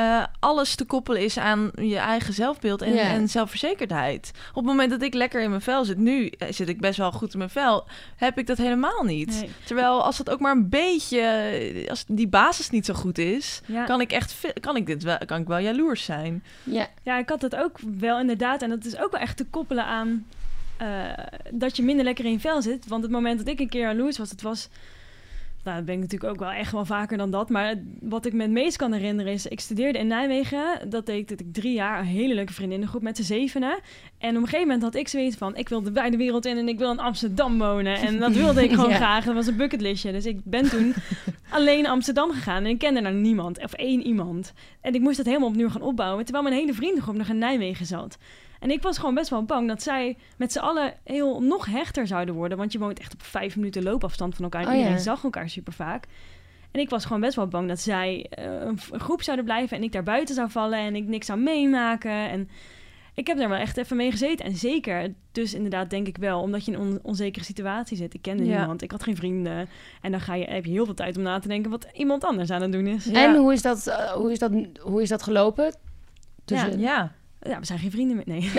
eh, 0.00 0.24
alles 0.38 0.74
te 0.74 0.84
koppelen 0.84 1.22
is 1.22 1.38
aan 1.38 1.70
je 1.74 1.96
eigen 1.96 2.34
zelfbeeld 2.34 2.82
en, 2.82 2.98
en 2.98 3.28
zelfverzekerdheid. 3.28 4.30
Op 4.48 4.54
het 4.54 4.64
moment 4.64 4.90
dat 4.90 5.02
ik 5.02 5.14
lekker 5.14 5.42
in 5.42 5.50
mijn 5.50 5.62
vel 5.62 5.84
zit, 5.84 5.98
nu 5.98 6.26
eh, 6.26 6.52
zit 6.52 6.68
ik 6.68 6.80
best 6.80 6.98
wel 6.98 7.12
goed 7.12 7.32
in 7.32 7.38
mijn 7.38 7.50
vel, 7.50 7.84
heb 8.16 8.38
ik 8.38 8.46
dat 8.46 8.58
helemaal 8.58 9.02
niet. 9.04 9.40
Nee. 9.40 9.50
Terwijl 9.64 10.04
als 10.04 10.18
het 10.18 10.30
ook 10.30 10.40
maar 10.40 10.52
een 10.52 10.68
beetje, 10.68 11.20
eh, 11.20 11.88
als 11.90 12.04
die 12.08 12.28
basis 12.28 12.70
niet 12.70 12.86
zo 12.86 12.94
goed 12.94 13.18
is, 13.18 13.60
ja. 13.66 13.84
kan 13.84 14.00
ik 14.00 14.12
echt, 14.12 14.36
kan 14.60 14.76
ik 14.76 14.86
dit 14.86 15.02
wel, 15.02 15.18
kan 15.26 15.40
ik 15.40 15.46
wel 15.46 15.58
jaloers 15.58 16.04
zijn. 16.04 16.42
Ja, 16.62 16.88
Ja, 17.02 17.18
ik 17.18 17.28
had 17.28 17.42
het 17.42 17.56
ook 17.56 17.78
wel 17.98 18.20
inderdaad. 18.20 18.62
En 18.62 18.68
dat 18.68 18.84
is 18.84 18.98
ook 18.98 19.10
wel 19.10 19.20
echt 19.20 19.36
te 19.36 19.46
koppelen 19.46 19.84
aan 19.84 20.26
eh, 20.76 20.88
dat 21.50 21.76
je 21.76 21.82
minder 21.82 22.04
lekker 22.04 22.24
in 22.24 22.32
je 22.32 22.40
vel 22.40 22.62
zit. 22.62 22.86
Want 22.86 23.02
het 23.02 23.12
moment 23.12 23.38
dat 23.38 23.48
ik 23.48 23.60
een 23.60 23.68
keer 23.68 23.80
jaloers 23.80 24.18
was, 24.18 24.30
het 24.30 24.42
was... 24.42 24.68
Nou, 25.64 25.76
dat 25.76 25.84
ben 25.84 25.94
ik 25.94 26.00
natuurlijk 26.00 26.32
ook 26.32 26.38
wel 26.38 26.50
echt 26.50 26.72
wel 26.72 26.84
vaker 26.84 27.16
dan 27.18 27.30
dat. 27.30 27.48
Maar 27.50 27.74
wat 28.00 28.26
ik 28.26 28.32
me 28.32 28.42
het 28.42 28.50
meest 28.50 28.76
kan 28.76 28.92
herinneren 28.92 29.32
is... 29.32 29.46
Ik 29.46 29.60
studeerde 29.60 29.98
in 29.98 30.06
Nijmegen. 30.06 30.90
Dat 30.90 31.06
deed 31.06 31.28
dat 31.28 31.40
ik 31.40 31.52
drie 31.52 31.72
jaar 31.72 31.98
een 31.98 32.04
hele 32.04 32.34
leuke 32.34 32.52
vriendinnengroep 32.52 33.02
met 33.02 33.16
z'n 33.16 33.22
zevenen. 33.22 33.78
En 34.18 34.30
op 34.30 34.36
een 34.36 34.48
gegeven 34.48 34.60
moment 34.66 34.82
had 34.82 34.94
ik 34.94 35.08
zoiets 35.08 35.36
van... 35.36 35.56
Ik 35.56 35.68
wil 35.68 35.82
de 35.82 35.92
wijde 35.92 36.16
wereld 36.16 36.46
in 36.46 36.56
en 36.58 36.68
ik 36.68 36.78
wil 36.78 36.90
in 36.92 36.98
Amsterdam 36.98 37.58
wonen. 37.58 37.96
En 37.96 38.18
dat 38.18 38.32
wilde 38.32 38.62
ik 38.64 38.70
gewoon 38.74 38.88
Ja. 38.90 38.96
graag. 38.96 39.24
Dat 39.24 39.34
was 39.34 39.46
een 39.46 39.56
bucketlistje. 39.56 40.12
Dus 40.12 40.26
ik 40.26 40.40
ben 40.44 40.68
toen 40.68 40.94
alleen 41.50 41.82
naar 41.82 41.92
Amsterdam 41.92 42.30
gegaan. 42.30 42.64
En 42.64 42.70
ik 42.70 42.78
kende 42.78 43.02
daar 43.02 43.12
niemand. 43.14 43.62
Of 43.62 43.72
één 43.72 44.02
iemand. 44.06 44.52
En 44.80 44.94
ik 44.94 45.00
moest 45.00 45.16
dat 45.16 45.26
helemaal 45.26 45.48
opnieuw 45.48 45.68
gaan 45.70 45.82
opbouwen. 45.82 46.24
Terwijl 46.24 46.44
mijn 46.44 46.56
hele 46.56 46.74
vriendengroep 46.74 47.16
nog 47.16 47.28
in 47.28 47.38
Nijmegen 47.38 47.86
zat. 47.86 48.18
En 48.60 48.70
ik 48.70 48.82
was 48.82 48.98
gewoon 48.98 49.14
best 49.14 49.30
wel 49.30 49.44
bang 49.44 49.68
dat 49.68 49.82
zij 49.82 50.16
met 50.36 50.52
z'n 50.52 50.58
allen 50.58 50.94
heel 51.04 51.42
nog 51.42 51.66
hechter 51.66 52.06
zouden 52.06 52.34
worden. 52.34 52.58
Want 52.58 52.72
je 52.72 52.78
woont 52.78 52.98
echt 53.00 53.12
op 53.12 53.22
vijf 53.22 53.56
minuten 53.56 53.82
loopafstand 53.82 54.34
van 54.34 54.44
elkaar. 54.44 54.60
En 54.62 54.66
Oh, 54.68 54.72
iedereen 54.74 54.96
ja. 54.96 55.02
zag 55.02 55.24
elkaar 55.24 55.48
super 55.48 55.72
vaak. 55.72 56.04
En 56.70 56.80
ik 56.80 56.90
was 56.90 57.04
gewoon 57.04 57.20
best 57.20 57.36
wel 57.36 57.46
bang 57.48 57.68
dat 57.68 57.80
zij 57.80 58.26
eh, 58.30 58.44
een, 58.44 58.78
een 58.90 59.00
groep 59.00 59.22
zouden 59.22 59.44
blijven. 59.44 59.76
En 59.76 59.82
ik 59.82 59.92
daar 59.92 60.02
buiten 60.02 60.34
zou 60.34 60.50
vallen. 60.50 60.78
En 60.78 60.94
ik 60.96 61.04
niks 61.06 61.26
zou 61.26 61.38
meemaken. 61.40 62.10
En 62.30 62.48
ik 63.14 63.26
heb 63.26 63.38
daar 63.38 63.48
wel 63.48 63.58
echt 63.58 63.76
even 63.76 63.96
mee 63.96 64.10
gezeten. 64.10 64.44
En 64.44 64.54
zeker, 64.56 65.14
dus 65.32 65.54
inderdaad 65.54 65.90
denk 65.90 66.06
ik 66.06 66.16
wel. 66.16 66.40
Omdat 66.40 66.64
je 66.64 66.72
in 66.72 66.78
een 66.80 66.86
on- 66.86 66.98
onzekere 67.02 67.44
situatie 67.44 67.96
zit. 67.96 68.14
Ik 68.14 68.22
kende 68.22 68.44
Ja. 68.44 68.58
niemand. 68.58 68.82
Ik 68.82 68.90
had 68.90 69.02
geen 69.02 69.16
vrienden. 69.16 69.68
En 70.02 70.10
dan 70.10 70.20
ga 70.20 70.34
je, 70.34 70.44
heb 70.44 70.64
je 70.64 70.70
heel 70.70 70.84
veel 70.84 70.94
tijd 70.94 71.16
om 71.16 71.22
na 71.22 71.38
te 71.38 71.48
denken 71.48 71.70
wat 71.70 71.86
iemand 71.92 72.24
anders 72.24 72.50
aan 72.50 72.62
het 72.62 72.72
doen 72.72 72.86
is. 72.86 73.04
Ja. 73.04 73.24
En 73.24 73.36
hoe 73.36 73.52
is, 73.52 73.62
dat, 73.62 73.86
eh, 73.86 74.10
hoe, 74.12 74.32
is 74.32 74.38
dat, 74.38 74.52
hoe 74.80 75.02
is 75.02 75.08
dat 75.08 75.22
gelopen? 75.22 75.74
Tussen 76.44 76.78
Ja. 76.80 76.92
Ja, 76.92 77.12
we 77.40 77.56
zijn 77.60 77.78
geen 77.78 77.90
vrienden 77.90 78.16
meer. 78.16 78.24
Nee. 78.26 78.40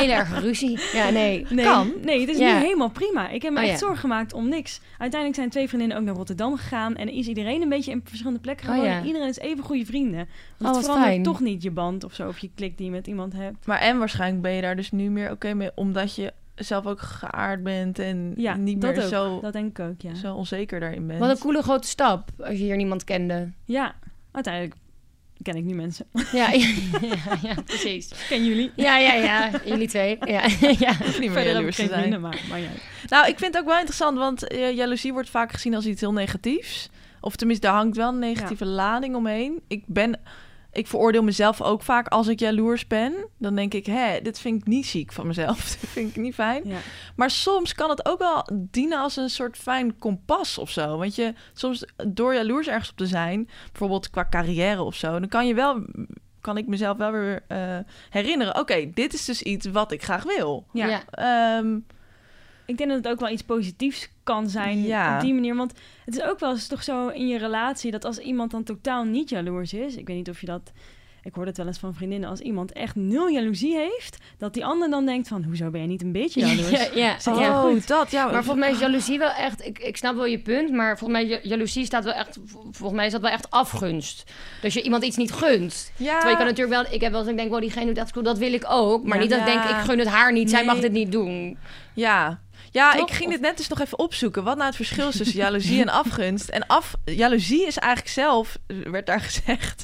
Heel 0.00 0.10
erg 0.10 0.40
ruzie. 0.40 0.78
Ja, 0.92 1.10
nee. 1.10 1.46
Nee, 1.50 1.64
Kan. 1.64 1.92
nee, 2.02 2.20
het 2.20 2.28
is 2.28 2.38
Ja. 2.38 2.52
nu 2.58 2.64
helemaal 2.64 2.90
prima. 2.90 3.28
Ik 3.28 3.42
heb 3.42 3.52
me 3.52 3.58
Oh, 3.58 3.64
echt 3.64 3.72
ja. 3.72 3.78
zorgen 3.78 3.98
gemaakt 3.98 4.32
om 4.32 4.48
niks. 4.48 4.80
Uiteindelijk 4.90 5.34
zijn 5.34 5.50
twee 5.50 5.68
vriendinnen 5.68 5.96
ook 5.98 6.04
naar 6.04 6.14
Rotterdam 6.14 6.56
gegaan. 6.56 6.96
En 6.96 7.08
is 7.08 7.26
iedereen 7.26 7.62
een 7.62 7.68
beetje 7.68 7.90
in 7.90 8.00
verschillende 8.04 8.40
plekken 8.40 8.66
Oh, 8.68 8.72
gewoond. 8.74 8.90
ja. 8.92 8.98
En 8.98 9.06
Iedereen 9.06 9.28
is 9.28 9.38
even 9.38 9.64
goede 9.64 9.84
vrienden. 9.84 10.28
Want 10.58 10.70
Oh, 10.70 10.76
het 10.76 10.84
verandert 10.84 11.06
fijn. 11.12 11.22
toch 11.22 11.40
niet 11.40 11.62
je 11.62 11.70
band 11.70 12.04
of 12.04 12.14
zo. 12.14 12.28
Of 12.28 12.38
je 12.38 12.50
klik 12.54 12.76
die 12.76 12.86
je 12.86 12.92
met 12.92 13.06
iemand 13.06 13.32
hebt. 13.32 13.66
Maar 13.66 13.78
en 13.80 13.98
waarschijnlijk 13.98 14.42
ben 14.42 14.52
je 14.52 14.60
daar 14.62 14.76
dus 14.76 14.90
nu 14.90 15.10
meer 15.10 15.30
oké 15.30 15.54
mee, 15.54 15.70
omdat 15.74 16.14
je 16.14 16.32
zelf 16.54 16.86
ook 16.86 17.00
geaard 17.00 17.62
bent 17.62 17.98
en 17.98 18.32
Ja, 18.36 18.56
niet 18.56 18.82
meer 18.82 19.02
ook. 19.02 19.08
zo, 19.08 19.40
Dat 19.40 19.52
denk 19.52 19.78
ik 19.78 19.84
ook, 19.84 20.00
ja. 20.00 20.14
zo 20.14 20.34
onzeker 20.34 20.80
daarin 20.80 21.06
bent. 21.06 21.18
Wat 21.18 21.30
een 21.30 21.38
coole 21.38 21.62
grote 21.62 21.88
stap 21.88 22.28
als 22.38 22.48
je 22.58 22.64
hier 22.64 22.76
niemand 22.76 23.04
kende. 23.04 23.50
Ja, 23.64 23.94
uiteindelijk 24.32 24.74
ken 25.44 25.56
ik 25.56 25.64
nu 25.64 25.74
mensen. 25.74 26.06
Ja, 26.12 26.50
ja, 26.52 26.66
ja, 27.00 27.38
ja, 27.42 27.54
precies. 27.64 28.10
ken 28.28 28.44
jullie. 28.44 28.72
Ja, 28.76 28.98
ja, 28.98 29.12
ja. 29.14 29.50
Jullie 29.64 29.88
twee. 29.88 30.18
Ja, 30.20 30.42
ja. 30.86 30.96
Niet 31.20 31.30
meer 31.30 31.46
jaloers 31.46 31.76
te 31.76 31.86
zijn. 31.86 32.20
maar, 32.20 32.40
maar 32.48 32.60
ja. 32.60 32.68
Nou, 33.08 33.28
ik 33.28 33.38
vind 33.38 33.54
het 33.54 33.62
ook 33.62 33.68
wel 33.68 33.78
interessant, 33.78 34.18
want 34.18 34.48
eh, 34.48 34.76
jaloezie 34.76 35.12
wordt 35.12 35.30
vaak 35.30 35.52
gezien 35.52 35.74
als 35.74 35.86
iets 35.86 36.00
heel 36.00 36.12
negatiefs. 36.12 36.88
Of 37.20 37.36
tenminste, 37.36 37.66
daar 37.66 37.76
hangt 37.76 37.96
wel 37.96 38.08
een 38.08 38.18
negatieve 38.18 38.66
lading 38.66 39.14
omheen. 39.14 39.60
Ik 39.68 39.82
ben, 39.86 40.20
ik 40.74 40.86
veroordeel 40.86 41.22
mezelf 41.22 41.62
ook 41.62 41.82
vaak 41.82 42.08
als 42.08 42.28
ik 42.28 42.38
jaloers 42.38 42.86
ben. 42.86 43.28
Dan 43.38 43.54
denk 43.54 43.74
ik, 43.74 43.86
hè, 43.86 44.20
dit 44.22 44.38
vind 44.38 44.60
ik 44.60 44.66
niet 44.66 44.86
ziek 44.86 45.12
van 45.12 45.26
mezelf. 45.26 45.58
dit 45.80 45.90
vind 45.90 46.10
ik 46.10 46.22
niet 46.22 46.34
fijn. 46.34 46.62
ja. 46.64 46.78
Maar 47.16 47.30
soms 47.30 47.74
kan 47.74 47.90
het 47.90 48.06
ook 48.06 48.18
wel 48.18 48.48
dienen 48.54 48.98
als 48.98 49.16
een 49.16 49.30
soort 49.30 49.56
fijn 49.56 49.98
kompas 49.98 50.58
of 50.58 50.70
zo. 50.70 50.98
Want 50.98 51.14
je 51.14 51.34
soms 51.52 51.84
door 52.08 52.34
jaloers 52.34 52.68
ergens 52.68 52.90
op 52.90 52.96
te 52.96 53.06
zijn, 53.06 53.48
bijvoorbeeld 53.70 54.10
qua 54.10 54.26
carrière 54.30 54.82
of 54.82 54.94
zo, 54.94 55.10
dan 55.18 55.28
kan 55.28 55.46
je 55.46 55.54
wel, 55.54 55.84
kan 56.40 56.56
ik 56.56 56.66
mezelf 56.66 56.96
wel 56.96 57.10
weer 57.10 57.44
eh, 57.48 57.78
herinneren. 58.10 58.58
Oké, 58.58 58.90
dit 58.90 59.14
is 59.14 59.24
dus 59.24 59.42
iets 59.42 59.66
wat 59.66 59.92
ik 59.92 60.02
graag 60.02 60.22
wil. 60.22 60.66
Ja. 60.72 60.86
Ja. 60.86 61.62
Ik 62.66 62.76
denk 62.78 62.90
dat 62.90 62.98
het 63.04 63.08
ook 63.12 63.20
wel 63.20 63.28
iets 63.30 63.42
positiefs 63.42 64.08
kan 64.22 64.48
zijn 64.48 64.82
Ja. 64.82 65.14
op 65.14 65.20
die 65.20 65.34
manier. 65.34 65.54
Want 65.56 65.72
het 66.04 66.16
is 66.16 66.22
ook 66.22 66.38
wel 66.40 66.50
eens 66.50 66.66
toch 66.66 66.82
zo 66.82 67.08
in 67.08 67.28
je 67.28 67.38
relatie... 67.38 67.90
dat 67.90 68.04
als 68.04 68.18
iemand 68.18 68.50
dan 68.50 68.62
totaal 68.64 69.04
niet 69.04 69.28
jaloers 69.30 69.72
is... 69.72 69.96
ik 69.96 70.06
weet 70.06 70.16
niet 70.16 70.30
of 70.30 70.40
je 70.40 70.46
dat... 70.46 70.72
Ik 71.22 71.34
hoor 71.34 71.46
het 71.46 71.56
wel 71.56 71.66
eens 71.66 71.78
van 71.78 71.94
vriendinnen. 71.94 72.28
Als 72.28 72.40
iemand 72.40 72.72
echt 72.72 72.94
nul 72.94 73.28
jaloezie 73.28 73.76
heeft... 73.76 74.18
dat 74.38 74.54
die 74.54 74.64
ander 74.64 74.90
dan 74.90 75.06
denkt 75.06 75.28
van... 75.28 75.44
hoezo 75.44 75.70
ben 75.70 75.80
je 75.80 75.86
niet 75.86 76.02
een 76.02 76.12
beetje 76.12 76.40
jaloers? 76.40 76.70
Ja, 76.94 77.16
je 77.24 77.30
ja. 77.40 77.64
oh, 77.64 77.70
goed? 77.70 77.86
dat, 77.88 78.10
ja. 78.10 78.24
Maar 78.24 78.44
volgens 78.44 78.64
mij 78.66 78.70
is 78.74 78.78
jaloezie 78.80 79.18
wel 79.18 79.30
echt... 79.30 79.66
Ik, 79.66 79.78
ik 79.78 79.96
snap 79.96 80.14
wel 80.14 80.26
je 80.26 80.38
punt, 80.38 80.70
maar 80.70 80.98
volgens 80.98 81.20
mij... 81.20 81.28
ja- 81.28 81.38
Jaloezie 81.42 81.84
staat 81.84 82.04
wel 82.04 82.12
echt... 82.12 82.38
Volgens 82.70 82.92
mij 82.92 83.06
is 83.06 83.12
dat 83.12 83.20
wel 83.20 83.30
echt 83.30 83.50
afgunst. 83.50 84.32
Dus 84.62 84.74
je 84.74 84.82
iemand 84.82 85.04
iets 85.04 85.16
niet 85.16 85.32
gunt. 85.32 85.92
ja, 85.96 86.12
Terwijl 86.12 86.30
je 86.30 86.36
kan 86.36 86.46
natuurlijk 86.46 86.82
wel... 86.82 86.94
Ik 86.94 87.00
heb 87.00 87.10
wel 87.12 87.20
eens 87.20 87.30
ik 87.30 87.36
denk, 87.36 87.50
wow, 87.50 87.60
diegene 87.60 87.86
doet 87.86 87.94
dat 87.96 88.12
cool, 88.12 88.24
dat 88.24 88.38
wil 88.38 88.52
ik 88.52 88.64
ook. 88.68 89.04
Maar 89.04 89.16
Ja. 89.16 89.20
niet 89.22 89.30
dat 89.30 89.38
ik 89.40 89.46
denk, 89.46 89.64
ik 89.64 89.76
gun 89.76 89.98
het 89.98 90.08
haar 90.08 90.32
niet. 90.32 90.50
Zij 90.50 90.58
Nee. 90.58 90.68
mag 90.68 90.80
dit 90.80 90.92
niet 90.92 91.12
doen. 91.12 91.56
ja. 91.94 92.42
Ja, 92.70 92.92
Toch? 92.92 93.08
ik 93.08 93.14
ging 93.14 93.30
dit 93.30 93.40
net 93.40 93.56
dus 93.56 93.68
nog 93.68 93.80
even 93.80 93.98
opzoeken. 93.98 94.44
Wat 94.44 94.54
nou 94.56 94.66
het 94.66 94.76
verschil 94.76 95.08
is 95.08 95.16
tussen 95.16 95.36
jaloezie 95.36 95.80
en 95.80 95.88
afgunst. 95.88 96.48
En 96.48 96.66
af, 96.66 96.94
jaloezie 97.04 97.66
is 97.66 97.76
eigenlijk 97.78 98.14
zelf, 98.14 98.58
werd 98.66 99.06
daar 99.06 99.20
gezegd, 99.30 99.82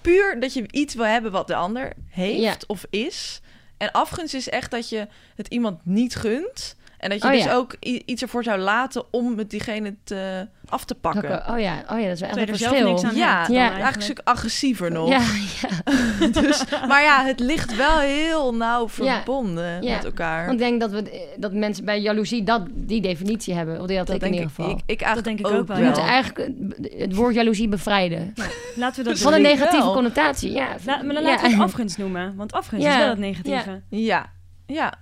puur 0.00 0.40
dat 0.40 0.52
je 0.54 0.64
iets 0.70 0.94
wil 0.94 1.04
hebben 1.04 1.32
wat 1.32 1.46
de 1.46 1.54
ander 1.54 1.92
heeft 2.08 2.40
Ja. 2.40 2.56
of 2.66 2.84
is. 2.90 3.40
En 3.76 3.90
afgunst 3.90 4.34
is 4.34 4.48
echt 4.48 4.70
dat 4.70 4.88
je 4.88 5.06
het 5.34 5.48
iemand 5.48 5.78
niet 5.84 6.14
gunt. 6.14 6.76
En 7.02 7.08
dat 7.10 7.22
je 7.22 7.28
Oh, 7.28 7.32
dus 7.34 7.44
ja. 7.44 7.54
ook 7.54 7.76
iets 7.80 8.22
ervoor 8.22 8.42
zou 8.42 8.58
laten 8.58 9.04
om 9.10 9.38
het 9.38 9.50
diegene 9.50 9.94
te, 10.04 10.48
af 10.68 10.84
te 10.84 10.94
pakken. 10.94 11.24
Oké, 11.38 11.52
Oh 11.52 11.58
ja, 11.60 11.82
oh 11.90 12.00
ja, 12.00 12.04
dat 12.06 12.14
is 12.14 12.20
wel 12.20 12.28
echt 12.28 12.38
een 12.38 12.48
er 12.48 12.56
zelf 12.56 12.70
verschil. 12.70 12.88
niks 12.90 13.04
aan 13.04 13.14
Ja, 13.16 13.46
Ja. 13.48 13.66
Eigenlijk 13.68 13.96
een 13.96 14.02
stuk 14.02 14.20
agressiever 14.24 14.90
nog. 14.92 15.08
Ja, 15.08 15.20
ja. 15.62 16.26
Dus, 16.40 16.64
maar 16.88 17.02
ja, 17.02 17.24
het 17.24 17.40
ligt 17.40 17.76
wel 17.76 17.98
heel 17.98 18.54
nauw 18.54 18.88
verbonden 18.88 19.82
Ja. 19.82 19.94
met 19.94 20.04
elkaar. 20.04 20.46
Want 20.46 20.60
ik 20.60 20.66
denk 20.66 20.80
dat, 20.80 20.90
we, 20.90 21.28
dat 21.36 21.52
mensen 21.52 21.84
bij 21.84 22.00
jaloezie 22.00 22.42
dat, 22.42 22.62
die 22.74 23.00
definitie 23.00 23.54
hebben. 23.54 23.80
Of 23.80 23.86
die 23.86 23.96
had 23.96 24.06
dat 24.06 24.16
ik 24.16 24.22
in 24.22 24.32
ieder 24.32 24.48
geval. 24.48 24.70
ik, 24.70 24.80
ik 24.86 25.00
eigenlijk 25.00 25.24
denk 25.36 25.38
ik 25.38 25.46
ook, 25.56 25.60
ook 25.60 25.66
wel, 25.68 25.76
we 25.76 25.84
moeten 25.84 26.02
eigenlijk 26.02 26.50
het 26.98 27.14
woord 27.14 27.34
jaloezie 27.34 27.68
bevrijden. 27.68 28.34
Laten 28.76 29.04
we 29.04 29.10
dat 29.10 29.18
Van 29.18 29.32
een 29.32 29.42
negatieve 29.42 29.84
wel. 29.84 29.92
connotatie, 29.94 30.52
ja. 30.52 30.68
La- 30.84 31.02
maar 31.02 31.14
dan 31.14 31.22
ja. 31.22 31.28
laten 31.30 31.46
we 31.46 31.52
het 31.52 31.62
afgunst 31.62 31.98
noemen. 31.98 32.34
Want 32.36 32.52
afgunst 32.52 32.84
Ja. 32.86 32.92
is 32.92 32.98
wel 32.98 33.08
het 33.08 33.18
negatieve. 33.18 33.80
Ja, 33.88 34.26
ja. 34.66 34.94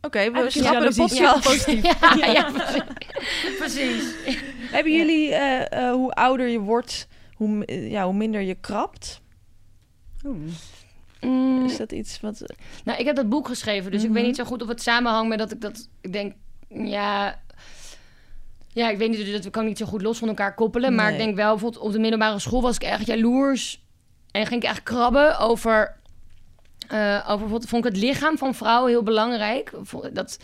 Oké, 0.00 0.30
we 0.30 0.40
is 0.46 0.52
schrappen 0.58 0.90
de 0.90 0.96
podcast. 0.96 1.44
positief. 1.44 1.82
Ja, 2.18 2.26
ja, 2.38 2.50
precies. 2.50 2.82
precies. 3.58 4.14
Hebben 4.70 4.92
jullie, 4.92 5.34
eh, 5.34 5.86
eh, 5.88 5.92
hoe 5.92 6.12
ouder 6.12 6.46
je 6.48 6.58
wordt, 6.58 7.08
hoe, 7.34 7.64
eh, 7.64 7.90
ja, 7.90 8.04
hoe 8.04 8.14
minder 8.14 8.40
je 8.40 8.54
krabt? 8.54 9.20
Oeh. 10.26 10.36
Mm, 11.20 11.64
Is 11.64 11.76
dat 11.76 11.92
iets 11.92 12.20
wat... 12.20 12.42
Nou, 12.84 12.98
ik 12.98 13.06
heb 13.06 13.16
dat 13.16 13.28
boek 13.28 13.46
geschreven, 13.48 13.90
dus 13.90 14.00
ik 14.02 14.08
Mhm. 14.08 14.16
weet 14.18 14.26
niet 14.26 14.36
zo 14.36 14.44
goed 14.44 14.62
of 14.62 14.68
het 14.68 14.82
samenhangt 14.82 15.28
met 15.28 15.38
dat 15.38 15.52
ik 15.52 15.60
dat... 15.60 15.88
Ik 16.00 16.12
denk, 16.12 16.34
ja... 16.68 17.40
Ja, 18.72 18.90
ik 18.90 18.98
weet 18.98 19.10
niet, 19.10 19.32
dat 19.42 19.50
kan 19.50 19.62
ik 19.62 19.68
niet 19.68 19.78
zo 19.78 19.86
goed 19.86 20.02
los 20.02 20.18
van 20.18 20.28
elkaar 20.28 20.54
koppelen. 20.54 20.94
Maar 20.94 21.12
ik 21.12 21.18
denk 21.18 21.36
wel, 21.36 21.50
bijvoorbeeld 21.50 21.82
op 21.82 21.92
de 21.92 21.98
middelbare 21.98 22.38
school 22.38 22.62
was 22.62 22.76
ik 22.76 22.82
echt 22.82 23.06
jaloers. 23.06 23.84
En 24.30 24.46
ging 24.46 24.62
ik 24.62 24.68
echt 24.68 24.82
krabben 24.82 25.38
over... 25.38 25.96
eh, 26.88 27.14
over 27.22 27.38
bijvoorbeeld, 27.38 27.68
vond 27.68 27.84
ik 27.84 27.92
het 27.92 28.02
lichaam 28.02 28.38
van 28.38 28.54
vrouwen 28.54 28.90
heel 28.90 29.02
belangrijk. 29.02 29.70
Dat 30.12 30.38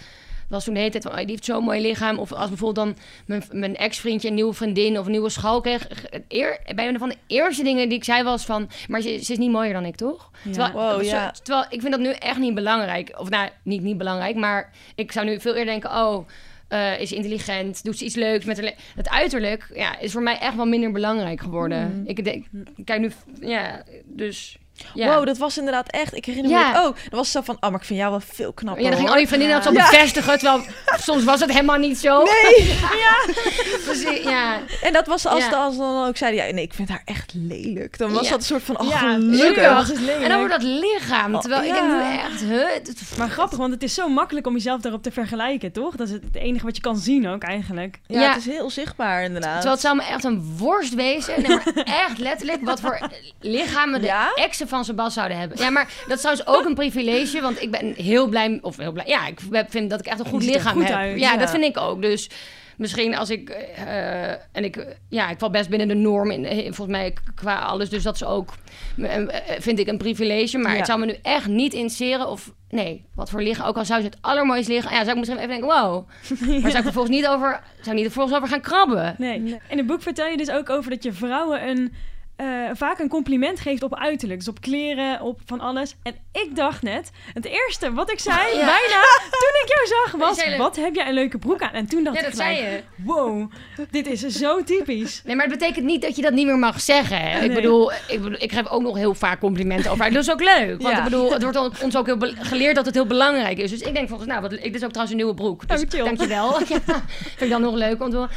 was 0.49 0.65
toen 0.65 0.75
de 0.75 0.81
hele 0.81 0.93
tijd 0.93 1.03
van, 1.03 1.13
oh, 1.13 1.19
die 1.19 1.27
heeft 1.27 1.45
zo'n 1.45 1.65
mooi 1.65 1.81
lichaam. 1.81 2.19
Of 2.19 2.33
als 2.33 2.49
bijvoorbeeld 2.49 2.87
dan 2.87 2.97
mijn, 3.27 3.45
mijn 3.51 3.77
ex-vriendje 3.77 4.29
een 4.29 4.35
nieuwe 4.35 4.53
vriendin 4.53 4.99
of 4.99 5.05
een 5.05 5.11
nieuwe 5.11 5.29
school 5.29 5.61
kreeg. 5.61 5.89
Eer, 6.29 6.59
bij 6.75 6.89
een 6.89 6.99
van 6.99 7.09
de 7.09 7.17
eerste 7.27 7.63
dingen 7.63 7.89
die 7.89 7.99
ik 7.99 8.05
zei 8.05 8.23
was 8.23 8.45
van... 8.45 8.69
Maar 8.89 9.01
ze, 9.01 9.09
ze 9.25 9.33
is 9.33 9.39
niet 9.39 9.51
mooier 9.51 9.73
dan 9.73 9.85
ik, 9.85 9.97
toch? 9.97 10.31
Ja. 10.45 10.51
Terwijl, 10.53 10.73
Wow, 10.73 11.03
zo- 11.05 11.17
ja. 11.17 11.31
terwijl 11.43 11.67
ik 11.71 11.81
vind 11.81 11.91
dat 11.93 12.01
nu 12.01 12.11
echt 12.11 12.39
niet 12.39 12.55
belangrijk. 12.55 13.15
Of 13.19 13.29
nou, 13.29 13.49
niet 13.63 13.83
niet 13.83 13.99
belangrijk, 13.99 14.37
maar 14.37 14.73
ik 14.95 15.13
zou 15.13 15.27
nu 15.27 15.41
veel 15.41 15.53
eerder 15.55 15.73
denken... 15.81 15.91
oh, 15.91 16.29
eh, 16.69 17.01
is 17.01 17.13
intelligent, 17.13 17.85
doet 17.85 17.99
ze 17.99 18.05
iets 18.05 18.15
leuks 18.15 18.45
met 18.45 18.61
le- 18.61 18.75
Het 18.97 19.09
uiterlijk 19.11 19.71
ja, 19.75 19.99
is 19.99 20.13
voor 20.13 20.23
mij 20.23 20.39
echt 20.39 20.57
wel 20.57 20.67
minder 20.67 20.93
belangrijk 20.93 21.41
geworden. 21.41 21.89
Mhm. 21.99 22.09
Ik 22.09 22.25
denk, 22.25 22.47
kijk 22.85 23.01
nu, 23.01 23.11
ja, 23.41 23.83
dus... 24.05 24.59
Ja. 24.95 25.15
Wow, 25.15 25.27
dat 25.27 25.39
was 25.39 25.59
inderdaad 25.59 25.91
echt... 25.91 26.15
Ik 26.17 26.25
herinner 26.25 26.53
me 26.53 26.59
Ja. 26.59 26.73
het 26.73 26.83
ook. 26.83 26.95
Dat 26.95 27.13
was 27.13 27.31
zo 27.31 27.41
van, 27.41 27.55
oh, 27.61 27.71
maar 27.71 27.81
ik 27.81 27.87
vind 27.87 27.99
jou 27.99 28.11
wel 28.11 28.21
veel 28.21 28.53
knapper, 28.53 28.83
ja, 28.85 28.89
dan 28.91 28.99
ging 28.99 29.11
al 29.11 29.19
je 29.19 29.27
vriendinnen 29.27 29.57
dat 29.57 29.67
zo 29.67 29.73
Ja. 29.73 29.91
bevestigen, 29.91 30.39
terwijl 30.39 30.65
soms 31.01 31.25
was 31.25 31.41
het 31.41 31.51
helemaal 31.53 31.77
niet 31.79 31.99
zo. 31.99 32.23
Nee! 32.23 32.79
Precies, 33.85 34.23
ja. 34.23 34.59
En 34.83 34.93
dat 34.93 35.07
was 35.07 35.27
als, 35.27 35.43
Ja. 35.45 35.49
de, 35.51 35.57
als 35.57 35.77
dan 35.77 36.07
ook 36.07 36.17
zeiden, 36.17 36.47
ja, 36.47 36.53
nee, 36.53 36.65
ik 36.65 36.75
vind 36.75 36.89
haar 36.89 37.03
echt 37.05 37.33
lelijk. 37.35 37.99
Dan 37.99 38.13
was 38.13 38.25
Ja. 38.25 38.31
dat 38.31 38.39
een 38.39 38.45
soort 38.45 38.63
van, 38.63 38.81
oh, 38.81 38.89
Ja, 38.89 38.99
gelukkig. 38.99 39.93
En 40.23 40.33
over 40.35 40.49
dat 40.49 40.63
lichaam, 40.63 41.35
Oh, 41.35 41.41
terwijl 41.41 41.63
ik 41.63 41.69
ja. 41.75 42.01
denk 42.01 42.21
echt, 42.21 42.41
huh? 42.41 43.19
Maar 43.19 43.29
grappig, 43.29 43.59
want 43.59 43.73
het 43.73 43.83
is 43.83 43.95
zo 43.95 44.09
makkelijk 44.09 44.47
om 44.47 44.53
jezelf 44.55 44.81
daarop 44.81 45.03
te 45.03 45.13
vergelijken, 45.13 45.73
toch? 45.73 45.97
Dat 45.97 46.07
is 46.09 46.13
het 46.13 46.23
enige 46.33 46.65
wat 46.65 46.77
je 46.77 46.83
kan 46.83 46.97
zien 46.97 47.29
ook 47.29 47.43
eigenlijk. 47.43 47.99
Ja, 48.07 48.21
Ja. 48.21 48.29
het 48.29 48.47
is 48.47 48.53
heel 48.53 48.71
zichtbaar 48.71 49.23
inderdaad. 49.25 49.53
Terwijl 49.53 49.73
het 49.73 49.81
zou 49.83 49.97
me 49.97 50.03
echt 50.05 50.25
een 50.25 50.55
worst 50.59 50.95
wezen. 50.95 51.43
Nee, 51.43 51.57
maar 51.57 51.73
echt 51.85 52.19
letterlijk 52.19 52.65
wat 52.65 52.81
voor 52.81 52.99
lichamen 53.41 54.01
de 54.01 54.07
Ja? 54.07 54.31
Van 54.69 54.85
Sebas 54.85 55.15
zouden 55.15 55.39
hebben. 55.39 55.59
Ja, 55.59 55.71
maar 55.71 55.93
dat 56.07 56.17
is 56.17 56.21
trouwens 56.23 56.47
ook 56.47 56.65
een 56.65 56.75
privilege. 56.75 57.41
Want 57.41 57.63
ik 57.63 57.71
ben 57.71 57.93
heel 57.97 58.29
blij... 58.29 58.59
Of 58.63 58.77
heel 58.77 58.93
blij... 58.93 59.07
Ja, 59.07 59.27
ik 59.27 59.39
vind 59.69 59.91
dat 59.91 60.01
ik 60.01 60.07
echt 60.07 60.19
een 60.19 60.27
goed 60.27 60.43
lichaam 60.45 60.73
goed 60.73 60.85
heb. 60.85 60.95
uit. 60.95 61.21
Ja, 61.21 61.33
Ja. 61.33 61.39
dat 61.39 61.51
vind 61.51 61.65
ik 61.65 61.79
ook. 61.79 62.03
Dus 62.03 62.31
misschien 62.77 63.17
als 63.17 63.31
ik... 63.31 63.49
eh, 63.49 64.31
en 64.31 64.65
ik... 64.65 64.97
Ja, 65.09 65.31
ik 65.31 65.39
val 65.39 65.51
best 65.51 65.69
binnen 65.69 65.89
de 65.89 65.95
norm. 65.95 66.31
In, 66.31 66.45
eh, 66.45 66.57
volgens 66.65 66.87
mij 66.97 67.15
qua 67.35 67.59
alles. 67.59 67.89
Dus 67.89 68.03
dat 68.03 68.15
is 68.15 68.25
ook... 68.25 68.55
eh, 69.03 69.17
Vind 69.59 69.79
ik 69.79 69.87
een 69.89 69.99
privilege. 69.99 70.59
Maar 70.59 70.73
Ja. 70.73 70.77
het 70.77 70.87
zou 70.87 70.99
me 70.99 71.07
nu 71.07 71.17
echt 71.23 71.47
niet 71.47 71.73
interesseren 71.73 72.29
of... 72.29 72.53
Nee, 72.69 73.05
wat 73.15 73.31
voor 73.31 73.43
lichaam. 73.43 73.67
Ook 73.67 73.77
al 73.77 73.85
zou 73.85 74.01
ze 74.01 74.07
het 74.07 74.17
allermooiste 74.21 74.73
liggen. 74.73 74.91
Ja, 74.91 74.99
zou 74.99 75.11
ik 75.11 75.17
misschien 75.17 75.37
even 75.37 75.49
denken, 75.49 75.69
wow. 75.69 76.09
Maar 76.39 76.49
zou 76.49 76.67
ik 76.67 76.75
er 76.75 76.83
vervolgens 76.83 77.17
niet 77.17 77.27
over... 77.27 77.49
Zou 77.51 77.61
ik 77.87 77.93
niet 77.93 78.05
er 78.05 78.11
vervolgens 78.11 78.37
over 78.37 78.49
gaan 78.49 78.61
krabben? 78.61 79.15
Nee. 79.19 79.59
In 79.69 79.77
het 79.79 79.87
boek 79.87 80.03
vertel 80.03 80.27
je 80.27 80.37
dus 80.37 80.51
ook 80.51 80.71
over 80.71 80.91
dat 80.91 81.03
je 81.03 81.13
vrouwen 81.13 81.69
een, 81.69 81.93
eh, 82.37 82.47
vaak 82.73 82.99
een 82.99 83.09
compliment 83.09 83.61
geeft 83.61 83.83
op 83.83 83.95
uiterlijk. 83.99 84.39
Dus 84.39 84.49
op 84.49 84.61
kleren, 84.61 85.21
op 85.21 85.41
van 85.47 85.61
alles. 85.61 85.95
En 86.03 86.15
ik 86.33 86.57
dacht 86.57 86.83
net, 86.83 87.11
het 87.33 87.45
eerste 87.45 87.93
wat 87.93 88.11
ik 88.11 88.19
zei, 88.21 88.37
Ja. 88.37 88.65
bijna 88.65 89.01
toen 89.43 89.63
ik 89.63 89.69
jou 89.75 89.87
zag, 89.87 90.13
was... 90.13 90.39
zei 90.39 90.57
Wat 90.57 90.77
heb 90.77 90.95
jij 90.95 91.09
een 91.09 91.15
leuke 91.15 91.39
broek 91.39 91.63
aan? 91.63 91.73
En 91.73 91.87
toen 91.87 92.05
dacht 92.05 92.17
Ja, 92.17 92.23
ik 92.23 92.29
dat 92.29 92.37
zei 92.37 92.57
gelijk, 92.57 92.85
je. 92.97 93.03
wow, 93.05 93.51
dit 93.91 94.07
is 94.07 94.21
zo 94.21 94.63
typisch. 94.65 95.23
Nee, 95.25 95.37
maar 95.37 95.47
het 95.47 95.59
betekent 95.59 95.85
niet 95.85 96.03
dat 96.03 96.17
je 96.17 96.23
dat 96.23 96.33
niet 96.33 96.47
meer 96.47 96.59
mag 96.59 96.81
zeggen. 96.81 97.21
Hè? 97.21 97.41
Ik, 97.45 97.55
bedoel, 97.55 97.93
ik 97.93 98.23
bedoel, 98.23 98.37
ik 98.43 98.53
geef 98.53 98.69
ook 98.69 98.83
nog 98.83 98.97
heel 98.97 99.15
vaak 99.15 99.41
complimenten 99.41 99.91
over. 99.91 100.13
Dat 100.13 100.23
is 100.23 100.31
ook 100.31 100.43
leuk. 100.43 100.83
Want 100.83 100.95
Ja. 100.95 100.99
ik 100.99 101.05
bedoel, 101.05 101.33
het 101.33 101.43
wordt 101.43 101.57
on- 101.59 101.73
ons 101.83 101.97
ook 101.97 102.07
heel 102.07 102.19
geleerd 102.39 102.75
dat 102.75 102.87
het 102.87 102.95
heel 102.95 103.07
belangrijk 103.07 103.59
is. 103.59 103.71
Dus 103.71 103.81
ik 103.81 103.95
denk 103.95 104.09
volgens 104.09 104.29
nou, 104.29 104.41
wat, 104.41 104.53
ik, 104.53 104.63
dit 104.63 104.75
is 104.75 104.83
ook 104.85 104.89
trouwens 104.93 105.11
een 105.11 105.17
nieuwe 105.17 105.35
broek. 105.35 105.69
Dus 105.69 105.83
Oh, 105.83 106.05
dankjewel. 106.05 106.59
ja, 106.61 106.67
vind 106.67 107.41
ik 107.41 107.51
dan 107.51 107.61
nog 107.63 107.75
leuk 107.75 108.03
om 108.03 108.11
te 108.11 108.17
horen. 108.17 108.31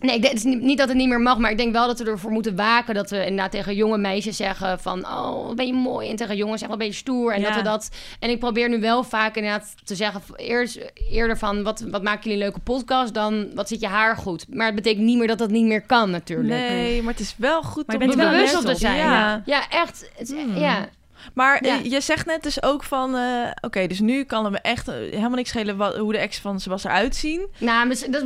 Nee, 0.00 0.14
ik 0.16 0.22
denk, 0.22 0.34
het 0.34 0.44
is 0.44 0.50
niet, 0.52 0.62
niet 0.62 0.78
dat 0.78 0.88
het 0.88 0.96
niet 0.96 1.08
meer 1.08 1.20
mag, 1.20 1.38
maar 1.38 1.50
ik 1.50 1.56
denk 1.56 1.72
wel 1.72 1.86
dat 1.86 1.98
we 1.98 2.04
ervoor 2.10 2.30
moeten 2.30 2.56
waken. 2.56 2.94
Dat 2.94 3.10
we 3.10 3.16
inderdaad 3.16 3.50
tegen 3.50 3.74
jonge 3.74 3.98
meisjes 3.98 4.36
zeggen 4.36 4.80
van... 4.80 5.06
oh, 5.06 5.46
wat 5.46 5.56
ben 5.56 5.66
je 5.66 5.72
mooi. 5.72 6.08
En 6.08 6.16
tegen 6.16 6.36
jongens 6.36 6.58
zeggen, 6.60 6.78
wat 6.78 6.78
ben 6.78 6.86
je 6.86 7.00
stoer. 7.00 7.32
En 7.32 7.40
Ja. 7.40 7.46
dat 7.46 7.56
we 7.56 7.62
dat... 7.62 7.88
En 8.18 8.30
ik 8.30 8.38
probeer 8.38 8.68
nu 8.68 8.80
wel 8.80 9.04
vaak 9.04 9.36
inderdaad 9.36 9.74
te 9.84 9.94
zeggen... 9.94 10.22
Eerst, 10.36 10.78
eerder 11.10 11.38
van, 11.38 11.62
wat, 11.62 11.84
wat 11.90 12.02
maken 12.02 12.22
jullie 12.22 12.36
een 12.38 12.44
leuke 12.44 12.60
podcast... 12.60 13.14
dan 13.14 13.48
wat 13.54 13.68
zit 13.68 13.80
je 13.80 13.86
haar 13.86 14.16
goed. 14.16 14.46
Maar 14.54 14.66
het 14.66 14.74
betekent 14.74 15.04
niet 15.04 15.18
meer 15.18 15.26
dat 15.26 15.38
dat 15.38 15.50
niet 15.50 15.66
meer 15.66 15.82
kan 15.82 16.10
natuurlijk. 16.10 16.48
Nee, 16.48 17.02
maar 17.02 17.12
het 17.12 17.22
is 17.22 17.34
wel 17.38 17.62
goed 17.62 17.86
Maar 17.86 17.96
om 18.00 18.16
bewust 18.16 18.56
op 18.56 18.64
te 18.64 18.74
zijn. 18.74 18.96
Ja. 18.96 19.42
Ja, 19.44 19.68
echt. 19.70 20.10
Het, 20.16 20.28
Hmm. 20.30 20.56
Ja. 20.56 20.88
Maar 21.34 21.64
Ja. 21.64 21.74
je 21.82 22.00
zegt 22.00 22.26
net 22.26 22.42
dus 22.42 22.62
ook 22.62 22.82
van... 22.84 23.16
eh, 23.16 23.50
Oké, 23.60 23.86
dus 23.86 24.00
nu 24.00 24.24
kan 24.24 24.44
het 24.44 24.52
me 24.52 24.58
echt 24.58 24.88
eh, 24.88 24.94
helemaal 24.94 25.30
niks 25.30 25.48
schelen 25.48 25.76
wat, 25.76 25.96
hoe 25.96 26.12
de 26.12 26.18
ex 26.18 26.38
van 26.38 26.60
ze 26.60 26.68
was 26.68 26.84
eruit 26.84 27.16
zien. 27.16 27.46
Nou, 27.58 27.86
mis- 27.86 28.06
dat, 28.06 28.22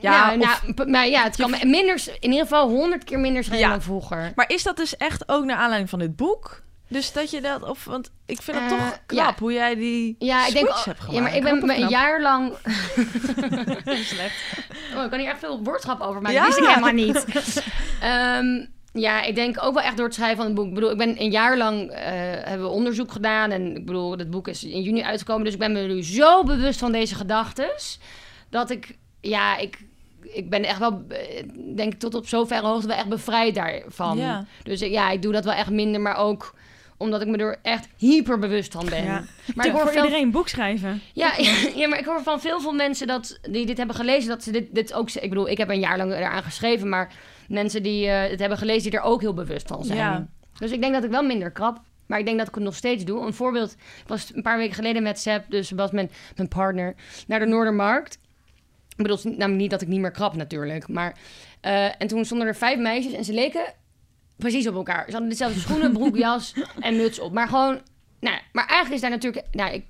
Ja, 0.00 0.34
nou, 0.34 0.50
nou, 0.74 0.90
maar 0.90 1.06
ja, 1.08 1.22
het 1.22 1.36
kan 1.36 1.50
me 1.50 1.58
minder, 1.64 2.02
in 2.20 2.30
ieder 2.30 2.46
geval 2.46 2.68
honderd 2.68 3.04
keer 3.04 3.18
minder 3.18 3.44
schelen 3.44 3.60
Ja. 3.60 3.68
dan 3.68 3.82
vroeger. 3.82 4.32
Maar 4.34 4.50
is 4.50 4.62
dat 4.62 4.76
dus 4.76 4.96
echt 4.96 5.28
ook 5.28 5.44
naar 5.44 5.56
aanleiding 5.56 5.90
van 5.90 5.98
dit 5.98 6.16
boek? 6.16 6.64
Dus 6.88 7.12
dat 7.12 7.30
je 7.30 7.40
dat... 7.40 7.62
Of, 7.68 7.84
want 7.84 8.10
ik 8.26 8.42
vind 8.42 8.56
het 8.60 8.72
Eh, 8.72 8.78
toch 8.78 8.98
knap 9.06 9.26
ja. 9.28 9.34
hoe 9.38 9.52
jij 9.52 9.74
die 9.74 10.16
Ja, 10.18 10.46
ik 10.46 10.52
denk, 10.52 10.66
hebt 10.68 10.78
gemaakt. 11.00 11.12
ja, 11.14 11.20
maar 11.20 11.36
ik 11.36 11.42
ben 11.42 11.66
me 11.66 11.76
een 11.76 11.88
jaar 11.88 12.20
lang. 12.22 12.52
Slecht. 13.84 14.34
Oh, 14.96 15.04
ik 15.04 15.10
kan 15.10 15.18
hier 15.18 15.28
echt 15.28 15.38
veel 15.38 15.62
woordschap 15.62 16.00
over 16.00 16.22
maken. 16.22 16.38
Ja. 16.38 16.46
Dat 16.46 16.54
wist 16.58 16.68
ik 16.68 16.74
helemaal 16.74 16.92
niet. 16.92 17.24
Ehm, 18.00 18.66
ja, 18.96 19.22
ik 19.22 19.34
denk 19.34 19.62
ook 19.62 19.74
wel 19.74 19.82
echt 19.82 19.96
door 19.96 20.06
het 20.06 20.14
schrijven 20.14 20.36
van 20.36 20.46
het 20.46 20.54
boek. 20.54 20.66
Ik 20.66 20.74
bedoel, 20.74 20.90
ik 20.90 20.96
ben 20.96 21.20
een 21.20 21.30
jaar 21.30 21.56
lang 21.56 21.90
eh, 21.90 22.00
hebben 22.44 22.66
we 22.66 22.72
onderzoek 22.72 23.12
gedaan. 23.12 23.50
En 23.50 23.76
ik 23.76 23.86
bedoel, 23.86 24.18
het 24.18 24.30
boek 24.30 24.48
is 24.48 24.64
in 24.64 24.82
juni 24.82 25.02
uitgekomen. 25.02 25.44
Dus 25.44 25.52
ik 25.52 25.58
ben 25.58 25.72
me 25.72 25.80
nu 25.80 26.04
zo 26.04 26.42
bewust 26.44 26.78
van 26.78 26.92
deze 26.92 27.14
gedachtes. 27.14 27.98
Dat 28.50 28.70
ik, 28.70 28.96
ja, 29.20 29.56
ik, 29.56 29.78
ik 30.22 30.50
ben 30.50 30.64
echt 30.64 30.78
wel, 30.78 31.04
eh, 31.08 31.42
denk 31.76 31.92
ik, 31.92 31.98
tot 31.98 32.14
op 32.14 32.28
zoverre 32.28 32.66
hoogte 32.66 32.86
wel 32.86 32.96
echt 32.96 33.08
bevrijd 33.08 33.54
daarvan. 33.54 34.18
Ja. 34.18 34.44
Dus 34.62 34.80
ja, 34.80 35.10
ik 35.10 35.22
doe 35.22 35.32
dat 35.32 35.44
wel 35.44 35.54
echt 35.54 35.70
minder. 35.70 36.00
Maar 36.00 36.16
ook 36.16 36.54
omdat 36.96 37.20
ik 37.20 37.28
me 37.28 37.36
er 37.36 37.58
echt 37.62 37.88
hyper 37.96 38.38
bewust 38.38 38.72
van 38.72 38.86
ben. 38.90 39.04
Ja. 39.04 39.24
Maar 39.54 39.66
ik 39.66 39.72
hoor 39.72 39.80
voor 39.80 39.90
veel 39.90 40.02
iedereen 40.02 40.24
een 40.24 40.30
boek 40.30 40.48
schrijven. 40.48 41.02
ja, 41.12 41.32
ja, 41.76 41.88
maar 41.88 41.98
ik 41.98 42.04
hoor 42.04 42.22
van 42.22 42.40
veel, 42.40 42.60
veel 42.60 42.72
mensen 42.72 43.06
dat, 43.06 43.38
die 43.50 43.66
dit 43.66 43.76
hebben 43.76 43.96
gelezen, 43.96 44.28
dat 44.28 44.42
ze 44.42 44.50
dit, 44.50 44.74
dit 44.74 44.92
ook... 44.92 45.10
Ik 45.10 45.28
bedoel, 45.28 45.48
ik 45.48 45.58
heb 45.58 45.68
een 45.68 45.80
jaar 45.80 45.96
lang 45.96 46.12
eraan 46.12 46.42
geschreven, 46.42 46.88
maar 46.88 47.12
mensen 47.48 47.82
die 47.82 48.06
eh, 48.08 48.30
het 48.30 48.40
hebben 48.40 48.58
gelezen, 48.58 48.90
die 48.90 49.00
er 49.00 49.06
ook 49.06 49.20
heel 49.20 49.34
bewust 49.34 49.68
van 49.68 49.84
zijn. 49.84 49.98
Ja. 49.98 50.26
Dus 50.58 50.70
ik 50.70 50.80
denk 50.80 50.92
dat 50.94 51.04
ik 51.04 51.10
wel 51.10 51.22
minder 51.22 51.50
krap, 51.50 51.80
maar 52.06 52.18
ik 52.18 52.24
denk 52.24 52.38
dat 52.38 52.48
ik 52.48 52.54
het 52.54 52.64
nog 52.64 52.74
steeds 52.74 53.04
doe. 53.04 53.26
Een 53.26 53.34
voorbeeld, 53.34 53.72
ik 53.72 54.08
was 54.08 54.34
een 54.34 54.42
paar 54.42 54.58
weken 54.58 54.74
geleden 54.74 55.02
met 55.02 55.18
Seb, 55.18 55.44
dus 55.48 55.70
was 55.70 55.90
mijn, 55.90 56.10
mijn 56.36 56.48
partner, 56.48 56.94
naar 57.26 57.38
de 57.38 57.46
Noordermarkt. 57.46 58.18
Ik 58.96 59.02
bedoel, 59.02 59.18
namelijk 59.22 59.60
niet 59.60 59.70
dat 59.70 59.82
ik 59.82 59.88
niet 59.88 60.00
meer 60.00 60.10
krap 60.10 60.34
natuurlijk, 60.36 60.88
maar... 60.88 61.16
eh, 61.60 61.84
en 61.84 62.06
toen 62.06 62.24
stonden 62.24 62.46
er 62.46 62.56
vijf 62.56 62.78
meisjes 62.78 63.12
en 63.12 63.24
ze 63.24 63.32
leken 63.32 63.74
precies 64.36 64.68
op 64.68 64.74
elkaar. 64.74 65.04
Ze 65.04 65.10
hadden 65.10 65.28
dezelfde 65.28 65.60
schoenen, 65.60 65.92
broek, 65.98 66.16
jas 66.16 66.54
en 66.80 66.96
muts 66.96 67.18
op. 67.18 67.32
Maar 67.32 67.48
gewoon... 67.48 67.80
Nou, 68.20 68.38
maar 68.52 68.66
eigenlijk 68.66 68.94
is 68.94 69.00
daar 69.00 69.10
natuurlijk... 69.10 69.46
Nou, 69.52 69.72
ik, 69.72 69.84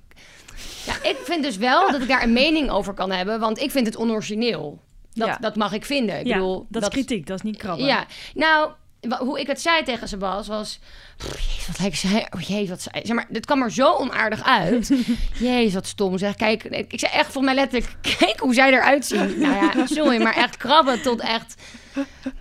ja, 0.85 0.93
ik 1.09 1.17
vind 1.23 1.43
dus 1.43 1.57
wel 1.57 1.91
dat 1.91 2.01
ik 2.01 2.07
daar 2.07 2.23
een 2.23 2.33
mening 2.33 2.69
over 2.69 2.93
kan 2.93 3.11
hebben, 3.11 3.39
want 3.39 3.59
ik 3.59 3.71
vind 3.71 3.85
het 3.85 3.95
onorigineel. 3.95 4.81
Dat, 5.17 5.27
Ja. 5.27 5.37
dat 5.39 5.55
mag 5.55 5.73
ik 5.73 5.85
vinden. 5.85 6.19
Ik 6.19 6.27
ja, 6.27 6.33
bedoel, 6.33 6.65
dat 6.69 6.81
is 6.81 6.87
kritiek, 6.87 7.27
dat 7.27 7.37
is 7.37 7.43
niet 7.43 7.57
krabben. 7.57 7.85
Ja, 7.85 8.05
nou, 8.33 8.71
hoe 9.19 9.39
ik 9.39 9.47
het 9.47 9.61
zei 9.61 9.83
tegen 9.83 10.07
Sebas 10.07 10.47
was... 10.47 10.79
Jezus, 11.17 11.67
wat 11.67 11.79
lijkt 11.79 11.97
zij... 11.97 12.27
Oh 12.35 12.41
jezus, 12.41 12.69
wat 12.69 12.81
zei... 12.81 13.05
Zeg 13.05 13.15
maar, 13.15 13.25
dit 13.29 13.45
kwam 13.45 13.61
er 13.61 13.71
zo 13.71 13.93
onaardig 13.93 14.43
uit. 14.43 14.87
Jezus, 15.39 15.73
wat 15.73 15.87
stom 15.87 16.17
zeg. 16.17 16.35
Kijk, 16.35 16.63
ik 16.63 16.99
zei 16.99 17.11
echt 17.11 17.31
volgens 17.31 17.45
mij 17.45 17.55
letterlijk... 17.55 17.95
Kijk 18.19 18.39
hoe 18.39 18.53
zij 18.53 18.71
eruit 18.71 19.05
zien. 19.05 19.39
Nou 19.39 19.55
ja, 19.55 19.85
sorry, 19.95 20.21
maar 20.21 20.35
echt 20.35 20.57
krabben 20.57 21.01
tot 21.01 21.19
echt... 21.19 21.61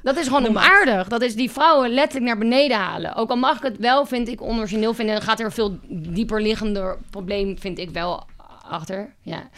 Dat 0.02 0.16
is 0.16 0.26
gewoon 0.26 0.46
onaardig. 0.46 1.08
Dat 1.08 1.22
is 1.22 1.34
die 1.34 1.50
vrouwen 1.50 1.90
letterlijk 1.90 2.24
naar 2.26 2.38
beneden 2.38 2.76
halen. 2.76 3.14
Ook 3.14 3.30
al 3.30 3.36
mag 3.36 3.56
ik 3.56 3.62
het 3.62 3.78
wel, 3.78 4.06
vind 4.06 4.28
ik, 4.28 4.42
onorigineel 4.42 4.94
vinden... 4.94 5.14
dan 5.14 5.24
gaat 5.24 5.38
er 5.38 5.44
een 5.44 5.52
veel 5.52 5.78
dieper 5.88 6.42
liggender 6.42 6.98
probleem, 7.10 7.58
vind 7.58 7.78
ik 7.78 7.90
wel, 7.90 8.26
achter. 8.68 9.14
Ja. 9.20 9.48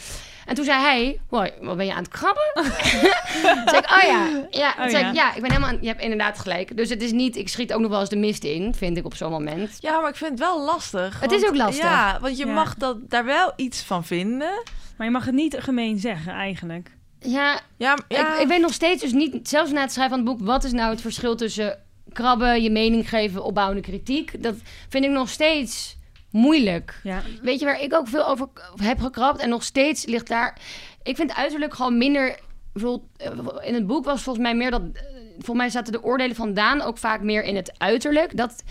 En 0.49 0.55
toen 0.55 0.65
zei 0.65 0.81
hij, 0.81 1.21
"Hoi, 1.29 1.51
wat 1.61 1.77
ben 1.77 1.87
je 1.87 1.93
aan 1.93 2.03
het 2.03 2.09
krabben? 2.09 2.51
Toen 2.55 3.69
zei 3.69 3.77
ik, 3.79 3.91
oh 3.91 4.03
ja. 4.03 4.47
Ja, 4.51 4.75
Oh 4.79 4.88
zei 4.88 4.99
ja. 5.05 5.09
ik, 5.09 5.15
ja, 5.15 5.35
ik 5.35 5.40
ben 5.40 5.51
helemaal 5.51 5.71
aan... 5.71 5.79
Je 5.81 5.87
hebt 5.87 6.03
inderdaad 6.03 6.38
gelijk. 6.38 6.77
Dus 6.77 6.88
het 6.90 7.03
is 7.03 7.13
niet... 7.13 7.37
Ik 7.37 7.49
schiet 7.49 7.73
ook 7.73 7.81
nog 7.81 7.90
wel 7.90 8.01
eens 8.01 8.09
de 8.09 8.17
mist 8.17 8.44
in, 8.44 8.75
vind 8.75 8.96
ik 8.96 9.05
op 9.05 9.15
zo'n 9.15 9.31
moment. 9.31 9.77
Ja, 9.81 10.01
maar 10.01 10.11
ik 10.11 10.17
vind 10.17 10.31
het 10.31 10.38
wel 10.38 10.61
lastig. 10.65 11.21
Het 11.21 11.33
is 11.33 11.46
ook 11.46 11.57
lastig. 11.57 11.85
Ja, 11.85 12.19
want 12.21 12.37
je 12.38 12.46
Ja. 12.46 12.53
mag 12.53 12.75
dat, 12.75 13.11
daar 13.11 13.25
wel 13.25 13.53
iets 13.57 13.83
van 13.83 14.05
vinden. 14.05 14.63
Maar 14.96 15.07
je 15.07 15.13
mag 15.13 15.25
het 15.25 15.35
niet 15.35 15.57
gemeen 15.59 15.99
zeggen, 15.99 16.33
eigenlijk. 16.33 16.90
Ja, 17.21 17.61
Ja, 17.77 17.99
ja. 18.09 18.35
Ik, 18.35 18.40
ik 18.42 18.49
weet 18.49 18.61
nog 18.61 18.73
steeds 18.73 19.03
dus 19.03 19.13
niet... 19.13 19.49
Zelfs 19.49 19.71
na 19.73 19.81
het 19.81 19.92
schrijven 19.92 20.17
van 20.19 20.27
het 20.27 20.37
boek... 20.37 20.46
Wat 20.46 20.65
is 20.65 20.73
nou 20.73 20.90
het 20.90 21.01
verschil 21.01 21.37
tussen 21.37 21.79
krabben, 22.13 22.63
je 22.63 22.71
mening 22.71 23.09
geven, 23.09 23.44
opbouwende 23.44 23.83
kritiek? 23.83 24.42
Dat 24.42 24.55
vind 24.88 25.05
ik 25.05 25.11
nog 25.11 25.29
steeds 25.29 25.96
moeilijk. 26.31 27.00
Ja. 27.02 27.22
Weet 27.42 27.58
je 27.58 27.64
waar 27.64 27.83
ik 27.83 27.94
ook 27.94 28.08
veel 28.08 28.26
over 28.26 28.48
heb 28.76 29.00
gekrapt 29.00 29.40
en 29.40 29.48
nog 29.48 29.62
steeds 29.62 30.06
ligt 30.06 30.29
daar. 30.29 30.58
Ik 31.02 31.16
vind 31.16 31.35
uiterlijk 31.35 31.74
gewoon 31.74 31.98
minder. 31.98 32.38
Eh, 33.16 33.31
in 33.60 33.74
het 33.74 33.87
boek 33.87 34.04
was 34.04 34.22
volgens 34.22 34.44
mij 34.44 34.54
meer 34.56 34.70
dat. 34.70 34.83
eh, 34.92 35.02
Volgens 35.35 35.56
mij 35.58 35.70
zaten 35.70 35.92
de 35.92 36.02
oordelen 36.02 36.37
van 36.37 36.54
Daan 36.54 36.81
ook 36.83 36.98
vaak 36.98 37.22
meer 37.22 37.42
in 37.42 37.56
het 37.56 37.72
uiterlijk. 37.79 38.37
Dat. 38.37 38.62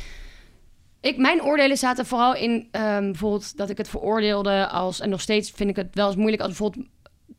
Ik, 1.01 1.17
mijn 1.17 1.41
oordelen 1.43 1.77
zaten 1.77 2.05
vooral 2.05 2.35
in 2.35 2.67
ehm, 2.71 3.03
bijvoorbeeld 3.03 3.57
dat 3.57 3.69
ik 3.69 3.77
het 3.77 3.89
veroordeelde 3.89 4.67
als. 4.67 4.99
En 4.99 5.09
nog 5.09 5.21
steeds 5.21 5.51
vind 5.51 5.69
ik 5.69 5.75
het 5.75 5.87
wel 5.93 6.07
eens 6.07 6.15
moeilijk 6.15 6.41
als 6.41 6.49
bijvoorbeeld. 6.51 6.85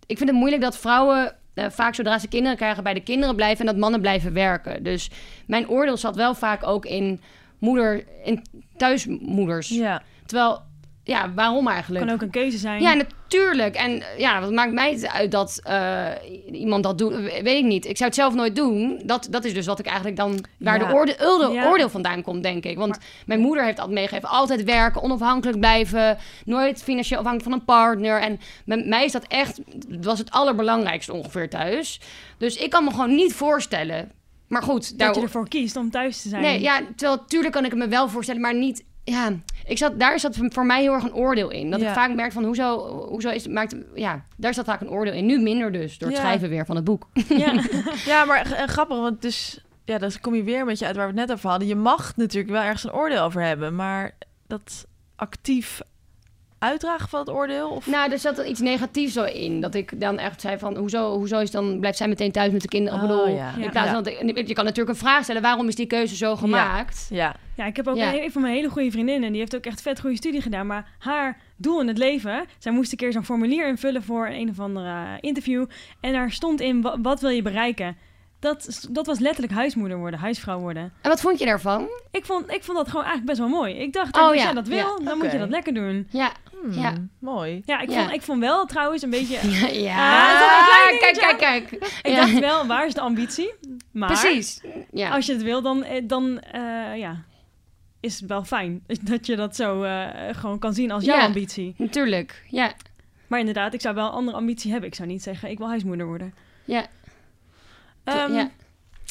Ik 0.06 0.16
vind 0.16 0.28
het 0.30 0.38
moeilijk 0.38 0.62
dat 0.62 0.78
vrouwen 0.78 1.36
eh, 1.54 1.70
vaak 1.70 1.94
zodra 1.94 2.18
ze 2.18 2.28
kinderen 2.28 2.56
krijgen 2.56 2.82
bij 2.82 2.94
de 2.94 3.02
kinderen 3.02 3.36
blijven 3.36 3.60
en 3.66 3.72
dat 3.72 3.80
mannen 3.80 4.00
blijven 4.00 4.32
werken. 4.32 4.82
Dus 4.82 5.10
mijn 5.46 5.68
oordeel 5.68 5.96
zat 5.96 6.16
wel 6.16 6.34
vaak 6.34 6.66
ook 6.66 6.86
in 6.86 7.20
moeder, 7.58 8.04
in 8.24 8.42
thuismoeders. 8.79 9.68
Ja. 9.68 10.03
Terwijl, 10.26 10.61
ja, 11.05 11.33
waarom 11.35 11.68
eigenlijk? 11.68 12.05
Kan 12.07 12.14
ook 12.14 12.22
een 12.22 12.31
keuze 12.31 12.59
zijn. 12.59 12.83
Ja, 12.83 12.95
natuurlijk. 12.95 13.74
En 13.74 14.03
ja, 14.18 14.41
wat 14.41 14.53
maakt 14.53 14.72
mij 14.72 14.93
het 14.93 15.09
uit 15.09 15.31
dat 15.31 15.61
eh, 15.64 16.07
iemand 16.53 16.83
dat 16.83 16.99
doet? 16.99 17.12
We- 17.14 17.41
Weet 17.43 17.59
ik 17.59 17.64
niet. 17.64 17.87
Ik 17.87 17.97
zou 17.97 18.09
het 18.11 18.18
zelf 18.18 18.35
nooit 18.35 18.57
doen. 18.57 19.03
Dat, 19.05 19.26
dat 19.31 19.45
is 19.45 19.55
dus 19.55 19.66
wat 19.66 19.79
ik 19.79 19.87
eigenlijk 19.87 20.16
dan... 20.16 20.45
Waar 20.59 20.81
Ja. 20.81 20.87
de 20.87 20.95
oorde, 20.95 21.16
oordeel, 21.20 21.53
Ja. 21.53 21.68
oordeel 21.70 21.89
vandaan 21.89 22.22
komt, 22.22 22.43
denk 22.43 22.64
ik. 22.64 22.76
Want 22.76 22.99
mijn 23.26 23.41
moeder 23.41 23.64
heeft 23.64 23.79
altijd 23.79 23.97
meegegeven... 23.99 24.29
altijd 24.29 24.64
werken, 24.64 25.03
onafhankelijk 25.03 25.59
blijven... 25.59 26.18
nooit 26.45 26.83
financieel 26.83 27.18
afhankelijk 27.18 27.51
van 27.51 27.59
een 27.61 27.66
partner. 27.66 28.20
En 28.20 28.41
bij 28.64 28.83
mij 28.87 29.05
is 29.05 29.12
dat 29.12 29.24
echt... 29.29 29.61
was 30.01 30.18
het 30.18 30.31
allerbelangrijkste 30.31 31.12
ongeveer 31.12 31.49
thuis. 31.51 32.01
Dus 32.39 32.57
ik 32.57 32.70
kan 32.70 32.85
me 32.85 32.91
gewoon 32.91 33.14
niet 33.14 33.35
voorstellen... 33.35 34.11
Maar 34.49 34.62
goed, 34.62 34.88
Dat 34.90 34.99
daar, 34.99 35.14
je 35.14 35.20
ervoor 35.22 35.49
kiest 35.49 35.76
om 35.76 35.90
thuis 35.90 36.22
te 36.22 36.28
zijn. 36.28 36.42
Nee, 36.42 36.61
ja, 36.61 36.80
terwijl 36.96 37.24
tuurlijk 37.24 37.53
kan 37.55 37.64
ik 37.64 37.70
het 37.70 37.78
me 37.78 37.88
wel 37.88 38.09
voorstellen, 38.09 38.40
maar 38.40 38.55
niet. 38.55 38.84
Ja, 39.05 39.30
ik 39.64 39.78
zat, 39.78 39.99
daar 40.01 40.20
zat 40.20 40.36
voor 40.40 40.66
mij 40.66 40.80
heel 40.80 40.92
erg 40.92 41.03
een 41.05 41.14
oordeel 41.14 41.51
in. 41.51 41.70
Dat 41.70 41.80
Ja. 41.80 41.88
ik 41.88 41.94
vaak 41.94 42.14
merk 42.14 42.32
van 42.32 42.44
hoezo, 42.44 42.78
hoezo 43.09 43.28
is 43.30 43.46
maakt, 43.46 43.76
ja, 43.94 44.24
daar 44.36 44.55
zat 44.55 44.64
vaak 44.64 44.80
een 44.80 44.90
oordeel 44.90 45.12
in. 45.14 45.26
Nu 45.26 45.38
minder 45.40 45.72
dus, 45.72 45.99
door 45.99 46.09
het 46.09 46.16
Ja. 46.18 46.24
schrijven 46.24 46.49
weer 46.49 46.66
van 46.66 46.76
het 46.76 46.84
boek. 46.84 47.07
Ja. 47.28 47.62
Ja, 48.07 48.24
maar 48.24 48.53
en 48.53 48.68
grappig, 48.68 48.96
want 48.96 49.22
dus, 49.22 49.64
ja, 49.84 49.99
dan 49.99 50.11
kom 50.20 50.34
je 50.34 50.42
weer 50.42 50.61
een 50.61 50.66
beetje 50.66 50.86
uit 50.86 50.96
waar 50.96 51.12
we 51.12 51.20
het 51.20 51.28
net 51.28 51.36
over 51.36 51.51
hadden. 51.51 51.68
Je 51.68 51.76
mag 51.76 52.16
natuurlijk 52.16 52.53
wel 52.53 52.62
ergens 52.62 52.84
een 52.84 52.92
oordeel 52.92 53.22
over 53.22 53.42
hebben, 53.42 53.74
maar 53.74 54.14
dat 54.46 54.86
actief 55.16 55.80
uitdragen 56.59 57.09
van 57.09 57.20
het 57.20 57.28
oordeel? 57.30 57.68
Of... 57.68 57.86
Nou, 57.86 58.12
er 58.12 58.18
zat 58.18 58.38
iets 58.38 58.61
negatiefs 58.61 59.12
zo 59.12 59.24
in. 59.24 59.61
Dat 59.61 59.74
ik 59.74 60.00
dan 60.00 60.18
echt 60.18 60.40
zei 60.40 60.59
van, 60.59 60.76
hoezo, 60.76 61.16
hoezo 61.16 61.38
is 61.38 61.50
dan, 61.50 61.78
blijft 61.80 61.98
zij 61.98 62.09
meteen 62.09 62.32
thuis 62.32 62.52
met 62.52 62.62
de 62.62 62.68
kinderen? 62.68 62.98
ik 62.98 63.04
Oh, 63.04 63.11
bedoel, 63.11 63.28
ja. 63.36 63.52
in 63.56 63.62
Ja. 63.62 63.68
plaats 63.70 63.90
van, 63.90 64.04
je 64.46 64.52
kan 64.54 64.64
natuurlijk 64.64 64.88
een 64.88 65.04
vraag 65.06 65.22
stellen, 65.22 65.42
waarom 65.42 65.68
is 65.68 65.74
die 65.74 65.86
keuze 65.86 66.16
zo 66.16 66.36
gemaakt? 66.36 67.06
Ja, 67.11 67.34
Ja, 67.56 67.64
ik 67.64 67.76
heb 67.76 67.88
ook 67.88 67.96
Ja. 67.96 68.12
een, 68.12 68.22
een 68.22 68.32
van 68.32 68.42
mijn 68.42 68.54
hele 68.54 68.68
goede 68.68 68.90
vriendinnen. 68.90 69.30
Die 69.30 69.40
heeft 69.40 69.56
ook 69.56 69.64
echt 69.66 69.82
vet 69.82 70.00
goede 70.00 70.16
studie 70.16 70.40
gedaan. 70.40 70.66
Maar 70.66 70.88
haar 70.98 71.40
doel 71.56 71.80
in 71.80 71.88
het 71.88 71.98
leven... 71.98 72.44
Zij 72.59 72.72
moest 72.72 72.90
een 72.92 72.98
keer 72.98 73.12
zo'n 73.12 73.24
formulier 73.24 73.68
invullen 73.68 74.02
voor 74.02 74.28
een 74.28 74.48
of 74.50 74.61
ander 74.61 74.84
eh, 74.86 75.02
interview. 75.20 75.66
En 76.00 76.12
daar 76.12 76.30
stond 76.30 76.61
in, 76.61 76.82
wa- 76.82 77.00
wat 77.00 77.20
wil 77.20 77.30
je 77.30 77.42
bereiken? 77.42 77.96
Dat, 78.41 78.86
dat 78.91 79.07
was 79.07 79.18
letterlijk 79.18 79.53
huismoeder 79.53 79.99
worden, 79.99 80.20
huisvrouw 80.20 80.59
worden. 80.59 80.82
En 81.03 81.11
wat 81.11 81.20
vond 81.20 81.39
je 81.39 81.45
daarvan? 81.45 81.89
Ik 82.11 82.24
vond, 82.24 82.51
ik 82.51 82.64
vond 82.64 82.76
dat 82.78 82.86
gewoon 82.89 83.05
eigenlijk 83.05 83.26
best 83.39 83.39
wel 83.39 83.59
mooi. 83.59 83.74
Ik 83.74 83.93
dacht, 83.93 84.16
Oh, 84.16 84.22
als 84.22 84.36
ja. 84.36 84.43
jij 84.43 84.53
dat 84.53 84.66
wil, 84.68 84.76
Ja. 84.99 85.05
dan 85.05 85.18
moet 85.18 85.32
je 85.32 85.39
dat 85.39 85.49
lekker 85.49 85.74
doen. 85.74 86.07
Ja, 86.11 86.32
Hmm, 86.62 86.72
Ja. 86.72 86.93
mooi. 87.18 87.62
Ja, 87.64 87.80
ik, 87.80 87.91
Ja. 87.91 88.01
Vond, 88.01 88.12
ik 88.14 88.22
vond 88.22 88.41
wel 88.41 88.66
trouwens 88.66 89.03
een 89.03 89.11
beetje... 89.11 89.39
ja, 89.82 90.24
Ah, 90.41 90.99
kijk, 91.01 91.14
kijk, 91.18 91.39
kijk. 91.39 91.70
Ik 92.03 92.11
Ja. 92.12 92.16
dacht 92.20 92.39
wel, 92.39 92.66
waar 92.66 92.86
is 92.86 92.95
de 92.95 93.01
ambitie? 93.01 93.55
Maar 93.93 94.09
Precies. 94.09 94.61
Ja. 94.91 95.11
als 95.11 95.26
je 95.26 95.32
het 95.32 95.43
wil, 95.43 95.62
dan, 95.62 95.84
eh, 95.84 96.03
dan 96.07 96.41
eh, 96.41 96.97
ja, 96.97 97.22
is 98.01 98.20
het 98.20 98.28
wel 98.28 98.45
fijn 98.45 98.82
dat 99.11 99.26
je 99.26 99.36
dat 99.36 99.57
zo 99.57 99.82
eh, 99.82 100.07
gewoon 100.32 100.59
kan 100.59 100.74
zien 100.74 100.91
als 100.91 101.05
jouw 101.05 101.16
Ja. 101.16 101.24
ambitie. 101.24 101.74
Natuurlijk, 101.76 102.45
ja. 102.49 102.72
Maar 103.26 103.39
inderdaad, 103.39 103.74
ik 103.74 103.80
zou 103.80 103.95
wel 103.95 104.07
een 104.07 104.12
andere 104.12 104.36
ambitie 104.36 104.70
hebben. 104.70 104.89
Ik 104.89 104.95
zou 104.97 105.09
niet 105.09 105.22
zeggen, 105.22 105.51
ik 105.51 105.59
wil 105.59 105.68
huismoeder 105.68 106.07
worden. 106.07 106.34
Ja. 106.64 106.86
Ehm, 108.14 108.32
ja. 108.32 108.50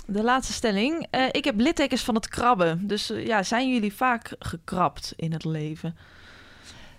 De 0.05 0.23
laatste 0.23 0.53
stelling. 0.53 1.07
Eh, 1.09 1.25
ik 1.31 1.45
heb 1.45 1.59
littekens 1.59 2.03
van 2.03 2.15
het 2.15 2.27
krabben. 2.27 2.87
Dus 2.87 3.11
eh, 3.11 3.25
ja, 3.25 3.43
zijn 3.43 3.73
jullie 3.73 3.93
vaak 3.93 4.35
gekrabt 4.39 5.13
in 5.15 5.31
het 5.33 5.45
leven? 5.45 5.97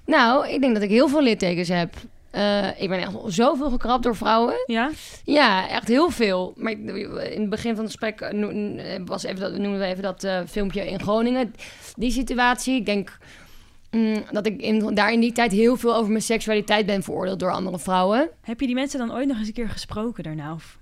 Nou, 0.04 0.48
ik 0.48 0.60
denk 0.60 0.74
dat 0.74 0.82
ik 0.82 0.90
heel 0.90 1.08
veel 1.08 1.22
littekens 1.22 1.68
heb. 1.68 1.94
Eh, 2.30 2.80
ik 2.80 2.88
ben 2.88 2.98
echt 2.98 3.12
zoveel 3.26 3.70
gekrapt 3.70 4.02
door 4.02 4.16
vrouwen. 4.16 4.54
Ja? 4.66 4.90
Ja, 5.24 5.68
echt 5.68 5.88
heel 5.88 6.10
veel. 6.10 6.52
Maar 6.56 6.72
in 6.72 7.40
het 7.40 7.50
begin 7.50 7.74
van 7.74 7.84
het 7.84 7.92
gesprek 7.92 8.34
was 9.04 9.22
even 9.22 9.40
dat, 9.40 9.52
noemden 9.52 9.78
we 9.78 9.86
even 9.86 10.02
dat 10.02 10.24
eh, 10.24 10.40
filmpje 10.46 10.90
in 10.90 11.00
Groningen. 11.00 11.54
Die 11.96 12.10
situatie. 12.10 12.74
Ik 12.74 12.86
denk 12.86 13.18
mm, 13.90 14.22
dat 14.30 14.46
ik 14.46 14.60
in, 14.60 14.94
daar 14.94 15.12
in 15.12 15.20
die 15.20 15.32
tijd 15.32 15.52
heel 15.52 15.76
veel 15.76 15.94
over 15.94 16.10
mijn 16.10 16.22
seksualiteit 16.22 16.86
ben 16.86 17.02
veroordeeld 17.02 17.40
door 17.40 17.52
andere 17.52 17.78
vrouwen. 17.78 18.30
Heb 18.40 18.60
je 18.60 18.66
die 18.66 18.74
mensen 18.74 18.98
dan 18.98 19.12
ooit 19.12 19.28
nog 19.28 19.38
eens 19.38 19.46
een 19.46 19.52
keer 19.52 19.68
gesproken 19.68 20.22
daarna? 20.22 20.52
Of? 20.52 20.78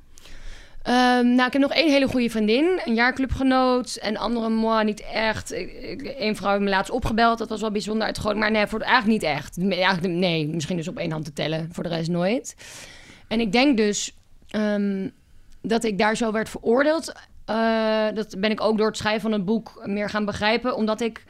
Ehm, 0.87 1.35
nou, 1.35 1.47
ik 1.47 1.53
heb 1.53 1.63
nog 1.63 1.73
één 1.73 1.91
hele 1.91 2.09
goede 2.09 2.31
vriendin, 2.31 2.81
een 2.85 2.95
jaarclubgenoot. 2.95 3.95
En 3.95 4.17
andere, 4.17 4.49
moi, 4.49 4.85
niet 4.85 5.03
echt. 5.13 5.53
Eén 6.19 6.37
vrouw 6.37 6.51
heeft 6.51 6.63
me 6.63 6.69
laatst 6.69 6.91
opgebeld, 6.91 7.39
dat 7.39 7.49
was 7.49 7.61
wel 7.61 7.71
bijzonder 7.71 8.07
uit 8.07 8.17
Groningen. 8.17 8.43
Maar 8.43 8.53
nee, 8.59 8.67
voor, 8.67 8.81
eigenlijk 8.81 9.23
niet 9.23 9.31
echt. 9.31 9.59
Eigenlijk, 9.59 10.15
nee, 10.15 10.49
misschien 10.49 10.77
dus 10.77 10.89
op 10.89 10.99
één 10.99 11.11
hand 11.11 11.25
te 11.25 11.33
tellen, 11.33 11.69
voor 11.73 11.83
de 11.83 11.89
rest 11.89 12.11
nooit. 12.11 12.57
En 13.29 13.41
ik 13.41 13.53
denk 13.53 13.77
dus 13.77 14.17
ehm, 14.51 15.09
dat 15.63 15.85
ik 15.85 15.99
daar 15.99 16.17
zo 16.17 16.33
werd 16.33 16.49
veroordeeld. 16.49 17.13
Eh, 17.45 18.07
dat 18.15 18.35
ben 18.39 18.51
ik 18.51 18.61
ook 18.61 18.79
door 18.79 18.87
het 18.87 18.97
schrijven 18.97 19.21
van 19.21 19.33
het 19.33 19.45
boek 19.45 19.83
meer 19.85 20.11
gaan 20.11 20.25
begrijpen. 20.25 20.77
Omdat 20.77 21.01
ik... 21.01 21.25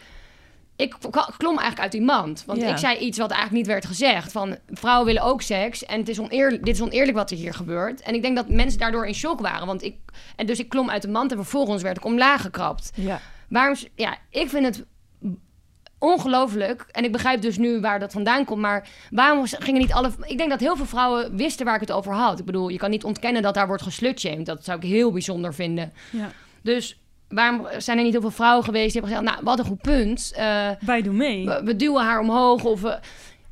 Ik 0.77 0.95
klom 1.37 1.59
eigenlijk 1.59 1.81
uit 1.81 1.93
die 1.93 2.03
mand. 2.03 2.43
Want 2.47 2.61
Ja. 2.61 2.69
ik 2.71 2.77
zei 2.77 2.99
iets 2.99 3.19
wat 3.19 3.31
eigenlijk 3.31 3.61
niet 3.61 3.73
werd 3.73 3.87
gezegd. 3.87 4.33
Van 4.33 4.57
vrouwen 4.71 5.07
willen 5.07 5.23
ook 5.23 5.43
seks. 5.43 5.85
En 5.85 5.99
het 5.99 6.09
is 6.09 6.19
oneerlijk, 6.19 6.65
dit 6.65 6.75
is 6.75 6.83
oneerlijk 6.83 7.17
wat 7.17 7.31
er 7.31 7.37
hier 7.37 7.55
gebeurt. 7.55 8.01
En 8.03 8.15
ik 8.15 8.23
denk 8.23 8.37
dat 8.37 8.49
mensen 8.49 8.79
daardoor 8.79 9.07
in 9.07 9.15
shock 9.15 9.41
waren. 9.41 9.67
Want 9.67 9.83
ik, 9.83 9.97
en 10.37 10.47
dus 10.47 10.59
ik 10.59 10.69
klom 10.69 10.91
uit 10.91 11.03
de 11.03 11.09
mand 11.09 11.31
en 11.31 11.37
vervolgens 11.37 11.83
werd 11.83 11.97
ik 11.97 12.05
omlaag 12.05 12.41
gekrapt. 12.41 12.93
Ja. 12.95 13.21
Waarom, 13.49 13.77
ja, 13.95 14.17
ik 14.31 14.49
vind 14.49 14.65
het 14.65 14.85
ongelooflijk. 15.99 16.87
En 16.93 17.05
ik 17.05 17.13
begrijp 17.13 17.41
dus 17.41 17.59
nu 17.59 17.81
waar 17.81 17.99
dat 17.99 18.13
vandaan 18.13 18.45
komt. 18.45 18.61
Maar 18.61 18.89
waarom 19.11 19.47
gingen 19.47 19.81
niet 19.81 19.93
alle... 19.93 20.11
Ik 20.23 20.39
denk 20.39 20.51
dat 20.51 20.61
heel 20.61 20.77
veel 20.77 20.87
vrouwen 20.87 21.37
wisten 21.37 21.65
waar 21.65 21.75
ik 21.75 21.81
het 21.81 21.93
over 21.93 22.13
had. 22.13 22.39
Ik 22.39 22.45
bedoel, 22.45 22.69
je 22.69 22.79
kan 22.79 22.91
niet 22.91 23.05
ontkennen 23.05 23.43
dat 23.43 23.55
daar 23.55 23.67
wordt 23.67 23.83
geslutshamed. 23.83 24.47
Dat 24.47 24.65
zou 24.65 24.79
ik 24.79 24.85
heel 24.85 25.13
bijzonder 25.13 25.55
vinden. 25.55 25.93
Ja. 26.11 26.31
Dus 26.63 27.01
waarom 27.29 27.67
zijn 27.79 27.99
er 27.99 28.05
niet 28.05 28.13
heel 28.13 28.21
veel 28.21 28.31
vrouwen 28.31 28.65
geweest 28.65 28.93
die 28.93 29.01
hebben 29.01 29.19
gezegd... 29.19 29.35
Nou, 29.35 29.45
wat 29.45 29.59
een 29.59 29.65
goed 29.71 29.83
punt. 29.83 30.33
Eh, 30.37 30.69
Wij 30.81 31.03
doen 31.03 31.17
mee. 31.17 31.45
we, 31.47 31.61
we 31.65 31.77
duwen 31.77 32.05
haar 32.05 32.21
omhoog. 32.21 32.65
Of 32.65 32.83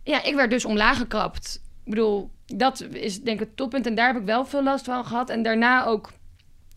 ja, 0.02 0.22
ik 0.24 0.34
werd 0.34 0.50
dus 0.50 0.64
omlaag 0.64 0.98
gekrapt. 0.98 1.60
Ik 1.84 1.90
bedoel, 1.90 2.30
dat 2.46 2.80
is 2.90 3.22
denk 3.22 3.40
ik 3.40 3.46
het 3.46 3.56
toppunt. 3.56 3.86
En 3.86 3.94
daar 3.94 4.06
heb 4.06 4.16
ik 4.16 4.26
wel 4.26 4.44
veel 4.44 4.62
last 4.62 4.84
van 4.84 5.04
gehad. 5.04 5.30
En 5.30 5.42
daarna 5.42 5.84
ook... 5.86 6.10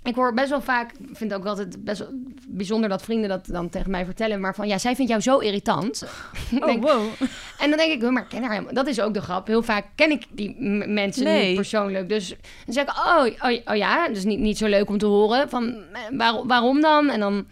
Ik 0.08 0.16
hoor 0.16 0.34
best 0.34 0.50
wel 0.50 0.62
vaak, 0.62 0.92
ik 0.92 0.98
vind 1.18 1.32
het 1.32 1.40
ook 1.40 1.46
altijd 1.46 1.84
best 1.84 2.00
wel 2.00 2.10
bijzonder 2.48 2.90
dat 2.90 3.02
vrienden 3.02 3.30
dat 3.30 3.46
dan 3.46 3.70
tegen 3.70 3.92
mij 3.92 4.06
vertellen. 4.06 4.40
Maar 4.40 4.56
van, 4.56 4.68
ja, 4.68 4.78
zij 4.78 4.96
vindt 4.96 5.12
jou 5.12 5.24
zo 5.24 5.38
irritant. 5.38 6.04
Oh, 6.60 6.66
denk- 6.66 6.84
wow. 6.84 7.02
en 7.60 7.70
dan 7.70 7.78
denk 7.78 7.92
ik, 7.94 8.02
"Huh, 8.02 8.10
maar 8.10 8.26
ken 8.28 8.42
haar 8.44 8.52
helemaal. 8.52 8.74
Dat 8.74 8.88
is 8.88 9.00
ook 9.02 9.14
de 9.14 9.22
grap. 9.22 9.48
Heel 9.48 9.64
vaak 9.64 9.86
ken 9.96 10.12
ik 10.12 10.26
die 10.30 10.56
mensen 10.88 11.24
Nee. 11.24 11.48
niet 11.48 11.56
persoonlijk. 11.56 12.10
Dus 12.10 12.30
dan 12.66 12.74
zeg 12.74 12.84
ik, 12.84 12.90
oh, 12.90 13.26
oh, 13.52 13.58
oh 13.66 13.76
ja, 13.76 14.08
dus 14.10 14.24
niet, 14.24 14.40
niet 14.40 14.58
zo 14.58 14.68
leuk 14.68 14.90
om 14.90 14.98
te 14.98 15.06
horen. 15.06 15.50
Van, 15.50 15.68
eh, 15.94 16.00
waarom, 16.12 16.48
waarom 16.48 16.82
dan? 16.82 17.10
En 17.10 17.20
dan, 17.20 17.46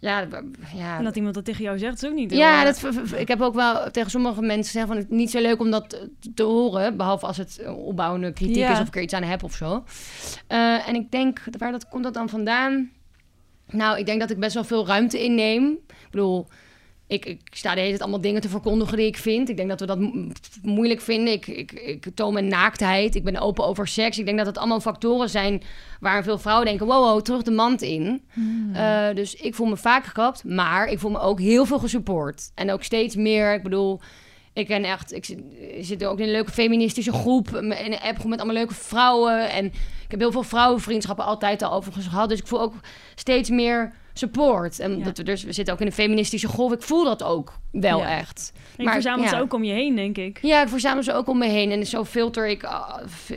ja, 0.00 0.26
ja 0.74 0.98
En 0.98 1.04
dat 1.04 1.16
iemand 1.16 1.34
dat 1.34 1.44
tegen 1.44 1.62
jou 1.62 1.78
zegt, 1.78 2.02
is 2.02 2.08
ook 2.08 2.14
niet 2.14 2.30
heel, 2.30 2.40
ja, 2.40 2.64
dat, 2.64 2.82
ik 3.16 3.28
heb 3.28 3.40
ook 3.40 3.54
wel 3.54 3.90
tegen 3.90 4.10
sommige 4.10 4.40
mensen 4.40 4.64
gezegd 4.64 4.86
van 4.86 4.96
het 4.96 5.10
niet 5.10 5.30
zo 5.30 5.40
leuk 5.40 5.60
om 5.60 5.70
dat 5.70 6.08
te, 6.34 6.42
horen, 6.42 6.96
behalve 6.96 7.26
als 7.26 7.36
het 7.36 7.62
opbouwende 7.66 8.32
kritiek 8.32 8.56
Ja. 8.56 8.72
is 8.72 8.80
of 8.80 8.86
ik 8.86 8.96
er 8.96 9.02
iets 9.02 9.14
aan 9.14 9.22
heb 9.22 9.42
of 9.42 9.54
zo. 9.54 9.84
Eh, 10.46 10.88
en 10.88 10.94
ik 10.94 11.10
denk, 11.10 11.42
waar 11.58 11.72
dat, 11.72 11.88
komt 11.88 12.04
dat 12.04 12.14
dan 12.14 12.28
vandaan? 12.28 12.90
Nou, 13.66 13.98
ik 13.98 14.06
denk 14.06 14.20
dat 14.20 14.30
ik 14.30 14.38
best 14.38 14.54
wel 14.54 14.64
veel 14.64 14.86
ruimte 14.86 15.24
inneem. 15.24 15.78
Ik 15.88 16.08
bedoel, 16.10 16.46
ik, 17.08 17.24
ik 17.26 17.40
sta 17.50 17.70
de 17.70 17.76
hele 17.76 17.88
tijd 17.90 18.02
allemaal 18.02 18.20
dingen 18.20 18.40
te 18.40 18.48
verkondigen 18.48 18.96
die 18.96 19.06
ik 19.06 19.16
vind. 19.16 19.48
Ik 19.48 19.56
denk 19.56 19.68
dat 19.68 19.80
we 19.80 19.86
dat 19.86 19.98
mo- 19.98 20.26
moeilijk 20.62 21.00
vinden. 21.00 21.32
Ik, 21.32 21.46
ik, 21.46 21.72
ik 21.72 22.06
toon 22.14 22.32
mijn 22.32 22.48
naaktheid. 22.48 23.14
Ik 23.14 23.24
ben 23.24 23.40
open 23.40 23.64
over 23.64 23.86
seks. 23.86 24.18
Ik 24.18 24.24
denk 24.24 24.38
dat 24.38 24.46
het 24.46 24.58
allemaal 24.58 24.80
factoren 24.80 25.30
zijn 25.30 25.62
waar 26.00 26.22
veel 26.22 26.38
vrouwen 26.38 26.66
denken... 26.66 26.86
wow, 26.86 27.04
wow 27.04 27.20
terug 27.22 27.42
de 27.42 27.50
mand 27.50 27.82
in. 27.82 28.22
Eh, 28.72 29.14
dus 29.14 29.34
ik 29.34 29.54
voel 29.54 29.66
me 29.66 29.76
vaak 29.76 30.04
gekapt, 30.04 30.44
maar 30.44 30.88
ik 30.88 30.98
voel 30.98 31.10
me 31.10 31.18
ook 31.18 31.40
heel 31.40 31.64
veel 31.64 31.78
gesupport. 31.78 32.50
En 32.54 32.70
ook 32.70 32.82
steeds 32.82 33.16
meer. 33.16 33.54
Ik 33.54 33.62
bedoel, 33.62 34.00
ik 34.52 34.66
ken 34.66 34.84
echt, 34.84 35.14
ik 35.14 35.24
zit, 35.24 35.38
ik 35.76 35.84
zit 35.84 36.04
ook 36.04 36.18
in 36.18 36.24
een 36.24 36.30
leuke 36.30 36.52
feministische 36.52 37.12
groep, 37.12 37.56
in 37.56 37.72
een 37.72 38.00
appgroep 38.00 38.30
met 38.30 38.38
allemaal 38.38 38.56
leuke 38.56 38.74
vrouwen. 38.74 39.50
En 39.50 39.64
ik 40.04 40.10
heb 40.10 40.20
heel 40.20 40.32
veel 40.32 40.42
vrouwenvriendschappen 40.42 41.24
altijd 41.24 41.62
al 41.62 41.72
overigens 41.72 42.06
gehad. 42.06 42.28
Dus 42.28 42.38
ik 42.38 42.46
voel 42.46 42.60
ook 42.60 42.74
steeds 43.14 43.50
meer 43.50 43.92
support. 44.18 44.78
En 44.80 44.98
Ja. 44.98 45.04
dat 45.04 45.16
we, 45.16 45.22
dus, 45.22 45.42
we 45.42 45.52
zitten 45.52 45.74
ook 45.74 45.80
in 45.80 45.86
een 45.86 45.92
feministische 45.92 46.48
golf. 46.48 46.72
Ik 46.72 46.82
voel 46.82 47.04
dat 47.04 47.22
ook 47.22 47.52
wel 47.72 47.98
Ja. 47.98 48.18
echt. 48.18 48.52
En 48.76 48.84
je 48.84 48.90
verzamelt 48.90 49.30
ja. 49.30 49.36
ze 49.36 49.42
ook 49.42 49.52
om 49.54 49.64
je 49.64 49.72
heen, 49.72 49.94
denk 49.94 50.16
ik. 50.18 50.38
Ja, 50.42 50.62
ik 50.62 50.68
verzamel 50.68 51.02
ze 51.02 51.12
ook 51.12 51.28
om 51.28 51.38
me 51.38 51.46
heen. 51.46 51.70
En 51.70 51.86
zo 51.86 52.04
filter 52.04 52.46
ik 52.48 52.64
ah, 52.64 52.96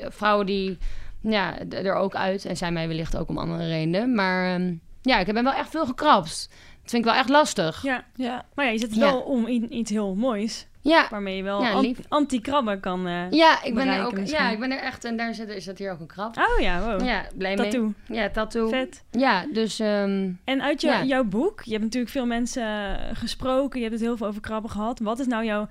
vrouwen 0.09 0.45
die 0.45 0.77
ja, 1.21 1.59
er 1.69 1.93
ook 1.93 2.15
uit. 2.15 2.45
En 2.45 2.57
zijn 2.57 2.73
mij 2.73 2.87
wellicht 2.87 3.17
ook 3.17 3.29
om 3.29 3.37
andere 3.37 3.67
redenen. 3.67 4.15
Maar 4.15 4.53
ehm, 4.55 4.73
ja, 5.01 5.19
ik 5.19 5.33
ben 5.33 5.43
wel 5.43 5.53
echt 5.53 5.69
veel 5.69 5.85
gekrapt. 5.85 6.49
Dat 6.81 6.89
vind 6.89 7.05
ik 7.05 7.11
wel 7.11 7.19
echt 7.19 7.29
lastig. 7.29 7.81
Ja, 7.83 8.05
Ja. 8.15 8.45
maar 8.55 8.65
ja, 8.65 8.71
je 8.71 8.87
Ja. 8.91 8.99
wel 8.99 9.19
om 9.19 9.47
in 9.47 9.75
iets 9.77 9.91
heel 9.91 10.15
moois. 10.15 10.67
Ja, 10.83 11.07
Waarmee 11.09 11.35
je 11.35 11.43
wel 11.43 11.61
Ja, 11.63 11.81
anti-krabben 12.09 12.79
kan... 12.79 13.07
eh, 13.07 13.31
ja 13.31 13.63
ik 13.63 13.75
ben 13.75 13.87
er 13.87 14.05
ook. 14.05 14.13
misschien. 14.13 14.39
Ja, 14.43 14.49
ik 14.49 14.59
ben 14.59 14.71
er 14.71 14.79
echt. 14.79 15.05
En 15.05 15.17
daar 15.17 15.33
zit, 15.33 15.49
is 15.49 15.65
dat 15.65 15.77
hier 15.77 15.91
ook 15.91 15.99
een 15.99 16.07
krab. 16.07 16.37
Oh 16.37 16.59
ja, 16.59 16.79
wow. 16.85 17.05
Ja, 17.05 17.25
blij 17.35 17.55
mee. 17.55 17.69
Tattoo. 17.69 17.93
Ja, 18.07 18.29
tattoo. 18.29 18.69
Vet. 18.69 19.03
Ja, 19.11 19.45
dus 19.53 19.79
ehm, 19.79 20.29
En 20.43 20.61
uit 20.61 20.81
jou- 20.81 20.97
Ja. 20.97 21.03
jouw 21.03 21.23
boek, 21.23 21.61
je 21.63 21.71
hebt 21.71 21.83
natuurlijk 21.83 22.11
veel 22.11 22.25
mensen 22.25 22.63
eh, 22.99 23.15
gesproken, 23.17 23.79
je 23.79 23.85
hebt 23.85 23.97
het 23.97 24.07
heel 24.07 24.17
veel 24.17 24.27
over 24.27 24.41
krabben 24.41 24.71
gehad. 24.71 24.99
Wat 24.99 25.19
is 25.19 25.27
nou 25.27 25.45
jouw 25.45 25.67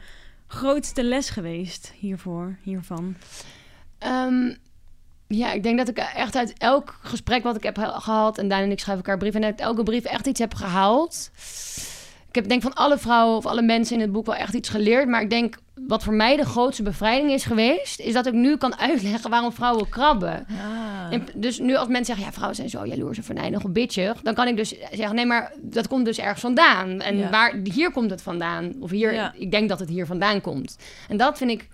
grootste 0.47 1.03
les 1.03 1.31
geweest 1.31 1.93
hiervoor, 1.99 2.57
hiervan? 2.63 3.15
Ehm, 3.99 4.55
ja, 5.27 5.53
ik 5.53 5.63
denk 5.63 5.79
dat 5.79 5.89
ik 5.89 5.99
echt 5.99 6.37
uit 6.37 6.53
elk 6.59 6.99
gesprek 7.03 7.43
wat 7.43 7.57
ik 7.57 7.63
heb 7.63 7.79
ge- 7.79 8.01
gehad... 8.01 8.39
en 8.39 8.49
Daan 8.49 8.63
en 8.63 8.71
ik 8.71 8.81
schrijven 8.81 9.05
elkaar 9.05 9.19
brieven... 9.19 9.41
en 9.41 9.47
uit 9.47 9.61
elke 9.61 9.83
brief 9.83 10.05
echt 10.05 10.27
iets 10.27 10.41
heb 10.41 10.55
gehaald. 10.55 11.31
Ik 12.31 12.37
heb 12.37 12.49
denk 12.49 12.63
van 12.63 12.75
alle 12.75 12.99
vrouwen 12.99 13.37
of 13.37 13.47
alle 13.47 13.63
mensen 13.63 13.95
in 13.97 14.01
het 14.01 14.13
boek 14.13 14.27
wel 14.27 14.35
echt 14.35 14.55
iets 14.55 14.69
geleerd... 14.69 15.09
maar 15.09 15.23
ik 15.23 15.31
denk 15.31 15.57
wat 15.87 16.03
voor 16.05 16.15
mij 16.15 16.37
de 16.37 16.45
grootste 16.45 16.83
bevrijding 16.83 17.31
is 17.31 17.45
geweest... 17.45 18.01
is 18.01 18.13
dat 18.13 18.27
ik 18.27 18.33
nu 18.33 18.57
kan 18.57 18.77
uitleggen 18.79 19.31
waarom 19.31 19.53
vrouwen 19.53 19.89
krabben. 19.89 20.47
Ah. 20.51 21.13
En 21.13 21.27
dus 21.35 21.59
nu 21.59 21.77
als 21.77 21.89
mensen 21.89 22.05
zeggen, 22.07 22.25
ja, 22.25 22.33
vrouwen 22.33 22.57
zijn 22.57 22.69
zo 22.71 22.87
jaloers 22.87 23.17
en 23.19 23.25
venijnig 23.25 23.65
of 23.65 23.71
bitchig... 23.71 24.21
dan 24.23 24.35
kan 24.35 24.47
ik 24.49 24.57
dus 24.57 24.75
zeggen, 24.93 25.15
nee, 25.15 25.27
maar 25.27 25.53
dat 25.61 25.89
komt 25.89 26.05
dus 26.05 26.19
ergens 26.19 26.41
vandaan. 26.41 27.01
En 27.01 27.17
Ja. 27.17 27.31
waar, 27.31 27.55
hier 27.65 27.91
komt 27.93 28.11
het 28.11 28.23
vandaan. 28.23 28.73
Of 28.81 28.91
hier, 28.91 29.13
Ja. 29.15 29.33
ik 29.37 29.51
denk 29.51 29.69
dat 29.69 29.79
het 29.81 29.89
hier 29.89 30.07
vandaan 30.07 30.41
komt. 30.41 30.77
En 31.09 31.17
dat 31.17 31.39
vind 31.39 31.51
ik 31.51 31.69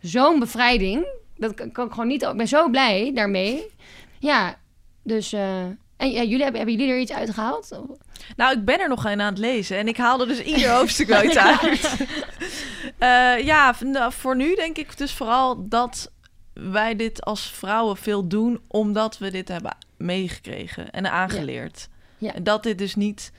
zo'n 0.00 0.38
bevrijding. 0.38 1.06
Dat 1.36 1.54
kan, 1.54 1.72
kan 1.72 1.86
ik 1.86 1.92
gewoon 1.92 2.08
niet... 2.08 2.22
Ik 2.22 2.36
ben 2.36 2.48
zo 2.48 2.68
blij 2.68 3.10
daarmee. 3.14 3.66
Ja, 4.18 4.56
dus... 5.02 5.32
eh, 5.32 5.64
en 6.00 6.10
ja, 6.10 6.22
jullie, 6.22 6.42
hebben, 6.42 6.60
hebben 6.60 6.76
jullie 6.78 6.92
er 6.92 7.00
iets 7.00 7.12
uitgehaald? 7.12 7.80
Nou, 8.36 8.58
ik 8.58 8.64
ben 8.64 8.80
er 8.80 8.88
nog 8.88 9.04
een 9.04 9.20
aan 9.20 9.30
het 9.32 9.38
lezen 9.38 9.78
en 9.78 9.88
ik 9.88 9.96
haalde 9.96 10.26
dus 10.26 10.40
ieder 10.42 10.70
hoofdstuk 10.76 11.06
wel 11.08 11.22
iets 11.24 11.36
uit. 11.38 11.88
Eh, 12.98 13.38
ja, 13.44 13.74
v- 13.74 13.80
nou, 13.80 14.12
voor 14.12 14.36
nu 14.36 14.54
denk 14.54 14.76
ik 14.78 14.98
dus 14.98 15.12
vooral 15.12 15.68
dat 15.68 16.12
wij 16.52 16.96
dit 16.96 17.24
als 17.24 17.50
vrouwen 17.50 17.96
veel 17.96 18.28
doen 18.28 18.60
omdat 18.68 19.18
we 19.18 19.30
dit 19.30 19.48
hebben 19.48 19.76
meegekregen 19.96 20.90
en 20.90 21.10
aangeleerd. 21.10 21.88
Ja. 22.18 22.34
En 22.34 22.42
dat 22.44 22.62
dit 22.62 22.78
dus 22.78 22.94
niet 22.94 23.32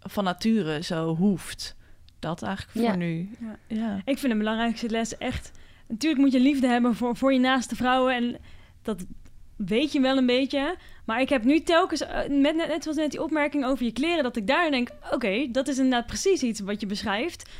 van 0.00 0.24
nature 0.24 0.82
zo 0.82 1.16
hoeft. 1.16 1.76
Dat 2.18 2.42
eigenlijk 2.42 2.76
voor 2.78 2.86
Ja. 2.86 2.94
nu. 2.96 3.30
Ja. 3.40 3.56
Ja. 3.76 4.00
Ik 4.04 4.18
vind 4.18 4.32
de 4.32 4.38
belangrijkste 4.38 4.88
les 4.88 5.16
echt... 5.18 5.50
Natuurlijk 5.88 6.22
moet 6.22 6.32
je 6.32 6.40
liefde 6.40 6.66
hebben 6.66 6.94
voor, 6.94 7.16
voor 7.16 7.32
je 7.32 7.38
naaste 7.38 7.76
vrouwen 7.76 8.14
en 8.14 8.36
dat 8.82 9.04
weet 9.56 9.92
je 9.92 10.00
wel 10.00 10.16
een 10.16 10.26
beetje. 10.26 10.76
Maar 11.04 11.20
ik 11.20 11.28
heb 11.28 11.44
nu 11.44 11.60
telkens, 11.60 12.00
eh, 12.00 12.18
met, 12.28 12.56
net, 12.56 12.68
net 12.68 12.82
zoals 12.82 12.98
net 12.98 13.10
die 13.10 13.22
opmerking 13.22 13.64
over 13.64 13.84
je 13.84 13.92
kleren, 13.92 14.22
dat 14.22 14.36
ik 14.36 14.46
daar 14.46 14.70
denk, 14.70 14.88
oké, 15.10 15.48
dat 15.50 15.68
is 15.68 15.76
inderdaad 15.76 16.06
precies 16.06 16.42
iets 16.42 16.60
wat 16.60 16.80
je 16.80 16.86
beschrijft. 16.86 17.50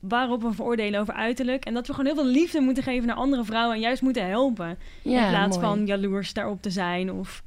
Waarop 0.00 0.42
we 0.42 0.52
veroordelen 0.52 1.00
over 1.00 1.14
uiterlijk. 1.14 1.64
En 1.64 1.74
dat 1.74 1.86
we 1.86 1.94
gewoon 1.94 2.14
heel 2.14 2.22
veel 2.24 2.32
liefde 2.32 2.60
moeten 2.60 2.82
geven 2.82 3.06
naar 3.06 3.16
andere 3.16 3.44
vrouwen 3.44 3.74
en 3.74 3.80
juist 3.80 4.02
moeten 4.02 4.26
helpen. 4.26 4.78
Ja, 5.02 5.24
in 5.24 5.30
plaats 5.30 5.56
mooi. 5.56 5.68
van 5.68 5.86
jaloers 5.86 6.32
daarop 6.32 6.62
te 6.62 6.70
zijn 6.70 7.12
of... 7.12 7.42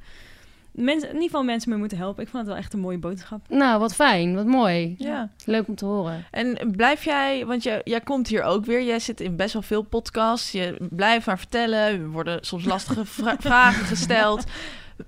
Mensen, 0.72 1.08
in 1.08 1.14
ieder 1.14 1.28
geval 1.28 1.42
mensen 1.44 1.70
mee 1.70 1.78
moeten 1.78 1.98
helpen. 1.98 2.22
Ik 2.22 2.28
vond 2.28 2.42
het 2.42 2.52
wel 2.52 2.62
echt 2.62 2.72
een 2.72 2.80
mooie 2.80 2.98
boodschap. 2.98 3.40
Nou, 3.48 3.80
wat 3.80 3.94
fijn, 3.94 4.34
wat 4.34 4.46
mooi. 4.46 4.94
ja. 4.98 5.30
Leuk 5.44 5.68
om 5.68 5.74
te 5.74 5.84
horen. 5.84 6.24
En 6.30 6.58
blijf 6.76 7.04
jij, 7.04 7.46
want 7.46 7.62
jij, 7.62 7.80
jij 7.84 8.00
komt 8.00 8.28
hier 8.28 8.42
ook 8.42 8.64
weer. 8.64 8.82
Jij 8.82 8.98
zit 8.98 9.20
in 9.20 9.36
best 9.36 9.52
wel 9.52 9.62
veel 9.62 9.82
podcasts. 9.82 10.52
Je 10.52 10.76
blijft 10.90 11.26
maar 11.26 11.38
vertellen. 11.38 11.78
Er 11.78 12.08
worden 12.10 12.38
soms 12.44 12.64
lastige 12.64 13.04
vra- 13.04 13.36
vragen 13.50 13.84
gesteld. 13.84 14.44